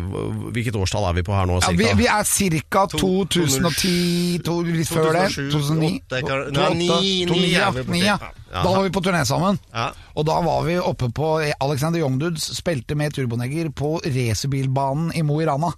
hvilket 0.54 0.76
årstall 0.78 1.08
er 1.10 1.18
vi 1.18 1.26
på 1.26 1.34
her 1.34 1.50
nå? 1.50 1.58
Ja, 1.64 1.72
vi, 1.76 1.88
vi 1.98 2.06
er 2.10 2.62
ca. 2.70 2.86
2010, 2.92 4.38
to, 4.46 4.60
litt 4.68 4.90
før 4.90 5.10
det. 5.18 5.26
2007, 5.34 5.50
2009. 5.56 5.92
åtte, 5.98 6.22
kan- 6.28 6.46
2008, 6.52 6.62
nei, 6.62 6.72
ni- 6.78 6.86
ni 6.86 7.50
2009, 7.66 8.02
ja, 8.06 8.18
på 8.52 8.58
det. 8.60 8.64
Da 8.68 8.74
var 8.76 8.82
vi 8.84 8.90
på 8.94 9.00
turné 9.04 9.22
sammen. 9.28 9.58
Ja. 9.72 9.88
Og 10.14 10.26
da 10.28 10.40
var 10.44 10.62
vi 10.68 10.76
oppe 10.78 11.08
på 11.14 11.30
Alexander 11.60 12.00
Youngdudes 12.02 12.50
spilte 12.58 12.94
med 12.98 13.14
Turbonegger 13.16 13.70
på 13.72 13.96
racerbilbanen 14.04 15.12
i 15.16 15.22
Mo 15.24 15.40
i 15.40 15.46
Rana. 15.48 15.72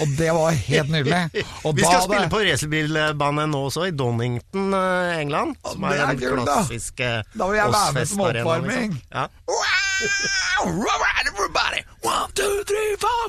Og 0.00 0.06
det 0.14 0.28
var 0.30 0.54
helt 0.54 0.90
nydelig. 0.94 1.44
Og 1.66 1.74
Vi 1.74 1.82
skal 1.82 2.04
spille 2.06 2.28
på 2.30 2.38
racerbilbane 2.46 3.46
nå 3.50 3.64
også, 3.66 3.88
i 3.90 3.90
Donington, 3.90 4.68
eh, 4.78 5.18
England. 5.18 5.56
Som 5.66 5.82
er 5.88 5.98
er 6.04 6.12
den 6.14 6.44
klassiske 6.44 7.08
Da 7.34 7.48
vil 7.50 7.58
jeg 7.58 7.72
være 7.74 7.92
med 7.96 8.06
som 8.06 8.22
Ozzfest-arenaen, 8.22 8.46
oppvarming. 8.46 8.92
liksom. 8.94 9.18
Ja. 9.18 9.26
Wow! 9.50 10.70
Right, 10.86 11.26
everybody! 11.26 11.82
One, 12.06 12.30
two, 12.38 12.64
three, 12.70 12.94
four! 13.02 13.26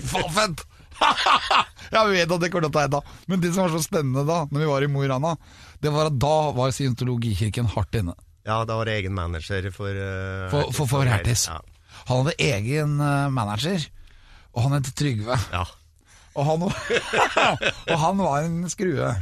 Faen 0.10 0.32
fett! 0.34 0.64
jeg 1.94 2.10
vet 2.12 2.32
at 2.34 2.42
det 2.42 2.50
kommer 2.52 2.66
til 2.66 2.70
å 2.70 2.74
ta 2.74 2.84
enda. 2.86 3.00
Men 3.30 3.42
det 3.42 3.52
som 3.54 3.66
var 3.66 3.74
så 3.74 3.82
spennende 3.84 4.24
da, 4.28 4.42
når 4.50 4.64
vi 4.64 4.70
var 4.70 4.86
i 4.86 4.90
Mo 4.90 5.04
i 5.04 5.10
Rana, 5.10 5.34
det 5.82 5.92
var 5.94 6.10
at 6.10 6.18
da 6.22 6.34
var 6.56 6.72
scientologikirken 6.74 7.68
hardt 7.74 7.98
inne. 8.00 8.14
ja, 8.46 8.58
da 8.68 8.76
var 8.78 8.88
det 8.88 8.98
egen 9.00 9.14
manager 9.16 9.70
for 9.72 9.88
uh, 9.88 10.50
For, 10.52 10.72
for, 10.76 10.90
for 10.90 11.08
Hertis. 11.08 11.46
Ja. 11.48 11.60
Han 12.08 12.24
hadde 12.24 12.34
egen 12.42 12.98
eh, 13.00 13.28
manager, 13.32 13.84
og 14.52 14.66
han 14.66 14.74
het 14.76 14.90
Trygve. 14.98 15.38
ja. 15.52 15.64
Og 16.34 16.42
han, 16.48 16.64
og 17.92 17.98
han 18.02 18.18
var 18.18 18.42
en 18.42 18.64
skrue. 18.68 19.12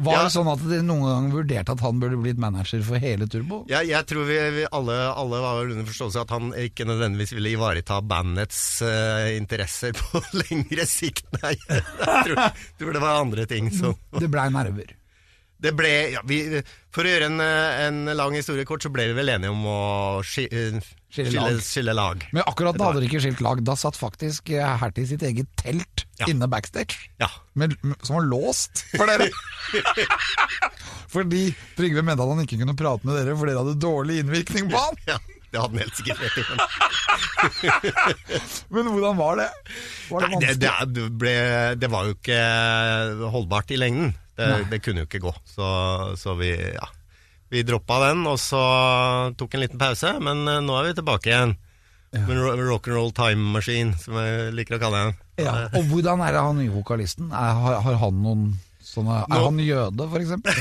Var 0.00 0.14
Ja. 0.16 0.22
det 0.24 0.32
sånn 0.32 0.48
at 0.48 0.62
dere 0.64 0.84
noen 0.86 1.04
gang 1.06 1.26
vurderte 1.34 1.74
at 1.76 1.80
han 1.84 1.98
burde 2.00 2.16
blitt 2.20 2.38
manager 2.40 2.80
for 2.86 2.96
hele 3.02 3.26
Turbo? 3.28 3.62
Ja, 3.68 3.82
jeg 3.84 4.06
tror 4.08 4.24
vi, 4.28 4.38
vi 4.56 4.64
alle, 4.72 4.96
alle 5.12 5.40
var 5.44 5.60
under 5.66 5.84
forståelse 5.88 6.22
at 6.24 6.30
han 6.34 6.52
ikke 6.56 6.86
nødvendigvis 6.88 7.34
ville 7.36 7.52
ivareta 7.52 8.00
bandets 8.02 8.60
uh, 8.82 9.28
interesser 9.36 9.92
på 9.98 10.22
lengre 10.42 10.86
sikt. 10.88 11.26
Nei, 11.42 11.52
jeg 11.68 11.84
tror, 12.30 12.40
tror 12.80 12.96
det 12.96 13.04
var 13.04 13.20
andre 13.20 13.44
ting 13.50 13.68
som 13.74 13.94
Det 14.18 14.30
blei 14.32 14.48
nerver. 14.54 14.96
Det 15.60 15.74
ble 15.76 15.88
ja, 16.14 16.20
vi, 16.24 16.38
For 16.94 17.04
å 17.04 17.10
gjøre 17.12 17.26
en, 17.28 17.40
en 17.44 17.98
lang 18.16 18.32
historie 18.38 18.64
kort, 18.68 18.80
så 18.82 18.88
ble 18.92 19.10
vi 19.10 19.16
vel 19.18 19.28
enige 19.34 19.52
om 19.52 19.66
å 19.68 19.78
ski, 20.24 20.46
uh, 20.48 20.78
Skille 21.10 21.34
lag. 21.36 21.58
skille 21.66 21.92
lag. 21.98 22.22
Men 22.32 22.44
akkurat 22.46 22.78
da 22.78 22.86
hadde 22.88 23.00
dere 23.02 23.08
ikke 23.10 23.20
skilt 23.24 23.40
lag. 23.44 23.60
Da 23.66 23.74
satt 23.76 23.98
faktisk 23.98 24.52
eh, 24.54 24.62
Hertie 24.80 25.08
sitt 25.10 25.24
eget 25.26 25.50
telt 25.60 26.04
Ja. 26.20 26.28
inne 26.30 26.46
backstage, 26.52 27.10
Ja. 27.20 27.28
med, 27.58 27.74
som 28.06 28.16
var 28.20 28.28
låst 28.30 28.84
for 28.94 29.10
dere. 29.10 29.26
Fordi 31.10 31.48
Trygve 31.76 32.04
mente 32.06 32.22
at 32.22 32.30
han 32.30 32.44
ikke 32.44 32.60
kunne 32.62 32.76
prate 32.78 33.06
med 33.08 33.18
dere, 33.18 33.34
for 33.36 33.50
dere 33.50 33.62
hadde 33.64 33.80
dårlig 33.82 34.20
innvirkning 34.22 34.70
på 34.72 34.78
han. 34.86 34.98
ja. 35.10 35.18
Det 35.50 35.58
hadde 35.58 35.74
han 35.74 35.82
helt 35.82 35.96
sikkert 35.98 36.20
rett 36.22 36.36
i. 36.38 36.42
Men. 36.46 36.58
Men 38.76 38.90
hvordan 38.94 39.16
var 39.18 39.40
det? 39.40 39.48
Var 40.12 40.22
det 40.22 40.28
Nei, 40.30 40.52
det, 40.62 40.70
det, 40.94 41.06
ble, 41.18 41.32
det 41.82 41.88
var 41.90 42.06
jo 42.06 42.14
ikke 42.14 42.36
holdbart 43.34 43.72
i 43.74 43.78
lengden. 43.82 44.12
Det, 44.40 44.70
det 44.72 44.80
kunne 44.84 45.04
jo 45.04 45.08
ikke 45.10 45.20
gå. 45.22 45.32
Så, 45.54 45.68
så 46.20 46.34
vi, 46.38 46.50
ja, 46.56 46.88
vi 47.52 47.62
droppa 47.66 47.98
den, 48.08 48.24
og 48.30 48.38
så 48.40 48.60
tok 49.38 49.54
en 49.58 49.64
liten 49.66 49.80
pause. 49.80 50.14
Men 50.22 50.42
eh, 50.48 50.60
nå 50.64 50.76
er 50.80 50.90
vi 50.90 50.96
tilbake 51.00 51.30
igjen. 51.32 51.56
Ja. 52.10 52.24
ro- 52.26 52.56
rock 52.66 52.88
time 53.14 53.52
machine, 53.54 53.92
som 54.02 54.16
jeg 54.18 54.50
liker 54.58 54.78
å 54.78 54.82
kalle 54.82 55.04
den. 55.04 55.12
Ja. 55.44 55.52
Og 55.78 55.84
hvordan 55.92 56.24
er 56.26 56.34
det 56.34 56.40
han 56.42 56.58
nye 56.58 56.72
vokalisten? 56.74 57.28
Er, 57.30 57.52
har, 57.62 57.76
har 57.86 57.98
han 58.02 58.16
noen 58.24 58.48
sånne 58.82 59.20
Er 59.22 59.30
Nå- 59.30 59.44
han 59.44 59.60
jøde, 59.62 60.06
for 60.10 60.18
eksempel? 60.18 60.58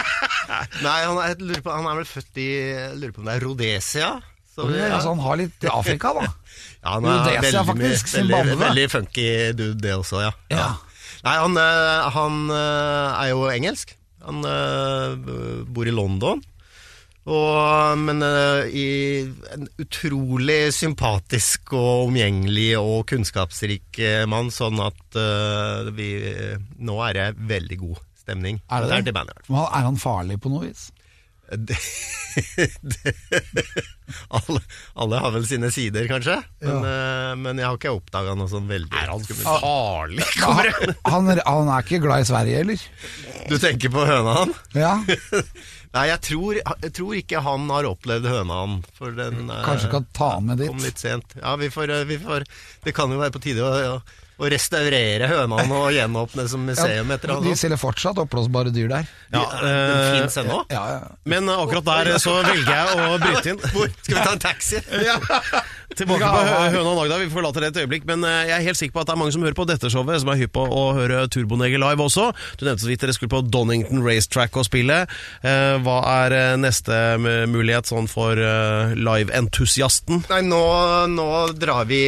Nei, 0.86 0.98
han 1.04 1.18
er, 1.20 1.34
lurer 1.40 1.60
på, 1.64 1.72
han 1.74 1.88
er 1.90 1.98
vel 2.00 2.08
født 2.08 2.40
i 2.40 2.48
lurer 2.96 3.12
på 3.12 3.20
om 3.22 3.28
det 3.28 3.34
er 3.36 3.44
Rhodesia. 3.44 4.08
Så 4.54 4.66
vi- 4.70 4.78
Ja. 4.80 4.88
Altså, 4.96 5.12
han 5.12 5.20
har 5.26 5.36
litt 5.36 5.64
Afrika, 5.70 6.14
da. 6.16 6.26
Ja, 6.80 6.94
han 6.96 7.04
er 7.04 7.10
Rhodesia, 7.18 7.40
veldig, 7.44 7.66
faktisk, 7.74 8.14
veldig, 8.16 8.56
veldig 8.64 8.86
funky 8.90 9.28
dude, 9.52 9.80
det 9.84 9.92
også, 10.00 10.22
ja. 10.24 10.32
Ja. 10.50 10.70
Nei, 11.26 11.34
han, 11.36 11.56
eh, 11.60 12.06
han 12.14 12.38
eh, 12.54 13.18
er 13.24 13.32
jo 13.34 13.42
engelsk. 13.52 13.92
Han 14.24 14.44
eh, 14.48 15.64
bor 15.68 15.88
i 15.88 15.92
London. 15.94 16.40
Og, 17.30 17.98
men 18.00 18.22
i 18.72 18.86
en 19.52 19.66
utrolig 19.78 20.72
sympatisk 20.74 21.74
og 21.76 22.06
omgjengelig 22.08 22.70
og 22.80 23.04
kunnskapsrik 23.12 24.00
mann, 24.26 24.48
sånn 24.50 24.80
at 24.82 25.18
vi 25.94 26.08
Nå 26.80 26.96
er 27.04 27.18
det 27.18 27.26
veldig 27.52 27.78
god 27.84 28.00
stemning. 28.22 28.58
Er 28.72 28.86
det 28.88 28.90
det? 28.96 29.02
det 29.10 29.14
bandet. 29.14 29.36
fall. 29.44 29.52
Men 29.52 29.60
han- 29.60 29.78
Er 29.78 29.86
han 29.90 30.00
farlig 30.00 30.40
på 30.40 30.50
noe 30.50 30.64
vis? 30.64 30.88
Det, 31.50 31.76
det, 32.82 33.12
alle, 34.38 34.60
alle 34.94 35.18
har 35.24 35.32
vel 35.34 35.46
sine 35.48 35.70
sider, 35.74 36.06
kanskje. 36.10 36.36
Men, 36.62 36.84
eh, 36.86 37.32
men 37.40 37.58
jeg 37.58 37.66
har 37.66 37.78
ikke 37.78 37.94
oppdaga 37.96 38.36
noe 38.38 38.50
sånn 38.50 38.68
veldig 38.70 38.94
Er 38.94 39.10
han 39.10 39.24
skummelt. 39.24 39.50
farlig? 39.64 40.28
Han, 41.10 41.26
han, 41.26 41.42
han 41.42 41.72
er 41.74 41.84
ikke 41.84 42.00
glad 42.04 42.22
i 42.22 42.28
Sverige, 42.30 42.62
eller? 42.62 42.86
Du 43.50 43.56
tenker 43.58 43.90
på 43.92 44.06
høna 44.06 44.36
han? 44.42 44.54
Ja, 44.78 44.94
Nei, 45.90 46.04
jeg 46.06 46.20
tror, 46.22 46.58
jeg 46.60 46.92
tror 46.94 47.14
ikke 47.18 47.40
han 47.42 47.64
har 47.72 47.88
opplevd 47.88 48.28
høna 48.30 48.58
han. 48.60 48.74
For 48.94 49.14
den 49.16 49.48
eh, 49.50 49.62
Kanskje 49.66 49.90
kan 49.90 50.06
ta 50.14 50.28
han 50.36 50.46
med 50.46 50.62
kom 50.62 50.78
litt 50.84 51.02
sent. 51.02 51.34
Ja, 51.40 51.56
vi 51.58 51.70
får, 51.74 51.90
eh, 51.90 52.04
vi 52.06 52.20
får 52.22 52.46
Det 52.86 52.94
kan 52.94 53.10
jo 53.10 53.18
være 53.18 53.34
på 53.34 53.42
tide 53.42 53.66
å, 53.66 53.96
å, 54.40 54.48
restaurere 54.50 55.28
hønene 55.30 55.76
og 55.80 55.90
gjenåpne 55.94 56.46
som 56.50 56.64
museum 56.66 57.10
etter 57.14 57.34
de 57.34 57.50
det. 57.50 57.56
selger 57.60 57.80
fortsatt 57.80 58.18
oppblåsbare 58.24 58.72
dyr 58.74 58.88
der. 58.90 59.10
Ja, 59.34 59.44
Den 59.60 59.92
eh, 59.92 60.14
fins 60.20 60.38
ennå. 60.42 60.62
Ja, 60.72 60.84
ja. 60.96 61.00
men 61.30 61.48
akkurat 61.52 61.84
der 61.90 62.14
så 62.22 62.38
velger 62.46 62.72
jeg 62.72 63.04
å 63.04 63.18
bryte 63.24 63.52
inn. 63.54 63.60
Hvor? 63.74 63.92
Skal 64.00 64.16
vi 64.16 64.24
ta 64.24 64.32
en 64.32 64.42
taxi? 64.46 64.80
Tilbake 66.00 66.22
på 66.22 66.42
Høna 66.70 66.86
og 66.92 66.98
Nagda, 67.00 67.16
vi 67.18 67.26
forlater 67.32 67.64
det 67.64 67.72
et 67.72 67.80
øyeblikk, 67.82 68.04
men 68.06 68.22
eh, 68.24 68.44
jeg 68.50 68.56
er 68.60 68.66
helt 68.70 68.78
sikker 68.78 68.94
på 68.94 69.02
at 69.02 69.08
det 69.10 69.14
er 69.16 69.20
mange 69.20 69.34
som 69.34 69.42
hører 69.44 69.58
på 69.58 69.66
dette 69.68 69.90
showet, 69.90 70.20
som 70.22 70.30
er 70.32 70.38
hypp 70.44 70.52
på 70.54 70.62
å 70.70 70.84
høre 70.96 71.24
Turboneger 71.34 71.82
live 71.82 72.04
også. 72.06 72.28
Du 72.60 72.64
nevnte 72.66 72.84
så 72.86 72.90
vidt 72.90 73.02
dere 73.02 73.14
skulle 73.16 73.32
på 73.34 73.42
Donington 73.50 74.04
Racetrack 74.06 74.54
og 74.60 74.68
spille. 74.68 75.02
Eh, 75.42 75.74
Hva 75.82 75.98
er 76.24 76.36
neste 76.62 76.94
mulighet 77.50 77.90
sånn 77.90 78.06
for 78.10 78.38
liveentusiasten? 78.38 79.10
live-entusiasten? 79.10 80.22
Nei, 80.30 80.40
nå, 80.46 80.60
nå 81.10 81.26
drar 81.58 81.84
vi 81.90 82.00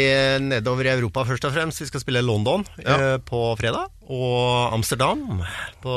nedover 0.42 0.86
i 0.88 0.92
Europa 0.94 1.24
først 1.28 1.46
og 1.48 1.54
fremst. 1.54 1.82
Vi 1.82 1.88
skal 1.90 2.02
spille 2.04 2.21
London 2.24 2.64
Ja. 2.82 2.96
eh, 3.14 3.16
på 3.18 3.42
fredag, 3.60 3.88
og 4.08 4.72
Amsterdam 4.76 5.42
på 5.82 5.96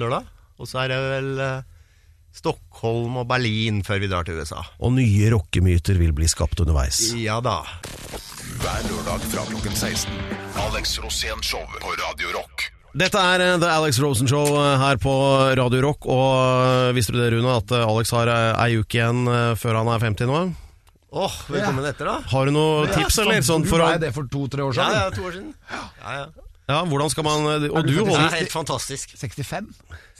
lørdag. 0.00 0.26
Og 0.58 0.66
så 0.66 0.80
er 0.84 0.88
det 0.94 0.98
vel 1.02 1.28
eh, 1.44 1.60
Stockholm 2.34 3.16
og 3.18 3.26
Berlin 3.30 3.80
før 3.86 3.98
vi 4.02 4.08
drar 4.10 4.26
til 4.26 4.38
USA. 4.38 4.62
Og 4.80 4.92
nye 4.94 5.30
rockemyter 5.32 5.98
vil 5.98 6.12
bli 6.14 6.28
skapt 6.30 6.60
underveis. 6.62 7.12
Ja 7.18 7.40
da. 7.42 7.60
Hver 8.58 8.82
lørdag 8.90 9.24
fra 9.32 9.44
klokken 9.48 9.74
16. 9.74 10.12
Alex 10.66 10.98
Rosén 11.02 11.42
Show 11.46 11.62
på 11.82 11.94
Radio 12.02 12.30
Rock. 12.36 12.68
Dette 12.98 13.20
er 13.20 13.42
eh, 13.44 13.56
The 13.60 13.68
Alex 13.70 13.98
Rosen 14.02 14.26
Show 14.30 14.54
her 14.58 14.96
på 15.02 15.12
Radio 15.58 15.82
Rock, 15.84 16.06
og 16.08 16.94
visste 16.96 17.12
du 17.14 17.20
det, 17.20 17.32
Rune, 17.36 17.58
at 17.60 17.70
Alex 17.84 18.10
har 18.16 18.30
ei 18.32 18.78
uke 18.80 18.98
igjen 18.98 19.26
før 19.60 19.78
han 19.82 19.90
er 19.92 20.02
50 20.08 20.26
nå? 20.30 20.40
Åh, 21.08 21.36
velkommen 21.48 21.84
etter, 21.88 22.04
da. 22.04 22.18
Har 22.28 22.48
du 22.48 22.52
noen 22.52 22.90
tips, 22.92 23.16
eller? 23.22 23.40
Sånn 23.44 23.64
du 23.64 23.70
for 23.70 23.80
å, 23.80 23.86
ble 23.88 24.00
det 24.02 24.10
for 24.16 24.28
to-tre 24.28 24.64
år 24.66 24.74
siden. 24.76 24.96
ja, 24.98 25.06
to 25.14 25.24
år 25.24 25.36
siden. 25.38 25.54
Ja, 25.72 25.84
ja. 26.18 26.48
ja, 26.68 26.80
hvordan 26.90 27.12
skal 27.14 27.24
man 27.24 27.46
Og 27.48 27.78
du 27.86 27.94
du 27.94 28.02
holder 28.02 28.18
Det 28.18 28.26
er 28.26 28.36
helt 28.42 28.52
fantastisk. 28.52 29.14
65? 29.16 29.70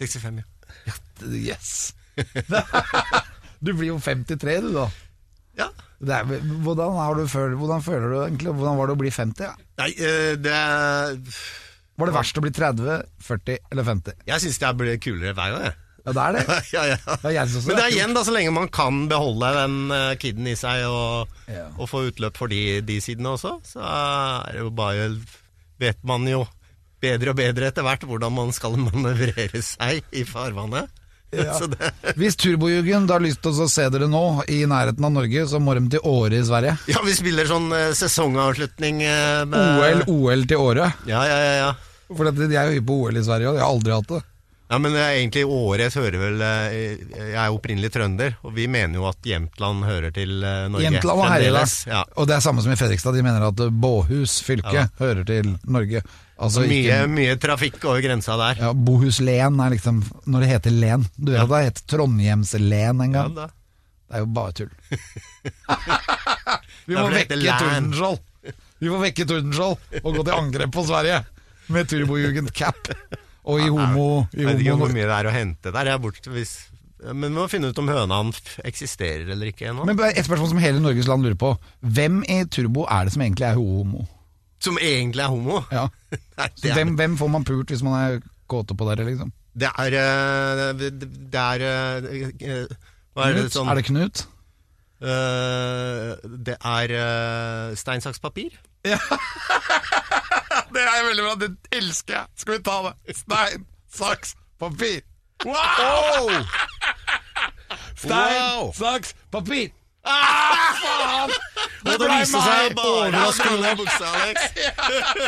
65, 0.01 0.41
ja. 0.41 0.97
Yes. 1.29 1.75
du 3.65 3.75
blir 3.75 3.91
jo 3.91 3.99
53, 4.01 4.57
du, 4.65 4.71
da. 4.79 4.87
ja. 5.61 5.69
Det 5.99 6.15
er, 6.15 6.41
hvordan, 6.63 6.95
har 6.95 7.19
du 7.19 7.25
føl, 7.29 7.57
hvordan 7.59 7.83
føler 7.83 8.13
du 8.13 8.17
egentlig 8.23 8.53
Hvordan 8.55 8.77
var 8.79 8.87
det 8.87 8.95
å 8.95 9.01
bli 9.01 9.11
50? 9.11 9.49
Ja? 9.49 9.57
Nei, 9.81 9.89
eh, 9.99 10.37
det 10.39 10.53
er 10.55 11.17
Var 11.99 12.11
det 12.11 12.15
verst 12.15 12.39
å 12.39 12.45
bli 12.45 12.53
30, 12.55 13.01
40 13.27 13.59
eller 13.75 13.89
50? 13.89 14.21
Jeg 14.31 14.45
syns 14.45 14.61
det 14.63 14.71
ble 14.79 14.95
kulere 15.03 15.35
hver 15.35 15.57
gang, 15.57 15.67
jeg. 15.67 15.88
Ja, 16.09 16.15
det 16.17 16.25
er 16.25 16.37
det. 16.39 16.59
ja, 16.77 16.85
ja. 16.95 16.99
Det 17.23 17.33
er 17.33 17.51
Men 17.55 17.77
det 17.77 17.85
er 17.85 17.95
igjen, 17.95 18.15
da, 18.17 18.25
så 18.25 18.35
lenge 18.35 18.55
man 18.57 18.71
kan 18.73 19.03
beholde 19.11 19.53
den 19.61 19.81
eh, 19.95 20.13
kiden 20.21 20.49
i 20.49 20.57
seg 20.59 20.87
og, 20.89 21.35
og 21.77 21.91
få 21.91 22.07
utløp 22.09 22.41
for 22.41 22.53
de, 22.53 22.81
de 22.87 23.01
sidene 23.05 23.35
også, 23.37 23.59
så 23.75 23.83
er 23.85 24.57
det 24.57 24.65
jo 24.65 24.73
bare 24.75 25.11
Vet 25.79 26.01
man 26.03 26.25
jo 26.27 26.41
bedre 26.99 27.31
og 27.31 27.39
bedre 27.39 27.69
etter 27.71 27.85
hvert 27.87 28.03
hvordan 28.03 28.35
man 28.35 28.49
skal 28.51 28.75
manøvrere 28.83 29.61
seg 29.63 30.03
i 30.11 30.25
farvannet. 30.27 30.89
Ja. 31.29 31.53
Hvis 32.17 32.39
Turbojugend 32.41 33.11
har 33.13 33.21
lyst 33.21 33.43
til 33.45 33.53
å 33.53 33.67
se 33.69 33.85
dere 33.93 34.07
nå 34.09 34.23
i 34.49 34.63
nærheten 34.65 35.05
av 35.05 35.13
Norge, 35.13 35.43
så 35.51 35.59
må 35.61 35.75
de 35.77 35.83
til 35.93 36.07
Åre 36.09 36.39
i 36.39 36.47
Sverige. 36.49 36.79
ja, 36.89 37.03
vi 37.05 37.13
spiller 37.13 37.45
sånn 37.51 37.69
eh, 37.77 37.91
sesongavslutning 37.93 39.03
eh, 39.05 39.43
med 39.45 39.83
OL, 39.83 40.01
OL 40.09 40.47
til 40.49 40.65
Åre. 40.71 40.89
Ja, 41.05 41.21
ja, 41.29 41.37
ja. 41.45 41.53
ja. 41.67 42.15
For 42.17 42.33
de 42.33 42.49
er 42.49 42.71
jo 42.71 42.79
hypp 42.79 42.89
på 42.89 42.97
OL 43.05 43.21
i 43.21 43.27
Sverige, 43.27 43.53
og 43.53 43.61
jeg 43.61 43.67
har 43.67 43.75
aldri 43.75 43.93
hatt 43.93 44.15
det. 44.15 44.23
Ja, 44.69 44.77
men 44.79 44.93
eh, 44.97 45.15
egentlig 45.23 45.47
årets 45.49 45.97
hører 45.97 46.19
vel 46.21 46.43
eh, 46.45 46.73
Jeg 47.17 47.37
er 47.41 47.55
opprinnelig 47.55 47.89
trønder, 47.95 48.35
og 48.45 48.53
vi 48.53 48.67
mener 48.69 48.99
jo 49.01 49.07
at 49.09 49.25
Jämtland 49.25 49.87
hører 49.89 50.13
til 50.13 50.43
eh, 50.45 50.67
Norge. 50.69 50.85
Jämtland 50.85 51.23
og 51.23 51.29
Herjedal. 51.33 51.71
Ja. 51.89 52.03
Og 52.21 52.29
det 52.29 52.37
er 52.37 52.45
samme 52.45 52.61
som 52.65 52.73
i 52.75 52.77
Fredrikstad. 52.77 53.17
De 53.17 53.23
mener 53.25 53.47
at 53.49 53.63
Båhus 53.73 54.39
fylke 54.45 54.75
Ja. 54.77 54.87
hører 55.01 55.25
til 55.29 55.55
Norge. 55.65 56.03
Altså 56.39 56.61
Mye, 56.63 56.83
ikke 56.85 56.99
mye 57.11 57.37
trafikk 57.43 57.81
over 57.89 58.03
grensa 58.05 58.37
der. 58.39 58.61
ja, 58.63 58.73
Bohuslen 58.73 59.57
er 59.65 59.73
liksom 59.75 60.03
Når 60.31 60.45
det 60.45 60.49
heter 60.53 60.71
len. 60.77 61.07
Du 61.17 61.33
vet 61.33 61.39
Ja. 61.41 61.45
at 61.45 61.51
det 61.55 61.65
het 61.71 61.81
Trondheimslen 61.91 63.01
en 63.09 63.13
gang? 63.17 63.33
Ja, 63.35 63.49
Det 63.49 64.17
er 64.17 64.19
jo 64.23 64.27
bare 64.27 64.53
tull. 64.53 64.71
Vi 66.89 66.95
må 66.97 67.09
vekke. 67.13 67.37
Tordenskjold. 67.41 68.21
Vi 68.79 68.89
må 68.93 69.01
vekke 69.03 69.27
Tordenskjold 69.29 70.03
og 70.05 70.15
gå 70.15 70.23
til 70.29 70.37
angrep 70.37 70.73
på 70.77 70.85
Sverige 70.87 71.25
med 71.75 71.89
Turbojugend 71.91 72.53
cap 72.57 72.89
og 73.49 73.63
i 73.65 73.69
homo... 73.73 74.09
I 74.33 74.43
Jeg 74.43 74.51
vet 74.51 74.65
ikke 74.65 74.77
hvor 74.83 74.93
mye 74.93 75.07
det 75.07 75.17
er 75.17 75.29
å 75.31 75.33
hente 75.35 75.73
der. 75.73 75.89
Jeg 75.89 75.99
er 75.99 76.03
bort, 76.05 76.29
hvis, 76.35 76.53
men 77.07 77.31
vi 77.31 77.35
må 77.39 77.49
finne 77.51 77.73
ut 77.73 77.81
om 77.81 77.89
hønan 77.89 78.35
eksisterer 78.69 79.33
eller 79.33 79.51
ikke 79.53 79.71
ennå. 79.73 79.89
Men 79.89 80.05
et 80.11 80.29
spørsmål 80.29 80.53
som 80.53 80.63
hele 80.63 80.85
Norges 80.85 81.09
land 81.11 81.25
lurer 81.25 81.39
på. 81.41 81.55
Hvem 81.81 82.23
i 82.29 82.43
Turbo 82.53 82.85
er 82.85 83.09
det 83.09 83.17
som 83.17 83.25
egentlig 83.25 83.49
er 83.49 83.59
homo? 83.59 84.05
Som 84.63 84.79
egentlig 84.83 85.25
er 85.25 85.33
homo. 85.33 85.63
Ja. 85.73 85.89
Nei, 86.39 86.53
er, 86.53 86.77
hvem, 86.77 86.95
hvem 87.01 87.19
får 87.21 87.35
man 87.35 87.49
pult 87.49 87.73
hvis 87.73 87.85
man 87.87 87.99
er 87.99 88.23
kåte 88.51 88.77
på 88.77 88.87
dere, 88.89 89.09
liksom? 89.09 89.33
det 89.59 89.71
er 89.75 89.95
eh, 89.99 90.73
Det 90.79 90.91
det 91.33 91.41
er 91.41 91.65
eh, 91.69 92.29
eh, 92.41 92.67
Hva 93.15 93.29
er 93.29 93.39
det 93.39 93.49
sånn 93.55 93.71
Er 93.71 93.81
det 93.81 93.89
Knut? 93.89 94.27
Det 94.99 96.57
er 96.59 96.93
uh, 96.99 97.75
stein, 97.79 98.03
saks, 98.03 98.19
papir. 98.19 98.57
Det 100.79 100.85
er 100.87 101.07
veldig 101.09 101.25
bra, 101.27 101.35
det 101.41 101.49
elsker 101.75 102.15
jeg. 102.21 102.27
Skal 102.39 102.55
vi 102.55 102.61
ta 102.69 102.77
det? 102.87 103.17
Stein, 103.19 103.65
saks, 103.99 104.35
papir. 104.63 105.01
Wow! 105.47 106.31
Stein, 107.99 108.39
Wow! 108.39 108.71
saks, 108.79 109.15
papir. 109.35 109.73
Ah, 110.09 110.71
faen! 110.79 111.33
Og 111.83 111.89
det 111.91 111.97
ble 112.01 112.17
viste 112.23 112.39
meg. 112.41 112.47
seg 112.47 112.79
overraskende 112.81 113.73
buksa, 113.81 114.13
Alex. 114.23 114.39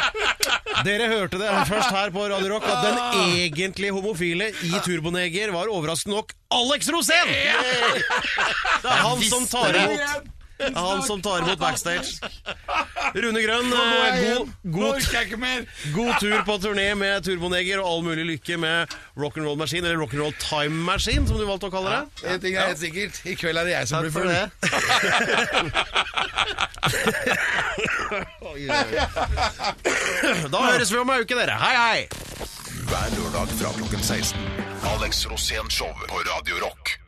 Dere 0.86 1.08
hørte 1.10 1.40
det 1.42 1.50
først 1.68 1.90
her 1.92 2.12
på 2.14 2.24
Radio 2.32 2.52
Rock 2.54 2.64
at 2.70 2.86
den 2.86 3.00
egentlige 3.26 3.92
homofile 3.96 4.48
i 4.64 4.70
Turboneger 4.86 5.52
var 5.54 5.68
overraskende 5.72 6.16
nok 6.16 6.32
Alex 6.56 6.88
Rosén! 6.94 7.28
Det 7.34 8.88
er 8.88 9.02
han 9.04 9.24
som 9.26 9.44
tar 9.50 9.76
imot 9.82 10.30
han 10.74 11.02
som 11.02 11.22
tar 11.22 11.38
imot 11.44 11.58
backstage. 11.58 12.20
Rune 13.14 13.42
Grønn, 13.42 13.72
eh, 13.72 14.38
god, 14.62 15.00
god, 15.00 15.66
god 15.96 16.14
tur 16.20 16.42
på 16.46 16.58
turné 16.62 16.94
med 16.98 17.24
Turboneger 17.26 17.80
og 17.82 17.88
all 17.90 18.04
mulig 18.06 18.24
lykke 18.34 18.58
med 18.60 18.94
Rock'n'Roll 19.18 19.58
Machine, 19.58 19.86
eller 19.88 19.98
Rock'n'Roll 20.04 20.34
Time 20.42 20.84
Machine, 20.84 21.26
som 21.28 21.38
du 21.40 21.46
valgte 21.48 21.70
å 21.70 21.74
kalle 21.74 21.90
det. 21.96 22.02
En 22.34 22.40
ting 22.42 22.54
er 22.56 22.70
helt 22.70 22.82
sikkert. 22.82 23.20
I 23.26 23.34
kveld 23.40 23.58
er 23.62 23.64
det 23.70 23.74
jeg 23.78 23.88
som 23.90 24.04
blir 24.04 24.14
full. 24.14 24.30
Da 30.50 30.58
høres 30.64 30.90
vi 30.92 30.98
om 31.00 31.10
ei 31.14 31.20
uke, 31.22 31.36
dere. 31.38 31.56
Hei, 31.60 31.74
hei! 31.76 32.00
Hver 32.90 33.14
lørdag 33.16 33.52
fra 33.60 33.72
klokken 33.76 34.02
16. 34.02 34.40
Alex 34.94 35.26
Rosén 35.30 35.70
Show 35.70 35.92
på 36.08 36.24
Radio 36.26 36.64
Rock. 36.64 36.99